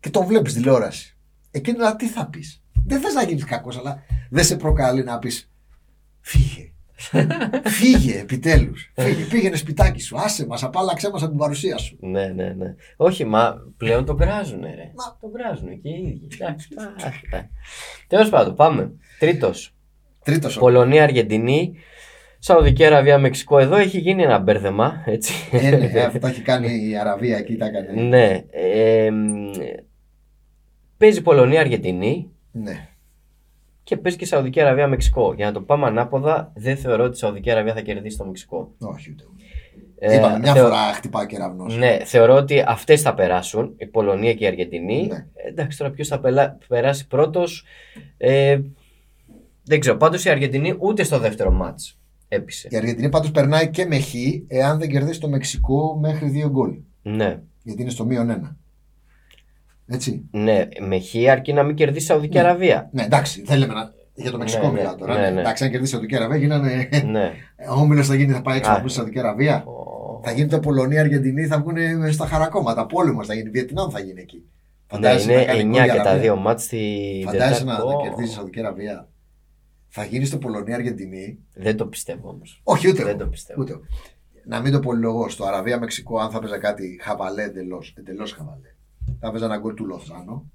Και 0.00 0.10
τον 0.10 0.26
βλέπεις 0.26 0.52
τηλεόραση. 0.54 1.16
Εκείνη 1.50 1.76
τώρα 1.76 1.96
τι 1.96 2.06
θα 2.08 2.26
πεις; 2.26 2.62
Δεν 2.86 3.00
θες 3.00 3.14
να 3.14 3.22
γίνεις 3.22 3.44
κακός, 3.44 3.78
αλλά 3.78 4.02
δεν 4.30 4.44
σε 4.44 4.56
προκαλεί 4.56 5.04
να 5.04 5.18
πεις 5.18 5.50
Φύγε. 6.20 6.72
Φύγε 7.78 8.18
επιτέλους. 8.18 8.92
Φύγε. 8.94 9.24
Πήγαινε 9.24 9.56
σπιτάκι 9.56 10.00
σου. 10.00 10.18
Άσε 10.18 10.46
μας, 10.46 10.62
απάλαξέ 10.62 11.10
μας 11.10 11.20
από 11.22 11.30
την 11.30 11.40
παρουσία 11.40 11.76
σου. 11.78 11.96
Ναι, 12.00 12.26
ναι, 12.26 12.48
ναι. 12.48 12.74
Όχι, 12.96 13.24
μα 13.24 13.54
πλέον 13.76 14.04
τον 14.04 14.16
κράζουνε, 14.16 14.74
ρε. 14.74 14.92
Μα- 14.94 15.16
Τον 15.20 15.32
κράζουνε 15.32 15.74
και 15.74 15.88
οι 15.88 16.02
ίδιοι. 16.02 16.28
Εντάξει, 16.40 16.68
Τέλος 18.06 18.28
πάντων, 18.28 18.54
πάμε. 18.54 18.92
Τρίτος. 19.18 19.74
Τρίτος 20.24 20.58
Πολωνία-Αργεντινή. 20.58 21.74
Σαουδική 22.46 22.84
Αραβία, 22.84 23.18
Μεξικό. 23.18 23.58
Εδώ 23.58 23.76
έχει 23.76 23.98
γίνει 23.98 24.22
ένα 24.22 24.38
μπέρδεμα, 24.38 25.02
έτσι. 25.06 25.34
Ε, 25.52 25.70
ναι, 25.70 25.86
ε, 25.86 26.02
αυτό 26.02 26.18
τα 26.18 26.28
έχει 26.28 26.40
κάνει 26.40 26.88
η 26.88 26.96
Αραβία 26.98 27.36
εκεί, 27.36 27.56
τα 27.56 27.66
έκανε. 27.66 28.02
ναι. 28.02 28.44
ε, 28.50 29.10
μ, 29.10 29.50
παίζει 30.96 31.22
Πολωνία-Αργεντινή 31.22 32.30
Ναι. 32.52 32.88
και 33.82 33.96
παίζει 33.96 34.18
και 34.18 34.26
Σαουδική 34.26 34.60
Αραβία, 34.60 34.86
Μεξικό. 34.88 35.32
Για 35.34 35.46
να 35.46 35.52
το 35.52 35.60
πάμε 35.60 35.86
ανάποδα, 35.86 36.52
δεν 36.54 36.76
θεωρώ 36.76 37.04
ότι 37.04 37.14
η 37.16 37.18
Σαουδική 37.18 37.50
Αραβία 37.50 37.74
θα 37.74 37.80
κερδίσει 37.80 38.16
το 38.18 38.24
Μεξικό. 38.24 38.74
Όχι 38.78 39.10
ούτε. 39.10 39.24
Ε, 39.98 40.16
Είπαμε, 40.16 40.38
μια 40.38 40.52
θεω- 40.52 40.64
φορά 40.64 40.76
χτυπάει 40.92 41.24
ο 41.24 41.26
κεραυνός. 41.26 41.76
Ναι, 41.76 41.98
θεωρώ 42.04 42.34
ότι 42.34 42.64
αυτές 42.66 43.02
θα 43.02 43.14
περάσουν, 43.14 43.74
η 43.76 43.86
Πολωνία 43.86 44.34
και 44.34 44.44
η 44.44 44.46
Αργεντινή. 44.46 45.06
Ναι. 45.06 45.26
Εντάξει, 45.48 45.78
τώρα 45.78 45.90
ποιος 45.90 46.08
θα 46.08 46.20
πελα- 46.20 46.58
περάσει 46.68 47.06
πρώτος. 47.06 47.64
Ε, 48.16 48.58
δεν 49.64 49.80
ξέρω. 49.80 49.96
Πάντως 49.96 50.24
η 50.24 50.30
Αργεντινή 50.30 50.74
ούτε 50.78 51.02
στο 51.02 51.18
δεύτερο 51.18 51.50
μάτς 51.50 51.98
έπεισε. 52.28 52.68
Η 52.70 52.76
Αργεντινή 52.76 53.08
πάντως 53.08 53.30
περνάει 53.30 53.68
και 53.70 53.86
με 53.86 53.98
χ 54.00 54.14
εάν 54.48 54.78
δεν 54.78 54.88
κερδίσει 54.88 55.20
το 55.20 55.28
Μεξικό 55.28 55.96
μέχρι 56.00 56.28
δύο 56.28 56.48
γκολ. 56.48 56.74
Ναι. 57.02 57.40
Γιατί 57.62 57.82
είναι 57.82 57.90
στο 57.90 58.04
μείον 58.04 58.30
ένα. 58.30 58.56
Έτσι. 59.86 60.24
Ναι, 60.30 60.68
με 60.80 61.00
χ 61.00 61.14
αρκεί 61.30 61.52
να 61.52 61.62
μην 61.62 61.74
κερδίσει 61.74 62.04
η 62.04 62.06
Σαουδική 62.06 62.34
Ναι. 62.36 62.40
Αραβία. 62.42 62.88
Ναι, 62.92 63.02
εντάξει, 63.02 63.42
δεν 63.42 63.58
λέμε 63.58 63.74
να. 63.74 63.92
Για 64.16 64.30
το 64.30 64.38
Μεξικό 64.38 64.62
Ναι, 64.66 64.72
ναι, 64.72 64.78
μιλάω 64.78 64.94
τώρα. 64.94 65.20
ναι, 65.20 65.30
ναι. 65.30 65.40
Εντάξει, 65.40 65.64
αν 65.64 65.70
κερδίσει 65.70 65.90
η 65.90 65.94
Σαουδική 65.94 66.16
Αραβία, 66.16 66.36
γίνανε. 66.36 66.88
ναι. 67.10 67.32
Ο 67.70 67.74
όμιλος 67.82 68.06
θα 68.06 68.14
γίνει, 68.14 68.32
θα 68.32 68.42
πάει 68.42 68.56
έξω 68.56 68.70
Α. 68.70 68.74
από 68.74 68.86
τη 68.86 68.92
Σαουδική 68.92 69.18
Αραβία. 69.18 69.64
Ο- 69.64 70.20
Θα 70.24 70.32
γίνει 70.32 70.48
το 70.48 70.58
Πολωνία, 70.58 71.00
Αργεντινή, 71.00 71.46
θα 71.46 71.58
βγουν 71.60 72.12
στα 72.12 72.26
χαρακόμματα. 72.26 72.86
Πόλεμος 72.86 73.26
θα 73.26 73.34
γίνει. 73.34 73.50
Βιετνάμ 73.50 73.90
θα 73.90 74.00
γίνει 74.00 74.20
εκεί. 74.20 74.36
Ναι, 74.36 74.42
Φαντάζεσαι 74.86 75.34
να 75.34 75.44
κάνει 75.44 75.60
είναι 75.60 75.70
γκολ 75.70 75.80
9 75.80 75.84
η 75.84 75.88
και 75.88 75.94
τα 75.94 76.00
Αραβία. 76.00 76.20
δύο 76.22 76.36
μάτς 76.36 76.62
στη 76.62 77.22
Φαντάζεσαι 77.24 77.64
να, 77.64 77.70
Τετάρτη. 77.76 77.92
να 77.94 77.98
Ω, 77.98 78.02
κερδίσει 78.02 78.30
η 78.30 78.34
Σαουδική 78.34 78.58
Αραβία. 78.60 79.08
Θα 79.96 80.04
γίνει 80.04 80.24
στο 80.24 80.38
Πολωνία, 80.38 80.74
Αργεντινή. 80.74 81.38
Δεν 81.54 81.76
το 81.76 81.86
πιστεύω 81.86 82.28
όμως. 82.28 82.60
Όχι, 82.64 82.88
ούτε 82.88 82.96
Δεν 83.02 83.08
εγώ. 83.08 83.18
το 83.18 83.26
πιστεύω. 83.26 83.60
Ούτε. 83.62 83.72
εγώ. 83.72 83.80
Να 84.46 84.60
μην 84.60 84.72
το 84.72 84.80
πολυλογώ. 84.80 85.28
Στο 85.28 85.44
Αραβία 85.44 85.78
Μεξικό, 85.78 86.18
αν 86.18 86.30
θα 86.30 86.38
παίζα 86.38 86.58
κάτι 86.58 86.98
χαβαλέ 87.02 87.42
εντελώ. 87.42 87.82
Εντελώς 87.94 88.32
χαβαλέ. 88.32 88.74
Θα 89.20 89.30
παίζα 89.30 89.44
ένα 89.44 89.56
γκολ 89.58 89.74
του 89.74 89.86
Λοθάνο 89.86 90.50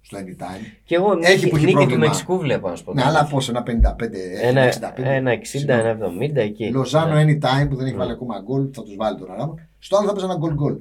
στο 0.00 0.18
anytime. 0.18 0.64
Και 0.84 0.94
εγώ 0.94 1.12
Έχει 1.22 1.34
νίκη, 1.34 1.48
που 1.48 1.56
έχει 1.56 1.64
νίκη 1.64 1.66
του 1.66 1.72
πρόβλημα. 1.78 2.06
Μεξικού 2.06 2.38
βλέπω 2.38 2.68
να 2.68 2.74
σου 2.76 2.84
πω. 2.84 2.92
Ναι, 2.92 3.00
την 3.00 3.08
αλλά 3.08 3.18
αλήθεια. 3.18 3.34
πόσο, 3.36 3.50
ένα 3.50 3.62
55, 3.62 4.40
Ένα, 4.42 4.62
65. 4.62 4.92
ένα 4.96 5.30
60, 5.32 5.68
ένα 5.68 5.90
70 5.90 6.36
εκεί. 6.36 6.70
Λοζάνο 6.70 7.14
Ναι. 7.14 7.22
anytime 7.24 7.68
που 7.68 7.76
δεν 7.76 7.84
έχει 7.86 7.94
Ναι. 7.94 7.98
βάλει 8.00 8.12
ακόμα 8.12 8.40
γκολ, 8.40 8.70
θα 8.72 8.82
τους 8.82 8.96
βάλει 8.96 9.18
τώρα. 9.18 9.34
άμα. 9.34 9.54
Στο 9.78 9.96
άλλο 9.96 10.06
θα 10.06 10.12
παίζει 10.12 10.26
ένα 10.30 10.36
γκολ 10.38 10.54
γκολ. 10.54 10.76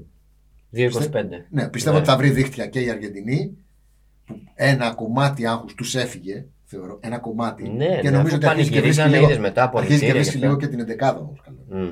2-25. 0.71 1.45
Ναι, 1.49 1.67
πιστεύω 1.69 1.95
Ναι. 1.95 2.01
ότι 2.01 2.09
θα 2.11 2.17
βρει 2.17 2.29
δίχτυα 2.29 2.67
και 2.67 2.79
η 2.79 2.89
Αργεντινή 2.89 3.57
που 4.25 4.35
ένα 4.55 4.93
κομμάτι 4.93 5.45
άγχους 5.45 5.73
τους 5.73 5.95
έφυγε. 5.95 6.45
Θεωρώ, 6.75 6.99
ένα 7.01 7.19
κομμάτι. 7.19 7.69
Ναι, 7.69 7.85
και 7.85 8.09
ναι, 8.09 8.09
νομίζω 8.09 8.27
αφού 8.27 8.35
ότι 8.35 8.45
αρχίζεις 8.47 8.71
και 8.71 8.79
βρίσκεις 8.79 8.97
πανηγυρίζανε, 8.97 9.15
λίγο, 9.15 9.25
είδες 9.25 9.37
μετά 9.39 9.63
από 9.63 9.77
αρχίζεις 9.77 9.99
και 9.99 10.05
νητήρια 10.05 10.21
βρίσκεις 10.21 10.39
και 10.41 10.45
λίγο 10.47 10.55
αυτά. 10.57 10.65
και 10.67 10.71
την 10.75 10.83
εντεκάδα 10.83 11.19
όμω. 11.19 11.35
Μμ. 11.69 11.89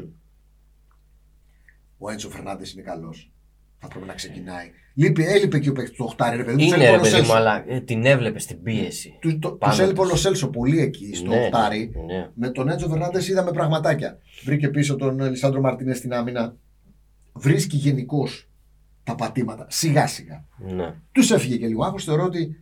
Ο 1.97 2.09
Έντσο 2.11 2.29
Φερνάντες 2.29 2.73
είναι 2.73 2.81
καλός. 2.81 3.31
Θα 3.79 3.87
πρέπει 3.87 4.05
να 4.07 4.13
ξεκινάει. 4.13 4.71
Λείπει, 4.95 5.25
έλειπε 5.25 5.59
και 5.59 5.69
ο 5.69 5.73
παίκτης 5.73 5.95
του 5.97 6.05
Οχτάρι, 6.07 6.37
ρε 6.37 6.43
παιδί 6.43 6.55
μου. 6.63 6.67
τους 6.69 6.75
Είναι 6.77 6.85
έλειπε 6.85 6.91
ρε 6.91 6.95
ο 6.95 6.97
Λο 6.97 7.01
παιδί 7.03 7.15
μου, 7.15 7.25
Σέλσο. 7.25 7.33
αλλά 7.37 7.63
ε, 7.67 7.81
την 7.81 8.05
έβλεπε 8.05 8.39
στην 8.39 8.63
πίεση. 8.63 9.17
Του 9.21 9.39
το, 9.39 9.51
Πάνω 9.51 9.73
τους 9.73 9.81
έλειπε 9.81 9.99
ο 9.99 10.03
τους. 10.03 10.11
Λοσέλσο 10.11 10.47
πολύ 10.49 10.79
εκεί 10.79 11.15
στο 11.15 11.29
Ναι, 11.29 11.39
Οχτάρι. 11.39 11.91
ναι. 12.07 12.29
Με 12.33 12.49
τον 12.49 12.69
Έντσο 12.69 12.87
Φερνάντες 12.89 13.27
είδαμε 13.27 13.51
πραγματάκια. 13.51 14.17
Βρήκε 14.43 14.69
πίσω 14.69 14.95
τον 14.95 15.19
Λισάνδρο 15.19 15.61
Μαρτίνες 15.61 15.97
στην 15.97 16.13
άμυνα. 16.13 16.55
Βρίσκει 17.33 17.77
γενικώς 17.77 18.49
τα 19.03 19.15
πατήματα 19.15 19.65
σιγά 19.69 20.07
σιγά. 20.07 20.45
Ναι. 20.75 20.93
Τους 21.11 21.31
έφυγε 21.31 21.57
και 21.57 21.67
λίγο 21.67 21.83
άγχος. 21.83 22.03
Θεωρώ 22.03 22.23
ότι 22.23 22.41
ε, 22.41 22.55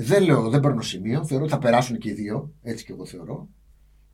δεν 0.00 0.22
λέω, 0.22 0.48
δεν 0.48 0.60
παίρνω 0.60 0.80
σημείο. 0.82 1.24
Θεωρώ 1.24 1.44
ότι 1.44 1.52
θα 1.52 1.58
περάσουν 1.58 1.98
και 1.98 2.08
οι 2.08 2.12
δύο. 2.12 2.50
Έτσι 2.62 2.84
και 2.84 2.92
εγώ 2.92 3.06
θεωρώ. 3.06 3.48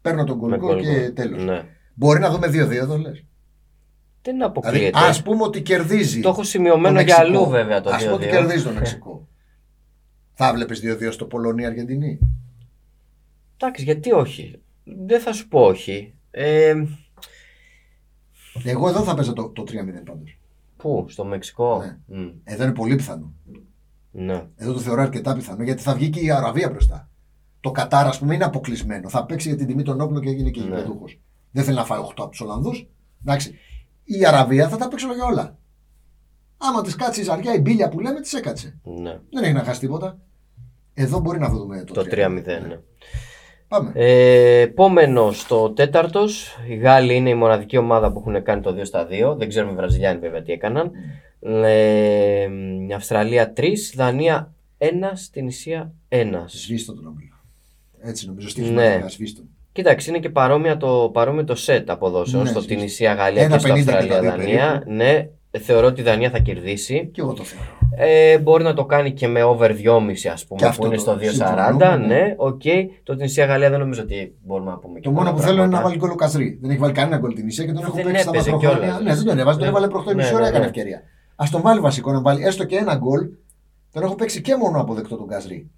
Παίρνω 0.03 0.25
τον 0.25 0.39
Με 0.49 0.57
γκολ 0.59 0.59
γκολ 0.59 0.83
και 0.83 1.01
γκολ. 1.01 1.13
τέλος. 1.13 1.45
Ναι. 1.45 1.65
Μπορεί 1.95 2.21
να 2.21 2.31
δούμε 2.31 2.47
2-2 2.47 2.71
εδώ 2.71 2.97
λες. 2.99 3.25
Δεν 4.23 4.35
Δηλαδή, 4.35 4.59
αποκλείεται. 4.59 4.99
ας 4.99 5.23
πούμε 5.23 5.43
ότι 5.43 5.63
κερδίζει. 5.63 6.21
Το 6.21 6.29
έχω 6.29 6.43
σημειωμένο 6.43 6.97
το 6.99 7.03
για 7.05 7.17
Μεξικό. 7.19 7.39
αλλού 7.41 7.51
βέβαια 7.51 7.81
το 7.81 7.91
Ας 7.91 8.03
πούμε 8.03 8.13
ότι 8.15 8.25
2-2. 8.27 8.31
κερδίζει 8.31 8.65
το 8.65 8.71
Μεξικό. 8.73 9.29
θα 10.35 10.53
βλέπεις 10.53 10.81
2-2 10.81 11.13
στο 11.13 11.25
Πολωνία-Αργεντινή. 11.25 12.19
Εντάξει, 13.57 13.85
γιατί 13.85 14.13
όχι. 14.13 14.61
Δεν 14.85 15.21
θα 15.21 15.33
σου 15.33 15.49
πω 15.49 15.61
όχι. 15.61 16.15
Ε, 16.31 16.75
Εγώ 18.65 18.89
εδώ 18.89 19.03
θα 19.03 19.15
παίζα 19.15 19.33
το, 19.33 19.49
το 19.49 19.63
3-0 19.63 20.03
πάντως. 20.05 20.39
πού, 20.77 21.05
στο 21.09 21.25
Μεξικό; 21.25 21.83
Ναι. 22.07 22.19
Μμ, 22.21 22.29
Εδώ 22.45 22.65
είναι 22.65 22.73
πολύ 22.73 22.97
πιθανό. 22.97 23.33
Ναι. 24.25 24.47
Εδώ 24.57 24.73
το 24.73 24.79
θεωρώ 24.79 25.03
αρκετά 25.03 25.35
πιθανό 25.35 25.63
γιατί 25.63 25.83
θα 25.83 25.95
βγει 25.95 26.11
και 26.11 26.21
η 26.21 26.31
Αραβία 26.31 26.71
μπροστά. 26.71 27.09
Το 27.61 27.71
Κατάρ, 27.71 28.07
ας 28.07 28.19
πούμε, 28.19 28.35
είναι 28.35 28.45
αποκλεισμένο. 28.45 29.09
Θα 29.09 29.25
παίξει 29.27 29.49
για 29.49 29.57
την 29.57 29.67
τιμή 29.67 29.83
των 29.83 30.01
όπλων 30.01 30.23
και 30.23 30.29
έγινε 30.29 30.51
και 30.51 30.61
Ναι. 30.61 30.67
γηπεδούχο. 30.67 31.05
Δεν 31.51 31.65
θέλει 31.65 31.77
να 31.77 31.85
φάει 31.85 31.99
8 32.01 32.23
από 32.23 32.29
τους 32.29 32.41
Ολλανδούς. 32.41 32.89
Εντάξει. 33.25 33.59
Η 34.05 34.27
Αραβία 34.27 34.69
θα 34.69 34.77
τα 34.77 34.89
παίξει 34.89 35.05
όλα 35.05 35.15
για 35.15 35.25
όλα. 35.25 35.57
Άμα 36.59 36.83
της 36.83 36.97
κάτσει 36.97 37.21
η 37.21 37.25
ζαριά, 37.25 37.55
η 37.55 37.61
μπίλια 37.61 37.89
που 37.89 38.01
λέμε, 38.01 38.21
της 38.21 38.33
έκατσε. 38.33 38.79
ναι. 38.83 39.21
Δεν 39.31 39.43
έχει 39.45 39.53
να 39.53 39.65
χάσει 39.65 39.81
τίποτα. 39.81 40.19
Εδώ 40.95 41.19
μπορεί 41.21 41.39
να 41.39 41.49
δούμε 41.49 41.85
το, 41.85 41.93
Το 41.93 42.01
3-0. 42.11 42.43
Ναι. 42.45 42.81
Πάμε. 43.69 43.93
Ε, 43.95 44.61
Επόμενο 44.61 45.33
στο 45.33 45.71
τέταρτος. 45.71 46.57
Οι 46.69 46.75
Γάλλοι 46.75 47.15
είναι 47.15 47.29
η 47.31 47.35
μοναδική 47.35 47.77
ομάδα 47.77 48.13
που 48.13 48.19
έχουν 48.19 48.43
κάνει 48.43 48.61
το 48.63 48.75
2 48.79 48.81
στα 48.85 49.07
2. 49.11 49.37
Δεν 49.37 49.49
ξέρουμε 49.49 49.73
οι 49.73 49.75
Βραζιλιάνοι 49.75 50.19
βέβαια 50.19 50.43
τι 50.43 50.53
έκαναν. 50.53 50.91
Ε, 51.65 52.49
η 52.89 52.93
Αυστραλία 52.95 53.53
3, 53.57 53.63
Δανία 53.97 54.53
1, 54.79 54.85
στην 55.15 55.47
Ισία 55.47 55.93
1. 56.09 56.25
Σβήστο 56.47 56.95
τον 56.95 57.07
όμιλο. 57.07 57.35
Έτσι 58.01 58.27
νομίζω. 58.27 58.49
Στη 58.49 58.61
Ναι. 58.61 58.71
ναι. 58.71 59.09
σβήστο. 59.09 59.43
Κοίταξε, 59.73 60.11
είναι 60.11 60.19
και 60.19 60.29
παρόμοια 60.31 60.77
το, 60.77 61.11
παρόμοιο 61.13 61.45
το 61.45 61.55
σετ 61.55 61.91
αποδόσεων 61.91 62.43
Ναι, 62.43 62.49
στο 62.49 62.61
σβήστο. 62.61 62.77
Τινησία 62.77 63.15
Γαλλία 63.15 63.43
Ένα 63.43 63.57
και 63.57 63.61
στο 63.67 63.75
50 63.75 63.77
και 63.79 63.85
τα 63.85 63.97
Αυστραλία 63.99 64.21
δύο 64.21 64.31
Δανία. 64.31 64.69
περίπου. 64.73 64.93
Ναι, 64.93 65.29
θεωρώ 65.61 65.87
ότι 65.87 66.01
η 66.01 66.05
Δανία 66.05 66.31
θα 66.31 66.39
κερδίσει. 66.39 67.09
Και 67.13 67.21
εγώ 67.21 67.33
το 67.33 67.43
θεωρώ. 67.43 67.67
Ε, 68.01 68.39
μπορεί 68.39 68.65
να 68.65 68.75
το 68.75 68.85
κάνει 68.85 69.13
και 69.13 69.29
με 69.29 69.43
over 69.43 69.71
2,5 69.71 70.29
ας 70.33 70.47
πούμε 70.47 70.61
Και 70.61 70.67
αυτό 70.67 70.81
που 70.81 70.87
είναι 70.87 70.95
το 70.97 71.01
στο 71.01 71.13
2,40. 71.15 71.19
συμφωνούμε, 71.33 71.97
ναι. 71.97 72.07
Ναι, 72.07 72.35
οκ. 72.37 72.63
Το 73.03 73.17
Τυνησία 73.17 73.45
Γαλλία 73.45 73.71
δεν 73.71 73.79
νομίζω 73.79 74.03
ότι 74.03 74.35
μπορούμε 74.45 74.71
να 74.71 74.77
πούμε 74.79 74.99
και 74.99 75.09
Το 75.09 75.11
μόνο 75.11 75.25
πολλά 75.25 75.37
που 75.37 75.43
θέλω 75.43 75.55
είναι 75.55 75.63
να 75.63 75.69
πράγματα. 75.69 75.89
βάλει 75.89 75.99
γκολ 76.01 76.11
ο 76.11 76.15
Καζρί. 76.15 76.59
Δεν 76.61 76.71
έχει 76.71 76.79
βάλει 76.79 76.93
κανένα 76.93 77.17
γκολ 77.19 77.35
η 77.35 77.47
Τυνησία 77.47 77.65
και 77.65 77.73
τον 77.73 77.83
έχω 77.83 77.93
Δεν 77.93 78.05
παίξει 78.05 78.21
στα 78.23 78.31
έπαιζε 78.35 78.51
μακροχρόνια. 78.51 78.87
κιόλας. 78.87 79.03
Ναι, 79.03 79.15
δεν 79.15 79.25
τον 79.25 79.39
έβαζε, 79.39 79.59
τον 79.59 79.67
Ναι. 79.67 79.73
έβαλε 79.73 79.89
προχτές 79.89 80.11
Ναι, 80.11 80.17
μισή 80.17 80.29
ναι, 80.31 80.35
ώρα, 80.35 80.43
ναι. 80.45 80.49
έκανε 80.51 80.65
ευκαιρία. 80.65 81.03
Ας 81.37 81.45
τον 81.51 81.61
βάλει 81.63 81.81
βασικό 81.81 82.13
να 82.13 82.21
βάλει 82.21 82.45
έστω 82.45 82.65
και 82.65 82.77
ένα 82.77 82.95
γκολ. 82.95 83.29
Τον 83.93 84.03
έχω 84.03 84.15
παίξει 84.15 84.41
και 84.41 84.57
μόνο 84.57 84.81
αποδεκτό 84.81 85.17
τον 85.17 85.29
Καζρί. 85.29 85.71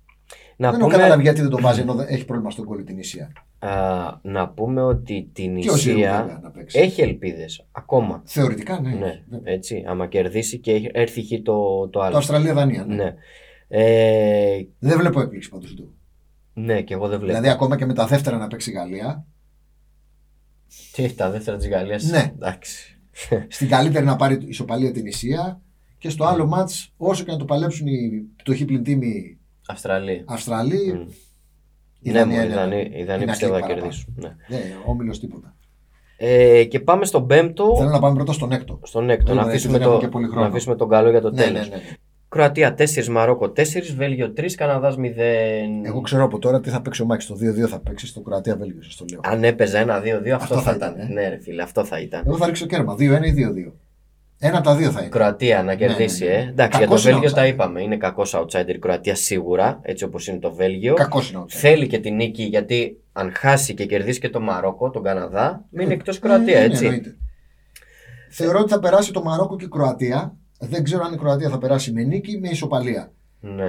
Να 0.61 0.71
δεν 0.71 0.81
έχω 0.81 0.89
πούμε, 0.89 0.99
καταλάβει 0.99 1.23
γιατί 1.23 1.41
δεν 1.41 1.51
τον 1.51 1.61
βάζει 1.61 1.81
ενώ 1.81 1.95
δεν 1.95 2.07
έχει 2.09 2.25
πρόβλημα 2.25 2.51
στον 2.51 2.65
γκολ 2.65 2.85
την 2.85 2.99
Ισία. 2.99 3.33
α, 3.59 3.71
να 4.23 4.49
πούμε 4.49 4.83
ότι 4.83 5.31
την 5.33 5.61
Και 5.61 5.71
ο 5.71 5.77
Ζιρού 5.77 5.99
βέβαια 5.99 6.23
Ισία 6.25 6.41
να 6.43 6.51
παίξει. 6.51 6.79
έχει 6.79 7.01
ελπίδες 7.01 7.67
ακόμα. 7.73 8.23
Θεωρητικά 8.25 8.81
ναι. 8.81 8.89
Ναι, 8.91 9.23
Βέβαια. 9.29 9.53
έτσι. 9.53 9.85
Άμα 9.87 10.07
κερδίσει 10.07 10.59
και 10.59 10.73
έχει- 10.73 10.91
έρθει 10.93 11.23
χει 11.23 11.43
το, 11.43 11.53
το 11.81 11.89
Το 11.89 12.01
άλλο. 12.01 12.17
Αυστραλία-Δανία. 12.17 12.85
Ναι. 12.85 12.95
Ναι. 12.95 13.15
Ε, 13.69 14.63
Δεν 14.79 14.99
βλέπω 14.99 15.21
έκπληξη 15.21 15.49
πάντως 15.51 15.75
του. 15.75 15.95
ναι, 16.55 16.83
και 16.83 16.95
εγώ 16.95 17.09
δεν 17.09 17.19
βλέπω. 17.19 17.27
Δηλαδή 17.33 17.49
ακόμα 17.55 17.77
και 17.77 17.87
με 17.87 17.95
τα 17.95 18.07
δεύτερα 18.07 18.37
να 18.37 18.47
παίξει 18.47 18.71
η 18.71 18.73
Γαλλία. 18.73 19.27
Τι 20.93 21.05
έχει 21.05 21.15
τα 21.15 21.31
δεύτερα 21.31 21.57
της 21.57 21.69
Γαλλίας; 21.69 22.05
Ναι. 22.05 22.33
Εντάξει. 22.35 22.99
Στην 23.49 23.69
καλύτερη 23.69 24.05
να 24.05 24.17
πάρει 24.17 24.39
ισοπαλία 24.47 24.93
την 24.93 25.07
Ισία. 25.07 25.61
Και 25.99 26.09
στο 26.11 26.25
άλλο 26.25 26.47
μάτς 26.47 26.93
όσο 26.97 27.25
και 27.25 27.31
να 27.33 27.37
το 27.39 27.45
παλέψουν 27.45 27.87
οι 27.87 28.23
πτωχοί 28.37 28.65
πλην 28.65 28.83
τίμοι 29.71 29.73
Αυστραλία. 29.73 30.23
Αυστραλοί. 30.27 30.93
Μμ. 30.93 31.09
η 32.01 32.11
Ναι, 32.11 32.19
Δανία 32.19 32.37
μου, 32.37 32.43
οι 32.43 32.45
είναι- 32.47 32.55
Δανείοι 32.55 32.91
οι 32.95 33.05
Δανείοι 33.05 33.23
είναι 33.23 33.31
πιστεύω 33.31 33.53
θα 33.53 33.59
εκεί 33.59 33.67
κερδίσουν. 33.75 34.15
Ναι. 34.17 34.35
Δεν 34.49 34.61
όμιλος 34.87 35.21
τίποτα. 35.21 35.55
Ε, 36.17 36.65
και 36.65 36.81
πάμε 36.81 37.05
στον 37.05 37.27
πέμπτο, 37.27 37.75
Θέλω 37.77 37.89
να 37.91 37.99
πάμε 37.99 38.15
πρώτα 38.15 38.33
στον 38.33 38.53
έκτο. 38.53 38.81
στον 38.83 39.11
έκτο. 39.11 39.25
Δεν 39.27 39.35
Να 39.35 39.41
είναι, 39.43 39.51
αφήσουμε, 39.51 39.73
δεν 39.73 39.83
έχουμε 39.83 39.99
το, 40.01 40.05
και 40.05 40.09
πολύ 40.11 40.25
να 40.27 40.31
χρόνο. 40.33 40.47
αφήσουμε 40.47 40.77
τον 40.77 40.89
καλό 40.89 41.11
για 41.11 41.21
το 41.21 41.31
Ναι, 41.31 41.43
τέλος. 41.43 41.69
ναι, 41.69 41.77
ναι. 41.77 41.83
Κροατία 42.29 42.75
4, 42.75 43.07
Μαρόκο 43.09 43.49
4, 43.51 43.95
Βέλγιο 43.97 44.33
3, 44.37 44.55
Καναδάς 44.55 44.97
0. 44.97 45.01
Εγώ 45.83 46.01
ξέρω 46.01 46.25
από 46.25 46.39
τώρα 46.39 46.61
τι 46.61 46.71
θα 46.71 46.81
παίξει 46.83 47.03
ο 47.03 47.05
Μάκης. 47.07 47.27
Το 47.27 47.35
2-2 47.37 47.67
θα 47.69 47.81
παίξει 47.81 48.07
στο 48.07 48.21
Κροατία 48.21 48.57
Βέλγιο, 48.57 48.83
σας 48.83 48.97
το 48.97 49.05
λέω. 49.11 49.21
Αν 49.23 49.45
έπαιζε 49.45 49.79
ένα 49.79 50.01
2-2, 50.01 50.35
αυτό, 50.37 50.55
Αυτό 50.55 50.55
θα 50.55 50.63
θα 50.63 50.77
ήταν. 50.77 50.95
ήταν, 50.95 51.11
ε. 51.11 51.13
Ναι, 51.13 51.29
ρε 51.29 51.39
φίλε, 51.41 51.63
αυτό 51.63 51.85
θα 51.85 52.01
ήταν. 52.01 52.23
Εγώ 52.27 52.37
θα 52.37 52.47
ρίξω 52.47 52.67
κέρμα. 52.67 52.95
2-1 52.95 53.27
ή 53.27 53.31
2-2. 53.33 53.73
Ένα 54.43 54.57
από 54.59 54.67
τα 54.67 54.75
δύο 54.77 54.91
θα 54.91 55.01
είναι. 55.01 55.09
Κροατία 55.09 55.63
να 55.63 55.75
κερδίσει, 55.75 56.25
ναι, 56.25 56.31
ναι. 56.31 56.37
ε. 56.37 56.41
Εντάξει, 56.49 56.79
για 56.79 56.87
το 56.87 56.93
Κακός 56.95 57.05
είναι 57.05 57.13
Βέλγιο 57.13 57.33
τα 57.33 57.43
outsider. 57.43 57.49
είπαμε. 57.49 57.83
Είναι 57.83 57.97
κακός 57.97 58.35
outsider 58.37 58.69
η 58.75 58.79
Κροατία 58.79 59.15
σίγουρα, 59.15 59.79
έτσι 59.83 60.05
όπως 60.05 60.27
είναι 60.27 60.39
το 60.39 60.53
Βέλγιο. 60.55 60.95
Κακός 60.95 61.31
είναι 61.31 61.39
ο 61.39 61.43
outsider. 61.43 61.53
Θέλει 61.57 61.87
και 61.87 61.99
την 61.99 62.15
νίκη 62.15 62.43
γιατί 62.43 63.01
αν 63.13 63.33
χάσει 63.35 63.75
και 63.75 63.87
κερδίσει 63.87 64.21
και 64.21 64.29
το 64.29 64.41
Μαρόκο, 64.41 64.91
τον 64.91 65.03
Καναδά, 65.03 65.65
μείνει 65.71 65.93
εκτός 65.93 66.17
Ε, 66.17 66.21
Κροατία, 66.21 66.59
ναι, 66.59 66.65
έτσι. 66.65 66.85
εννοείται. 66.85 67.17
Θεωρώ 68.31 68.59
ότι 68.59 68.71
θα 68.73 68.79
περάσει 68.79 69.13
το 69.13 69.23
Μαρόκο 69.23 69.57
και 69.57 69.65
η 69.65 69.69
Κροατία. 69.69 70.35
Δεν 70.59 70.85
ξέρω 70.85 71.05
αν 71.05 71.13
η 71.13 71.17
Κροατία 71.17 71.49
θα 71.49 71.59
περάσει 71.59 71.93
με 71.93 72.03
νίκη 72.03 72.33
ή 72.33 72.39
με 72.39 72.49
ισοπαλία. 72.49 73.13
Ναι. 73.41 73.65
Ε, 73.65 73.69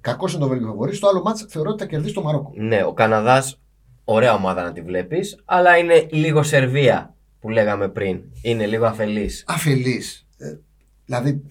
Κακός 0.00 0.32
είναι 0.32 0.42
το 0.42 0.48
Βέλγιο 0.48 0.66
φαβορής. 0.66 0.96
Στο 0.96 1.08
άλλο 1.08 1.22
μάτς 1.22 1.46
θεωρώ 1.48 1.70
ότι 1.70 1.82
θα 1.82 1.88
κερδίσει 1.88 2.14
το 2.14 2.22
Μαρόκο. 2.22 2.52
ναι, 2.54 2.84
ο 2.84 2.92
Καναδάς, 2.92 3.60
ωραία 4.04 4.34
ομάδα 4.34 4.62
να 4.62 4.72
τη 4.72 4.80
βλέπεις, 4.80 5.42
αλλά 5.44 5.76
είναι 5.76 6.06
λίγο 6.10 6.42
Σερβία 6.42 7.14
που 7.40 7.48
λέγαμε 7.48 7.88
πριν. 7.88 8.20
Είναι 8.42 8.66
λίγο 8.66 8.86
αφελής. 8.86 9.44
Αφελής. 9.46 10.26
δηλαδή 11.04 11.42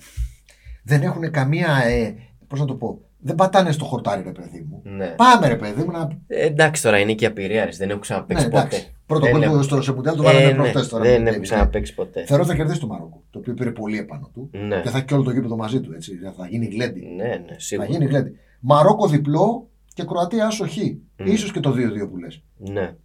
δεν 0.84 1.02
έχουν 1.02 1.32
καμία. 1.32 1.68
Ε, 1.86 2.16
Πώς 2.48 2.60
να 2.60 2.66
το 2.66 2.76
πω. 2.76 3.02
Δεν 3.20 3.36
πατάνε 3.36 3.72
στο 3.72 3.86
χορτάρι, 3.86 4.24
ρε 4.24 4.32
παιδί 4.32 4.66
μου. 4.70 4.82
Ναι. 4.84 5.08
Πάμε, 5.08 5.48
ρε 5.48 5.56
παιδί 5.56 5.84
μου, 5.84 5.92
να. 5.92 6.08
Ε, 6.28 6.46
εντάξει 6.46 6.82
τώρα 6.82 7.00
είναι 7.00 7.14
και 7.14 7.26
απειρία, 7.26 7.70
δεν 7.78 7.90
έχω 7.90 8.00
ξαναπέξει 8.00 8.44
Ναι, 8.44 8.50
ποτέ. 8.50 8.66
εντάξει. 8.66 8.92
Πρώτο 9.06 9.24
Δεν 9.26 9.34
γκολ 9.34 9.42
έχω- 9.44 9.58
του 9.58 9.64
στο 9.64 9.82
Σεμουντιάλ 9.82 10.16
το 10.16 10.22
Ε, 10.24 10.26
βάλανε 10.26 10.46
ναι, 10.52 10.54
προχτέ 10.54 10.82
τώρα. 10.90 11.04
με 11.04 11.10
Δεν 11.10 11.18
τον 11.18 11.28
έχω 11.28 11.38
Davis. 11.38 11.42
ξαναπέξει 11.42 11.94
ποτέ. 11.94 12.26
Θεωρώ 12.26 12.44
ότι 12.44 12.52
θα 12.52 12.58
κερδίσει 12.58 12.80
το 12.80 12.88
Μαρόκο. 12.88 13.24
Το 13.30 13.40
οποίο 13.40 13.54
πήρε 13.54 13.72
πολύ 13.72 13.98
επάνω 13.98 14.30
του. 14.34 14.50
Ναι, 14.52 14.82
Και 14.82 14.90
θα 14.90 14.98
έχει 14.98 15.06
και 15.06 15.14
όλο 15.14 15.24
το 15.24 15.32
γήπεδο 15.32 15.56
μαζί 15.56 15.80
του. 15.82 15.94
Έτσι. 15.94 16.12
Θα 16.38 16.48
γίνει 16.48 16.66
γλέντι. 16.66 17.06
ναι, 17.16 17.24
ναι, 17.24 17.46
Θα 17.48 17.56
σίγουρα. 17.60 17.88
γίνει 17.90 18.06
γλέντι. 18.06 18.32
Μαρόκο 18.60 19.08
διπλό 19.08 19.70
και 19.94 20.04
Κροατία 20.04 20.46
άσο 20.48 20.68
χ. 20.68 20.76
Mm. 20.78 21.26
Ίσως 21.26 21.52
και 21.52 21.60
το 21.60 21.72
2-2 21.72 22.08
που 22.10 22.18
λες. 22.18 22.44
Ναι. 22.58 22.96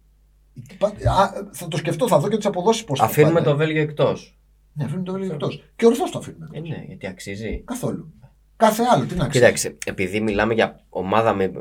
Α, 1.19 1.29
θα 1.51 1.67
το 1.67 1.77
σκεφτώ, 1.77 2.07
θα 2.07 2.19
δω 2.19 2.27
και 2.29 2.37
τις 2.37 2.45
αποδόσεις 2.45 2.83
πώς 2.83 2.99
θα 2.99 3.05
Αφήνουμε 3.05 3.33
πάνε. 3.33 3.45
το 3.45 3.55
Βέλγιο 3.55 3.81
εκτός. 3.81 4.37
Ναι, 4.73 4.83
αφήνουμε 4.83 5.05
το 5.05 5.11
Βέλγιο 5.11 5.31
εκτός. 5.33 5.63
Και 5.75 5.85
ορθώς 5.85 6.11
το 6.11 6.17
αφήνουμε. 6.17 6.47
Ε, 6.51 6.59
ναι, 6.59 6.83
γιατί 6.87 7.07
αξίζει. 7.07 7.61
Καθόλου. 7.65 8.13
Κάθε 8.57 8.83
άλλο, 8.93 9.05
τι 9.05 9.15
να 9.15 9.27
ξέρει. 9.27 9.31
Κοίταξε, 9.45 9.77
επειδή 9.85 10.19
μιλάμε 10.21 10.53
για 10.53 10.79
ομάδα 10.89 11.33
με 11.33 11.51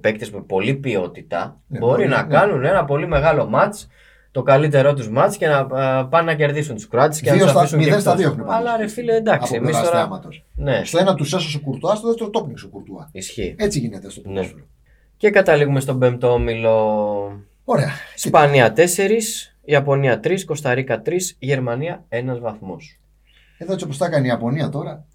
παίκτες 0.00 0.30
με 0.30 0.40
πολλή 0.42 0.74
ποιότητα, 0.74 1.60
Ναι, 1.66 1.78
μπορεί 1.78 1.90
μπορεί, 1.92 2.08
να 2.08 2.22
ναι. 2.22 2.28
κάνουν 2.34 2.64
ένα 2.64 2.84
πολύ 2.84 3.06
μεγάλο 3.06 3.46
μάτς, 3.48 3.88
το 4.30 4.42
καλύτερό 4.42 4.94
τους 4.94 5.08
μάτς 5.10 5.36
και 5.36 5.46
να 5.46 5.56
α, 5.58 6.06
πάνε 6.06 6.30
να 6.30 6.34
κερδίσουν 6.36 6.74
τους 6.74 6.88
Κροάτες 6.88 7.20
και 7.20 7.30
να 7.30 7.34
Δύο 7.36 7.42
τους 7.42 7.50
στα- 7.50 7.60
αφήσουν 7.60 7.78
και 7.78 7.84
μηδέν 7.84 8.00
στα 8.00 8.10
εκτός. 8.10 8.24
δύο 8.24 8.34
έχουν 8.34 8.52
Αλλά 8.52 8.70
πάρει. 8.70 8.82
ρε 8.82 8.88
φίλε, 8.88 9.14
εντάξει, 9.14 9.46
από 9.46 9.54
εμείς 9.56 9.68
πλευράς 9.68 9.84
τώρα. 9.90 9.98
θεάματος. 10.02 10.44
Ναι, 10.54 10.84
Στο 10.84 10.98
ένα 10.98 11.14
τους 11.14 11.32
έσωσε 11.32 11.56
ο 11.56 11.60
Κουρτουάς, 11.60 11.98
στο 11.98 12.06
δεύτερο 12.06 12.30
το 12.30 12.42
πνίξε 12.42 12.66
ο 12.66 12.68
Κουρτουά. 12.68 13.08
ισχύει. 13.12 13.54
Έτσι 13.58 13.78
γίνεται 13.78 14.10
στο 14.10 14.20
Ναι. 14.24 14.34
ποδόσφαιρο. 14.34 14.64
Και 15.16 15.30
καταλήγουμε 15.30 15.80
στον 15.80 15.98
πέμπτο 15.98 16.32
όμιλο. 16.32 17.42
Ωραία. 17.64 17.90
Ισπανία 18.16 18.72
4, 18.76 18.86
Ιαπωνία 19.64 20.20
3, 20.24 20.44
Κωνσταντίνα 20.44 21.02
3, 21.06 21.10
Γερμανία 21.38 22.04
1 22.08 22.38
βαθμός. 22.40 22.98
Εδώ 23.58 23.72
έτσι 23.72 23.84
όπως 23.84 23.98
τα 23.98 24.06
έκανε 24.06 24.24
η 24.24 24.28
Ιαπωνία 24.28 24.68
τώρα. 24.68 25.06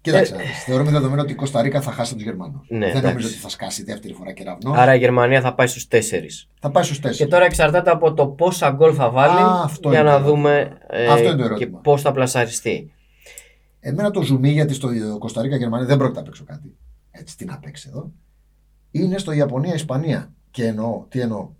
Κοίταξε, 0.00 0.34
να 0.34 0.38
δεις. 0.42 0.62
θεωρούμε 0.64 0.90
δεδομένο 0.90 1.22
ότι 1.22 1.32
η 1.32 1.34
Κωνσταντίνα 1.34 1.80
θα 1.80 1.92
χάσει 1.92 2.14
τους 2.14 2.22
Γερμανούς. 2.22 2.66
Ναι, 2.68 2.78
Δεν 2.78 2.88
εντάξει. 2.88 3.06
νομίζω 3.06 3.26
ότι 3.28 3.36
θα 3.36 3.48
σκάσει 3.48 3.84
δεύτερη 3.84 4.14
φορά 4.14 4.32
κεραυνό. 4.32 4.72
Άρα 4.72 4.94
η 4.94 4.98
Γερμανία 4.98 5.40
θα 5.40 5.54
πάει 5.54 5.66
στους 5.66 5.88
4. 5.88 6.46
Θα 6.60 6.70
πάει 6.70 6.84
στους 6.84 6.98
4. 7.00 7.10
Και 7.16 7.26
τώρα 7.26 7.44
εξαρτάται 7.44 7.90
από 7.90 8.14
το 8.14 8.26
πόσα 8.26 8.70
γκολ 8.70 8.92
θα 8.96 9.10
βάλει 9.10 9.40
Α, 9.40 9.62
αυτό 9.64 9.90
για 9.90 10.00
είναι 10.00 10.10
να 10.10 10.18
το 10.18 10.24
δούμε 10.24 10.50
ερώτημα. 10.58 10.78
ε, 10.90 11.06
Αυτό 11.06 11.22
είναι 11.24 11.30
το 11.32 11.36
και 11.38 11.44
ερώτημα. 11.44 11.78
πώς 11.78 12.02
θα 12.02 12.12
πλασαριστεί. 12.12 12.92
Εμένα 13.80 14.10
το 14.10 14.22
ζουμί 14.22 14.50
γιατί 14.50 14.74
στο 14.74 14.88
Κωνσταντίνα 15.18 15.56
Γερμανία 15.56 15.86
δεν 15.86 15.96
πρόκειται 15.98 16.18
να 16.18 16.24
παίξω 16.24 16.44
κάτι. 16.44 16.76
Έτσι, 17.10 17.36
τι 17.36 17.44
να 17.44 17.58
παίξει 17.58 17.86
εδώ. 17.90 18.12
Είναι 18.90 19.18
στο 19.18 19.32
Ιαπωνία-Ισπανία. 19.32 20.32
Και 20.58 20.66
εννοώ, 20.66 21.04
τι 21.08 21.20
εννοώ. 21.20 21.50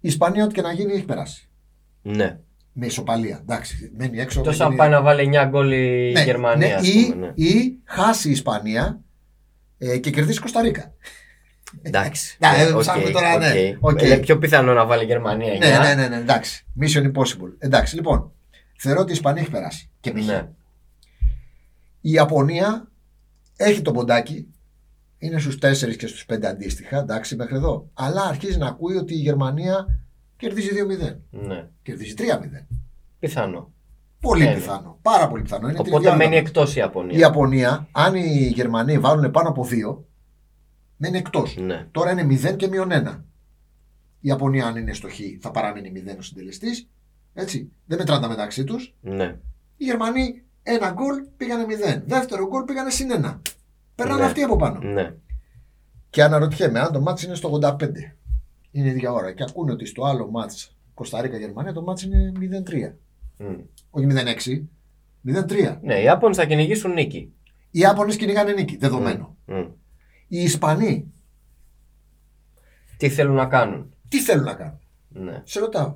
Η 0.00 0.08
Ισπανία, 0.08 0.44
ό,τι 0.44 0.54
και 0.54 0.62
να 0.62 0.72
γίνει, 0.72 0.92
έχει 0.92 1.04
περάσει. 1.04 1.48
Ναι. 2.02 2.38
Με 2.72 2.86
ισοπαλία. 2.86 3.38
Εντάξει, 3.42 3.92
μένει 3.96 4.18
έξω. 4.18 4.38
Εκτό 4.40 4.50
δεν 4.50 4.60
αν 4.62 4.66
γίνει- 4.66 4.78
πάει 4.78 4.90
να 4.90 5.02
βάλει 5.02 5.22
9 5.22 5.44
γκολ 5.48 5.72
η 5.72 6.12
Ναι, 6.12 6.22
Γερμανία. 6.22 6.66
ναι, 6.68 6.74
ας 6.74 6.86
ή, 6.88 7.08
πούμε, 7.12 7.26
ναι. 7.26 7.44
ή 7.44 7.78
χάσει 7.84 8.28
η 8.28 8.30
Ισπανία 8.30 9.00
ε, 9.78 9.98
και 9.98 10.10
κερδίσει 10.10 10.36
η 10.38 10.40
Κόστα 10.40 10.66
Ρίκα. 10.66 10.92
Εντάξει. 11.82 12.36
Ναι, 12.40 12.48
Ε, 12.62 12.66
ε, 12.68 12.72
οκ, 12.72 12.80
ψάχνουμε 12.80 13.10
τώρα, 13.10 13.38
ναι. 13.38 13.76
οκ. 13.80 13.90
Οκ. 13.92 14.02
Είναι 14.02 14.16
πιο 14.16 14.38
πιθανό 14.38 14.72
να 14.72 14.86
βάλει 14.86 15.02
η 15.02 15.06
Γερμανία 15.06 15.52
9. 15.54 15.58
Ναι, 15.58 15.78
ναι, 15.78 15.94
ναι, 15.94 16.08
ναι, 16.08 16.16
εντάξει. 16.16 16.66
Mission 16.80 17.02
impossible. 17.12 17.52
Εντάξει, 17.58 17.94
λοιπόν. 17.94 18.32
Θεωρώ 18.78 19.00
ότι 19.00 19.10
η 19.10 19.14
Ισπανία 19.14 19.42
έχει 19.42 19.50
περάσει. 19.50 19.90
Και 20.00 20.12
με 20.12 20.20
χ. 20.22 20.26
Ναι. 20.26 20.48
Η 22.00 22.10
Ιαπωνία 22.10 22.88
έχει 23.56 23.82
το 23.82 23.92
ποντάκι. 23.92 24.46
Είναι 25.18 25.38
στους 25.38 25.54
4 25.58 25.96
και 25.96 26.06
στους 26.06 26.24
5 26.32 26.44
αντίστοιχα. 26.46 26.98
Εντάξει, 26.98 27.36
μέχρι 27.36 27.54
εδώ. 27.56 27.90
Αλλά 27.94 28.22
αρχίζει 28.22 28.58
να 28.58 28.66
ακούει 28.66 28.96
ότι 28.96 29.14
η 29.14 29.18
Γερμανία 29.18 29.86
κερδίζει 30.36 30.68
2-0. 30.72 31.18
ναι. 31.30 31.68
Κερδίζει 31.82 32.14
3-0. 32.18 32.22
Πιθανό. 33.18 33.72
Πολύ 34.20 34.42
Ναι, 34.44 34.48
ναι. 34.48 34.54
πιθανό. 34.54 34.98
Πάρα 35.02 35.28
πολύ 35.28 35.42
πιθανό. 35.42 35.68
Είναι 35.68 35.72
την 35.76 35.80
Οπότε 35.86 35.98
ίδια 36.04 36.16
μένει 36.16 36.30
ώρα. 36.36 36.40
εκτός 36.46 36.70
η 36.70 36.74
Η 36.76 36.78
Ιαπωνία. 36.80 37.18
Ιαπωνία, 37.18 37.88
αν 37.92 38.14
οι 38.14 38.46
Γερμανοί 38.54 38.98
βάλουν 38.98 39.30
πάνω 39.30 39.48
από 39.48 39.64
2, 39.70 40.04
μένει 40.96 41.18
εκτός. 41.18 41.56
Ναι. 41.56 41.86
Τώρα 41.90 42.10
είναι 42.10 42.24
0 42.52 42.56
και 42.56 42.68
μείον 42.68 42.88
1. 42.92 43.24
Η 44.20 44.28
Ιαπωνία, 44.28 44.66
αν 44.66 44.76
είναι 44.76 44.92
στο 44.92 45.08
χ, 45.08 45.18
θα 45.40 45.50
παραμείνει 45.50 45.92
0 46.06 46.16
ο 46.18 46.22
συντελεστής. 46.22 46.88
Έτσι. 47.34 47.72
Δεν 47.86 47.98
μετράνε 47.98 48.20
τα 48.20 48.28
μεταξύ 48.28 48.64
τους. 48.64 48.94
ναι. 49.00 49.36
Οι 49.76 49.84
Γερμανοί 49.84 50.42
ένα 50.62 50.90
γκολ 50.90 51.22
πήγανε 51.36 51.64
0. 51.64 52.02
Δεύτερο 52.06 52.46
γκολ 52.46 52.62
πήγανε 52.64 52.90
συν 52.90 53.08
1. 53.24 53.40
Περνάνε 53.98 54.20
Ναι. 54.20 54.26
αυτοί 54.26 54.42
από 54.42 54.56
πάνω. 54.56 54.80
ναι. 54.80 55.14
Και 56.10 56.22
αναρωτιέμαι 56.22 56.78
αν 56.80 56.92
το 56.92 57.00
μάτς 57.00 57.22
είναι 57.22 57.34
στο 57.34 57.48
85. 57.62 58.16
Είναι 58.70 58.86
η 58.86 58.90
ίδια 58.90 59.12
ώρα. 59.12 59.32
Και 59.32 59.44
ακούνε 59.48 59.72
ότι 59.72 59.84
στο 59.84 60.04
άλλο 60.04 60.30
μάτς 60.30 60.76
Κωνσταντίνα 60.94 61.36
Γερμανία 61.38 61.72
το 61.72 61.82
μάτς 61.82 62.02
είναι 62.02 62.32
0-3. 62.34 62.92
Μμ. 63.38 63.54
Όχι 63.90 64.06
0-6. 64.10 64.68
0-3. 65.26 65.78
Ναι, 65.82 65.94
οι 66.00 66.02
Ιάπωνες 66.02 66.36
θα 66.36 66.44
κυνηγήσουν 66.46 66.92
νίκη. 66.92 67.32
Οι 67.70 67.78
Ιάπωνες 67.78 68.16
κυνηγάνε 68.16 68.52
νίκη. 68.52 68.76
Δεδομένο. 68.76 69.36
Μμ. 69.44 69.64
Οι 70.28 70.42
Ισπανοί 70.42 71.12
Τι 72.96 73.08
θέλουν 73.08 73.34
να 73.34 73.46
κάνουν; 73.46 73.94
τι 74.08 74.20
θέλουν 74.20 74.44
να 74.44 74.54
κάνουν; 74.54 74.78
Ναι. 75.08 75.42
Σε 75.44 75.60
ρωτάω. 75.60 75.94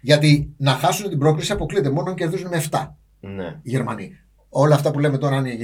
Γιατί 0.00 0.54
να 0.56 0.72
χάσουν 0.72 1.08
την 1.08 1.18
πρόκληση 1.18 1.52
αποκλείεται 1.52 1.90
μόνο 1.90 2.10
αν 2.10 2.16
κερδίζουν 2.16 2.48
με 2.48 2.62
7 2.70 2.88
ναι. 3.20 3.60
οι 3.62 3.70
Γερμανοί. 3.70 4.12
Όλα 4.54 4.74
αυτά 4.74 4.90
που 4.90 4.98
λέμε 4.98 5.18
τώρα, 5.18 5.36
αν 5.36 5.44
οι 5.46 5.56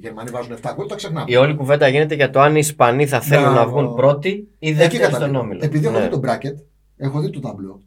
Γερμανοί 0.00 0.30
βάζουν 0.30 0.52
7 0.62 0.72
γκολ, 0.74 0.86
τα 0.86 0.94
ξεχνάμε. 0.94 1.24
Η 1.28 1.36
όλη 1.36 1.54
κουβέντα 1.54 1.88
γίνεται 1.88 2.14
για 2.14 2.30
το 2.30 2.40
αν 2.40 2.54
οι 2.56 2.58
Ισπανοί 2.58 3.06
θα 3.06 3.20
θέλουν 3.20 3.44
να 3.44 3.50
Μπράβο. 3.52 3.70
βγουν 3.70 3.94
πρώτοι 3.94 4.28
ή 4.58 4.68
Εκεί 4.68 4.72
δεύτεροι 4.76 5.02
στον 5.02 5.12
καταλήγω. 5.12 5.40
όμιλο. 5.40 5.60
Επειδή 5.62 5.86
έχω 5.86 5.96
Ναι. 5.98 6.02
δει 6.02 6.08
το 6.08 6.20
bracket, 6.24 6.54
έχω 6.96 7.20
δει 7.20 7.30
το 7.30 7.40
ταμπλό. 7.40 7.80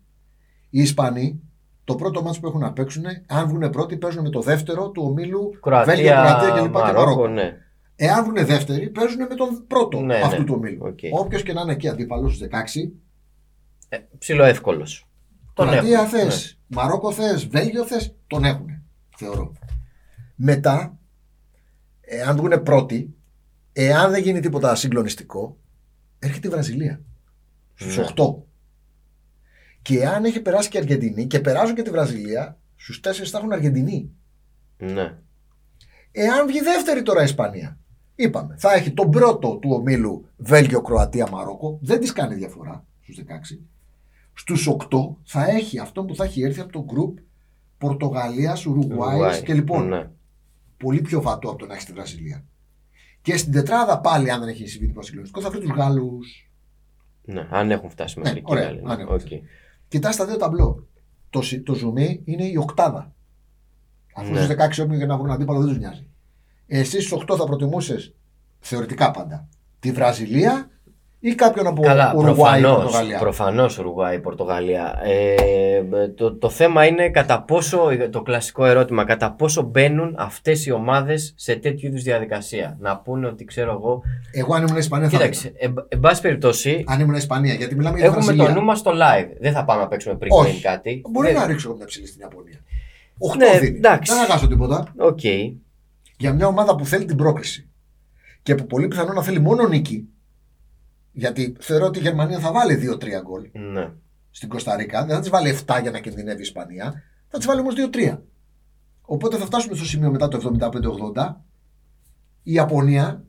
Οι 0.70 0.82
Ισπανοί, 0.82 1.40
το 1.84 1.96
πρώτο 1.96 2.22
ματς 2.22 2.40
που 2.40 2.48
έχουν 2.48 2.60
να 2.60 2.74
παίξουν, 2.74 3.04
αν 3.28 3.48
βγουν 3.48 3.70
πρώτοι, 3.70 3.98
παίζουν 3.98 4.22
με 4.24 4.30
το 4.30 4.42
δεύτερο 4.42 4.90
του 4.90 5.04
ομίλου 5.06 5.40
Βέλγιο, 5.40 5.60
Κροατία, 5.62 6.14
Κροατία 6.14 6.50
κλπ. 6.50 6.62
και 6.62 6.70
Μαρόκο, 6.70 7.00
Μαρόκο. 7.00 7.28
ναι. 7.28 7.54
Εάν 7.96 8.24
βγουν 8.24 8.46
δεύτεροι, 8.46 8.90
παίζουν 8.90 9.18
με 9.30 9.36
τον 9.36 9.64
πρώτο 9.68 10.00
Ναι, 10.02 10.16
αυτού 10.16 10.40
ναι. 10.42 10.46
του 10.46 10.54
ομίλου. 10.58 10.86
Οκ. 10.86 11.00
Όποιος 11.20 11.44
και 11.44 11.54
να 11.54 11.62
είναι 11.62 11.72
εκεί 11.72 11.88
αντίπαλος 11.90 12.36
στους 12.36 12.48
16, 12.48 12.92
Ε, 13.90 13.98
ψιλοεύκολο. 14.18 14.88
Τον 15.54 15.68
Κροατία 15.70 15.98
έχουν. 16.00 16.08
θες, 16.10 16.58
ναι. 16.68 16.82
Μαρόκο 16.82 17.12
θες, 17.12 17.48
Βέλγιο 17.48 17.84
θες, 17.86 18.16
τον 18.28 18.44
έχουν. 18.44 18.66
Θεωρώ. 19.18 19.52
Μετά, 20.40 20.98
εάν 22.02 22.38
βγουν 22.38 22.64
πρώτοι, 22.64 23.16
εάν 23.74 24.12
δεν 24.12 24.22
γίνει 24.22 24.40
τίποτα 24.40 24.76
συγκλονιστικό, 24.76 25.58
έρχεται 26.20 26.48
η 26.48 26.52
Βραζιλία. 26.52 27.02
Στους 27.74 27.98
Ναι. 27.98 28.04
8. 28.04 28.46
Και 29.82 30.08
αν 30.08 30.26
έχει 30.26 30.42
περάσει 30.42 30.70
και 30.70 30.78
η 30.78 30.80
Αργεντινή 30.80 31.28
και 31.28 31.40
περάσουν 31.40 31.76
και 31.76 31.82
τη 31.82 31.90
Βραζιλία, 31.90 32.60
στους 32.76 33.00
4 33.00 33.30
θα 33.30 33.38
έχουν 33.38 33.52
Αργεντινή. 33.52 34.12
Ναι. 34.78 35.18
Εάν 36.12 36.48
βγει 36.48 36.60
δεύτερη 36.62 37.02
τώρα 37.02 37.22
η 37.22 37.24
Ισπανία, 37.24 37.80
είπαμε, 38.16 38.56
θα 38.58 38.74
έχει 38.74 38.92
τον 38.92 39.12
πρώτο 39.12 39.58
του 39.58 39.70
ομίλου 39.72 40.30
Βέλγιο, 40.38 40.82
Κροατία, 40.82 41.28
Μαρόκο. 41.32 41.80
Δεν 41.82 42.00
της 42.00 42.12
κάνει 42.12 42.36
διαφορά 42.36 42.86
στους 43.02 43.16
16. 43.16 43.60
Στους 44.34 44.68
8 44.68 45.16
θα 45.24 45.50
έχει 45.50 45.80
αυτό 45.80 46.04
που 46.04 46.16
θα 46.16 46.24
έχει 46.24 46.42
έρθει 46.42 46.60
από 46.60 46.72
το 46.72 46.84
γκρουπ 46.84 47.18
Πορτογαλίας, 47.78 48.66
Ουρουγουάης 48.66 49.14
Ουρουγουάη. 49.14 49.44
και 49.44 49.54
λοιπόν. 49.54 49.88
Ναι. 49.88 50.10
Πολύ 50.78 51.02
πιο 51.02 51.22
βατό 51.22 51.50
από 51.50 51.58
το 51.58 51.66
να 51.66 51.74
έχεις 51.74 51.86
τη 51.86 51.94
Βραζιλία. 51.94 52.46
Και 53.22 53.38
στην 53.38 53.52
τετράδα 53.52 54.00
πάλι, 54.00 54.32
αν 54.32 54.40
δεν 54.40 54.50
έχει 54.50 54.68
συμβεί 54.68 54.88
τίποτα 54.88 55.06
συγκλονιστικό, 55.06 55.42
θα 55.44 55.50
βρει 55.50 55.60
τους 55.60 55.70
Γάλλους. 55.70 56.50
ναι. 57.24 57.48
Αν 57.52 57.72
έχουν 57.72 57.90
φτάσει 57.90 58.20
μέχρι 58.20 58.34
Ναι, 58.34 58.40
εκεί. 58.40 58.52
ωραία, 58.52 58.68
άλλοι, 58.68 58.82
ναι. 58.82 58.92
αν 58.92 59.00
έχουν 59.00 59.14
Οκ. 59.14 59.20
φτάσει. 59.20 59.42
Κοιτάς 59.88 60.16
τα 60.16 60.26
δύο 60.26 60.38
ταμπλό. 60.38 60.88
Το, 61.30 61.42
συ- 61.42 61.64
το 61.66 61.74
ζουμί 61.74 62.22
είναι 62.26 62.46
η 62.46 62.56
οκτάδα. 62.58 63.14
Αφού 64.16 64.32
Ναι. 64.32 64.36
στους 64.36 64.48
16 64.48 64.82
όποιοι 64.84 64.96
για 64.98 65.06
να 65.08 65.18
βρουν 65.18 65.32
αντίπαλο 65.32 65.60
δεν 65.60 65.68
τους 65.68 65.78
νοιάζει. 65.78 66.08
Εσύ 66.68 67.02
στους 67.02 67.12
8 67.12 67.36
θα 67.38 67.46
προτιμούσες 67.46 68.16
θεωρητικά 68.60 69.12
πάντα 69.12 69.48
τη 69.80 69.92
Βραζιλία 69.92 70.70
ή 71.30 71.36
κάποιον 71.36 71.68
από 71.68 71.82
Καλά, 71.82 72.14
Ουρουγουάη 72.16 72.60
ή 72.60 72.62
προφανώς, 72.62 72.84
Πορτογαλία. 72.84 73.18
προφανώς 73.20 73.78
Ουρουγουάη, 73.80 74.20
Πορτογαλία. 74.20 75.00
Ε, 75.04 76.08
το, 76.16 76.36
το 76.38 76.50
θέμα 76.50 76.86
είναι 76.86 77.10
κατά 77.10 77.42
πόσο, 77.44 77.88
το 78.12 78.22
κλασικό 78.22 78.66
ερώτημα, 78.66 79.04
κατά 79.04 79.32
πόσο 79.32 79.62
μπαίνουν 79.62 80.16
αυτές 80.18 80.66
οι 80.66 80.72
ομάδες 80.72 81.34
σε 81.38 81.56
τέτοιου 81.56 81.88
είδους 81.88 82.04
διαδικασία. 82.04 82.78
Να 82.80 82.98
πούνε 82.98 83.28
ότι 83.28 83.46
ξέρω 83.46 83.72
εγώ. 83.72 84.02
Εγώ 84.32 84.54
αν 84.56 84.64
ήμουν 84.66 84.78
Ισπανία 84.78 85.10
θα 85.10 85.18
Κοίταξε, 85.18 85.54
εν, 85.58 85.74
εν 85.88 86.00
πάση 86.00 86.22
περιπτώσει, 86.22 86.84
Αν 86.88 87.00
ήμουν 87.00 87.16
Ισπανία, 87.16 87.54
γιατί 87.54 87.76
μιλάμε 87.76 87.98
για 88.00 88.06
τη 88.06 88.12
έχουμε 88.12 88.26
Βραζιλία. 88.34 88.54
το 88.54 88.60
νου 88.60 88.66
μας 88.66 88.80
στο 88.80 88.92
live. 88.92 89.28
Δεν 89.40 89.52
θα 89.54 89.66
πάμε 89.66 89.82
να 89.82 89.88
παίξουμε 89.88 90.16
pre 90.16 90.32
Όχι. 90.34 90.58
game 90.58 90.62
κάτι. 90.62 91.02
Μπορεί 91.10 91.28
Δεν- 91.28 91.38
να 91.38 91.46
ρίξω 91.48 91.74
μια 91.78 91.86
ψιλή 91.86 92.08
στην 92.08 92.22
Ιαπωνία. 92.22 92.60
8 93.20 93.38
Ναι, 93.38 93.60
δίνει. 93.60 93.78
εντάξει. 93.78 94.14
Δεν 94.14 94.22
θα 94.24 94.33
χάσω 94.33 94.48
τίποτα. 94.48 94.94
Οκ. 94.98 95.20
για 96.20 96.34
μια 96.34 96.48
ομάδα 96.48 96.76
που 96.76 96.86
θέλει 96.86 97.06
την 97.06 97.16
πρόκριση 97.16 97.70
και 98.44 98.56
που 98.56 98.66
πολύ 98.66 98.88
πιθανό 98.88 99.14
να 99.14 99.22
θέλει 99.24 99.40
μόνο 99.40 99.68
νίκη, 99.68 100.08
γιατί 101.18 101.56
θεωρώ 101.60 101.86
ότι 101.86 102.00
η 102.00 102.02
Γερμανία 102.02 102.40
θα 102.40 102.52
βάλει 102.52 102.76
2-3 102.76 103.22
γκολ 103.22 103.50
Ναι. 103.74 103.92
στην 104.30 104.50
Κόστα 104.50 104.78
Ρίκα, 104.78 105.06
δεν 105.06 105.16
θα 105.16 105.20
της 105.20 105.30
βάλει 105.30 105.50
7 105.66 105.80
για 105.82 105.92
να 105.92 106.00
κινδυνεύει 106.00 106.38
η 106.40 106.42
Ισπανία, 106.42 107.04
θα 107.28 107.38
της 107.38 107.48
βάλει 107.48 107.60
όμως 107.60 107.74
2-3. 107.76 108.18
Οπότε 109.02 109.38
θα 109.38 109.46
φτάσουμε 109.46 109.76
στο 109.76 109.86
σημείο 109.86 110.12
μετά 110.12 110.28
το 110.28 110.38
75-80 111.16 111.36
η 112.44 112.54
Ιαπωνία 112.54 113.24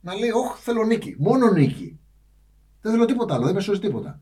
να 0.00 0.14
λέει: 0.14 0.30
Όχι, 0.30 0.62
θέλω 0.62 0.84
νίκη. 0.84 1.14
Μόνο 1.18 1.50
νίκη. 1.50 1.98
Δεν 2.80 2.92
θέλω 2.92 3.04
τίποτα 3.04 3.34
άλλο, 3.34 3.44
δεν 3.44 3.54
με 3.54 3.60
σώζει 3.60 3.80
τίποτα. 3.80 4.20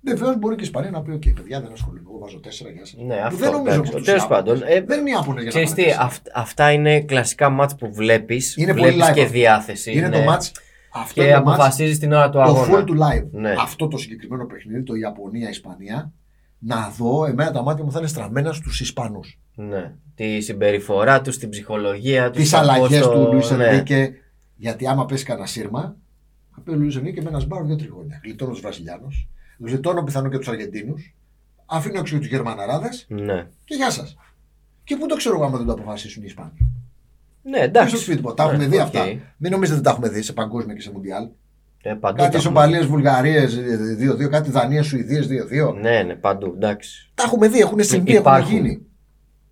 Βεβαίως 0.00 0.36
μπορεί 0.38 0.54
και 0.54 0.60
η 0.60 0.64
Ισπανία 0.64 0.90
να 0.90 1.02
πει: 1.02 1.10
Οκ, 1.10 1.22
παιδιά, 1.34 1.60
δεν 1.60 1.72
ασχολούμαι. 1.72 2.08
Εγώ 2.08 2.18
βάζω 2.18 2.40
4 2.40 2.72
γεια 2.72 2.84
σας. 2.84 2.94
Ναι, 3.06 3.14
αυτό, 3.16 3.38
δεν 3.38 3.50
νομίζω 3.52 3.74
εντάξει. 3.74 3.90
πως 3.92 4.00
τους 4.00 4.04
Τέλος 4.04 4.22
Ιάπωνες. 4.22 4.44
πάντων, 4.60 4.62
ε, 4.76 4.80
δεν 4.80 5.00
είναι 5.00 5.08
οι 5.10 5.12
Ιάπωνες 5.12 5.42
για 5.42 5.52
να 5.52 5.64
Ξέρεις 5.66 5.68
πάνε 5.70 5.82
τι, 5.82 5.84
τέσσερα. 5.84 6.02
αυ- 6.04 6.26
αυτά 6.34 6.72
είναι 6.72 7.00
κλασικά 7.00 7.50
μάτς 7.50 7.74
που 7.74 7.92
βλέπεις, 7.94 8.56
Είναι 8.56 8.74
πολύ 8.74 8.82
βλέπεις 8.90 9.08
live 9.08 9.12
και 9.14 9.20
αυτό. 9.20 9.32
διάθεση. 9.32 9.92
Είναι 9.92 10.08
ναι, 10.08 10.24
το 10.24 10.32
match. 10.32 10.50
Αυτό 10.94 11.20
Και 11.20 11.26
είναι 11.26 11.36
το 11.36 11.38
match 11.40 11.52
αποφασίζεις 11.52 11.98
την 11.98 12.12
ώρα 12.12 12.24
του 12.26 12.32
το 12.32 12.42
αγώνα. 12.42 12.78
full 12.80 12.86
του 12.86 12.94
live. 12.94 13.28
Ναι. 13.30 13.54
Αυτό 13.58 13.88
το 13.88 13.96
συγκεκριμένο 13.96 14.44
παιχνίδι, 14.46 14.82
το 14.82 14.94
Ιαπωνία-Ισπανία, 14.94 16.12
να 16.58 16.88
δω, 16.98 17.24
εμένα 17.24 17.50
τα 17.50 17.62
μάτια 17.62 17.84
μου 17.84 17.92
θα 17.92 17.98
είναι 17.98 18.08
στραμμένα 18.08 18.52
στους 18.52 18.80
Ισπανούς. 18.80 19.38
Ναι. 19.54 19.94
Τη 20.14 20.40
συμπεριφορά 20.40 21.20
τους, 21.20 21.38
την 21.38 21.48
ψυχολογία 21.48 22.30
τους. 22.30 22.40
Τις 22.42 22.50
το 22.50 22.56
αλλαγές 22.56 22.98
πώς 22.98 23.06
το- 23.08 23.24
του 23.24 23.32
Λουίς 23.32 23.50
ναι. 23.50 23.64
Ενρίκε. 23.64 24.12
Γιατί 24.56 24.86
άμα 24.86 25.04
πέσει 25.06 25.24
κανένα 25.24 25.46
σύρμα, 25.46 25.96
θα 26.54 26.60
πει 26.60 26.70
ο 26.70 26.74
Λουίς 26.74 26.96
Ενρίκε 26.96 27.22
με 27.22 27.28
ένα 27.28 27.38
σπάρο 27.40 27.64
δύο 27.64 27.76
τριγώνια. 27.76 28.20
Γλιτώνω 28.24 28.50
τους 28.50 28.60
Βραζιλιάνους. 28.60 29.28
γλιτώνω 29.58 30.02
πιθανόν 30.02 30.30
και 30.30 30.38
τους 30.38 30.48
Αργεντίνους, 30.48 31.14
αφήνω 31.66 31.98
έξω 31.98 32.18
τους 32.18 32.26
Γερμαναράδες 32.26 33.06
Ναι. 33.08 33.46
και 33.64 33.74
γεια 33.74 33.90
σας. 33.90 34.16
Και 34.84 34.96
πού 34.96 35.06
το 35.06 35.16
ξέρω 35.16 35.34
εγώ 35.34 35.44
άμα 35.44 35.56
δεν 35.56 35.66
το 35.66 35.72
αποφασίσουν 35.72 36.22
οι 36.22 36.26
Ισπανοί. 36.28 36.58
Ναι, 37.46 37.58
Και 37.58 37.64
εντάξει. 37.64 37.94
στο 37.94 38.04
σπίτι 38.04 38.22
μου. 38.22 38.34
Τα 38.34 38.44
Ναι, 38.44 38.50
έχουμε 38.52 38.66
δει 38.66 38.76
οκ. 38.76 38.82
αυτά. 38.82 39.04
Μην 39.36 39.50
νομίζετε 39.52 39.74
ότι 39.78 39.84
τα 39.86 39.90
έχουμε 39.90 40.08
δει 40.08 40.22
σε 40.22 40.32
παγκόσμια 40.32 40.74
και 40.74 40.80
σε 40.80 40.90
μουντιάλ. 40.92 41.28
Ε, 41.82 41.94
παντού 41.94 42.00
Κάτι 42.02 42.16
τα 42.16 42.24
έχουμε. 42.24 42.38
ισοπαλίες 42.38 42.80
Βουλγαρίες 42.80 43.58
2-2, 43.98 44.28
κάτι 44.28 44.50
Δανία 44.50 44.82
Σουηδίες 44.82 45.26
2-2. 45.26 45.74
Ναι, 45.80 46.02
ναι, 46.02 46.14
παντού. 46.14 46.52
Εντάξει. 46.54 47.10
Τα 47.14 47.22
έχουμε 47.26 47.48
δει, 47.48 47.60
έχουν 47.60 47.82
συμβεί, 47.82 48.10
έχουν 48.14 48.20
Υπάρχουν. 48.32 48.54
γίνει. 48.54 48.80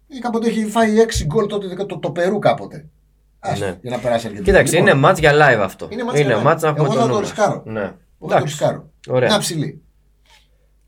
Ή 0.07 0.19
κάποτε 0.19 0.49
έχει 0.49 0.65
φάει 0.67 0.91
6 1.21 1.25
γκολ 1.27 1.47
τότε 1.47 1.75
το, 1.75 1.87
το, 1.87 1.99
το 1.99 2.11
Περού 2.11 2.39
κάποτε. 2.39 2.89
Άστο, 3.39 3.65
Ναι. 3.65 3.79
Για 3.83 3.91
να 3.91 3.99
περάσει 3.99 4.27
Αργεντινή. 4.27 4.45
Κοίταξε, 4.45 4.77
Λοιπόν, 4.79 4.97
είναι 4.99 5.09
ματς 5.09 5.19
για 5.19 5.33
live 5.33 5.61
αυτό. 5.63 5.89
Είναι 5.91 6.03
ματς 6.11 6.15
για 6.27 6.43
live. 6.43 6.47
ματς 6.47 6.61
να 6.61 6.75
πούμε 6.75 6.85
Εγώ 6.89 6.95
το 6.95 7.01
θα 7.01 7.01
το 7.01 7.07
νου 7.07 7.13
μας. 7.15 7.21
ρισκάρω. 7.21 7.63
Ναι. 7.67 7.81
Εγώ 7.81 7.91
θα 7.91 7.97
το 8.19 8.25
Εντάξει. 8.27 8.45
ρισκάρω. 8.45 8.91
Ωραία. 9.09 9.29
Μια 9.29 9.39
ψιλή. 9.39 9.83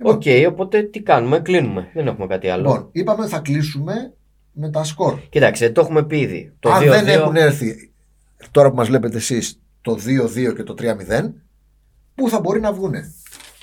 Οκ, 0.03 0.23
οπότε 0.49 0.83
τι 0.83 1.01
κάνουμε, 1.03 1.41
κλείνουμε. 1.41 1.91
Δεν 1.95 2.07
έχουμε 2.07 2.27
κάτι 2.27 2.49
άλλο. 2.49 2.63
Λοιπόν, 2.71 2.89
είπαμε 2.93 3.27
θα 3.27 3.39
κλείσουμε 3.39 4.13
με 4.55 4.71
τα 4.71 4.85
σκορ. 4.85 5.19
Κοίταξε, 5.29 5.71
το 5.71 5.81
έχουμε 5.81 6.05
πει 6.05 6.19
ήδη. 6.19 6.53
Το 6.59 6.71
Αν 6.71 6.83
2-2. 6.83 6.87
δεν 6.87 7.07
έχουν 7.07 7.37
έρθει 7.37 7.93
τώρα 8.51 8.71
που 8.71 8.77
μας 8.77 8.89
βλέπετε 8.89 9.17
εσείς 9.17 9.61
το 9.81 9.99
2-2 10.07 10.55
και 10.55 10.63
το 10.63 10.75
3-0, 10.79 11.33
πού 12.15 12.29
θα 12.29 12.41
μπορεί 12.41 12.61
να 12.61 12.73
βγούνε; 12.73 13.13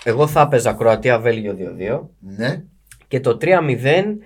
Εγώ 0.04 0.28
θα 0.28 0.42
έπαιζα 0.42 0.74
Κροατία-Βέλγιο 0.74 1.56
2-2. 1.58 2.02
Ναι, 2.20 2.64
Και 3.08 3.20
το 3.20 3.38
3-0 3.42 4.18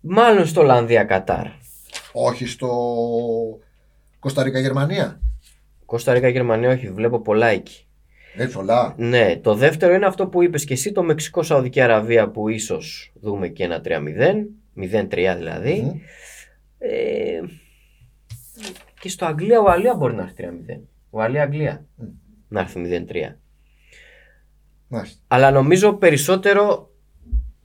μάλλον 0.00 0.46
στο 0.46 0.60
Ολλανδία-Κατάρ. 0.60 1.46
όχι 2.12 2.46
στο 2.46 2.68
Κόστα 4.18 4.41
Ρίκα 4.41 4.60
Γερμανία; 4.60 5.20
Κωνσταντίνα 5.84 6.28
Γερμανία, 6.28 6.70
όχι, 6.70 6.90
βλέπω 6.90 7.20
πολλά 7.20 7.46
εκεί. 7.46 7.86
Δεν 8.36 8.52
πολλά; 8.52 8.94
Ναι, 8.96 9.36
το 9.36 9.54
δεύτερο 9.54 9.94
είναι 9.94 10.06
αυτό 10.06 10.26
που 10.26 10.42
είπες 10.42 10.64
και 10.64 10.72
εσύ, 10.72 10.92
το 10.92 11.02
Μεξικό-Σαουδική 11.02 11.80
Αραβία 11.80 12.28
που 12.28 12.48
ίσως 12.48 13.12
δούμε 13.20 13.48
και 13.48 13.64
ένα 13.64 13.80
3-0, 13.84 14.46
0-3 14.76 15.34
δηλαδή. 15.36 15.80
Μμμ. 15.82 16.00
Ε, 16.78 17.40
και 19.00 19.08
στο 19.08 19.26
Αγγλία-Ουαλία 19.26 19.94
μπορεί 19.94 20.14
να 20.14 20.22
έρθει 20.22 20.34
3-0. 20.36 20.80
Ουαλία-Αγγλία 21.10 21.86
Μμ. 21.96 22.04
να 22.48 22.60
έρθει 22.60 23.06
0-3. 23.08 23.36
Μάλιστα. 24.88 25.20
Αλλά 25.28 25.50
νομίζω 25.50 25.92
περισσότερο 25.92 26.90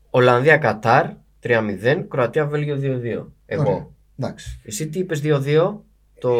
Ολλανδία-Κατάρ 0.09 1.05
3-0, 1.43 2.05
Κροατία-Βέλγιο 2.09 2.78
2-2. 2.82 3.26
Εγώ. 3.45 3.62
Ωραία. 3.62 3.88
Εντάξει. 4.20 4.59
Εσύ 4.64 4.89
τι 4.89 4.99
είπες 4.99 5.22
2-2, 5.24 5.76
το 6.20 6.34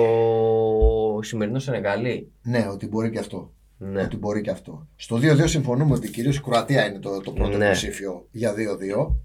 σημερινό 1.22 1.60
Σενεγάλη; 1.60 2.32
Ναι, 2.42 2.68
ότι 2.72 2.88
μπορεί 2.88 3.10
και 3.10 3.20
αυτό. 3.20 3.54
Ναι. 3.78 4.02
Ότι 4.02 4.18
μπορεί 4.18 4.42
και 4.42 4.50
αυτό. 4.50 4.88
Στο 4.96 5.16
2-2 5.16 5.44
συμφωνούμε 5.48 5.94
ότι 5.94 6.10
κυρίως 6.10 6.38
η 6.38 6.42
Κροατία 6.42 6.86
είναι 6.88 7.00
το, 7.00 7.22
το 7.22 7.32
πρώτο 7.32 7.58
Ναι. 7.58 7.66
υποψήφιο 7.66 8.28
για 8.32 8.54
2-2. 8.54 9.16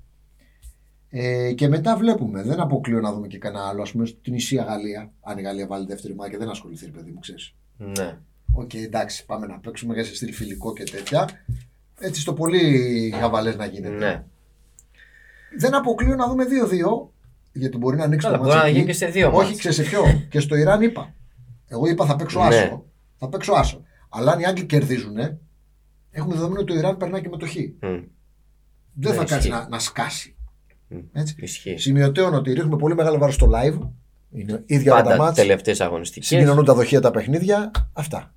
Ε, 1.19 1.53
και 1.53 1.69
μετά 1.69 1.97
βλέπουμε, 1.97 2.43
δεν 2.43 2.61
αποκλείω 2.61 3.01
να 3.01 3.13
δούμε 3.13 3.27
και 3.27 3.39
κανένα 3.39 3.69
άλλο, 3.69 3.83
ας 3.83 3.93
πούμε, 3.93 4.07
στο 4.07 4.35
Τυνησία 4.35 4.63
Γαλλία. 4.63 5.13
Αν 5.21 5.39
η 5.39 5.43
Γαλλία 5.43 5.67
βάλει 5.67 5.87
δεύτερη 5.87 6.15
μάχη 6.15 6.31
και 6.31 6.37
δεν 6.39 6.49
ασχοληθεί, 6.49 6.85
ρε 6.85 6.91
παιδί 6.91 7.11
μου, 7.11 7.19
ξέρεις. 7.19 7.55
ναι. 7.77 8.19
Οκ, 8.53 8.75
εντάξει, 8.75 9.25
πάμε 9.27 9.47
να 9.47 9.59
παίξουμε 9.59 9.95
για 9.95 10.05
σε 10.05 10.15
στυλ 10.15 10.33
φιλικό 10.33 10.73
και 10.73 10.85
τέτοια. 10.85 11.29
Έτσι 11.99 12.21
στο 12.21 12.33
πολύ 12.33 13.15
χαβαλέ 13.21 13.55
να 13.55 13.67
γίνεται. 13.67 13.95
ναι. 13.95 14.25
Δεν 15.59 15.75
αποκλείω 15.75 16.15
να 16.15 16.29
δούμε 16.29 16.45
2-2, 16.45 17.09
γιατί 17.53 17.77
μπορεί 17.77 17.97
να 17.97 18.05
ανοίξει 18.05 18.27
Καλά, 18.27 18.39
το 18.39 18.43
μπορεί 18.43 18.55
μάτς 18.55 18.67
να 18.67 18.71
γίνει 18.73 18.83
εκεί. 18.83 18.91
και 18.93 18.97
σε 19.05 19.07
δύο 19.07 19.27
Όχι, 19.35 19.47
μάτς. 19.47 19.59
ξέρεις 19.59 19.77
σε 19.77 19.83
ποιο. 19.83 20.03
και 20.31 20.41
στο 20.41 20.57
Ιράν 20.57 20.83
είπα. 20.83 21.15
Εγώ 21.69 21.87
είπα 21.89 22.07
θα 22.07 22.17
παίξω 22.17 22.39
Ναι. 22.41 22.47
άσο. 22.47 22.85
Θα 23.19 23.29
παίξω 23.29 23.53
άσο. 23.53 23.83
Αλλά 24.09 24.33
αν 24.33 24.41
οι 24.41 24.47
Άγγλοι 24.47 24.65
κερδίζουν, 24.65 25.17
έχουμε 26.11 26.35
δεδομένο 26.35 26.61
ότι 26.61 26.73
το 26.73 26.79
Ιράν 26.79 26.97
περνάει 26.97 27.21
και 27.21 27.29
με 27.29 27.37
το 27.37 27.47
Χ. 27.47 27.55
Μμ. 27.57 27.79
Δεν 27.81 29.11
Ναι, 29.11 29.11
θα 29.13 29.17
κάτσει 29.25 29.37
ισχύει. 29.37 29.51
να, 29.51 29.69
να 29.69 29.79
σκάσει. 29.79 30.36
Μμ. 30.89 30.99
Έτσι. 31.13 31.35
Ισχύει. 31.39 31.77
Σημειωτέων 31.79 32.35
ότι 32.35 32.53
ρίχνουμε 32.53 32.77
πολύ 32.77 32.95
μεγάλο 32.95 33.19
βάρος 33.19 33.35
στο 33.35 33.51
live. 33.55 33.79
Είναι 34.31 34.63
ίδια 34.67 34.93
όλα 34.93 35.03
τα 35.03 35.09
Πάντα 35.09 35.23
μάτς. 35.23 35.37
τελευταίες 35.37 35.81
αγωνιστικές. 35.81 36.29
Συγκοινωνούν 36.29 36.65
τα 36.65 36.75
δοχεία 36.75 37.01
τα 37.01 37.11
παιχνίδια. 37.11 37.71
Αυτά. 37.93 38.35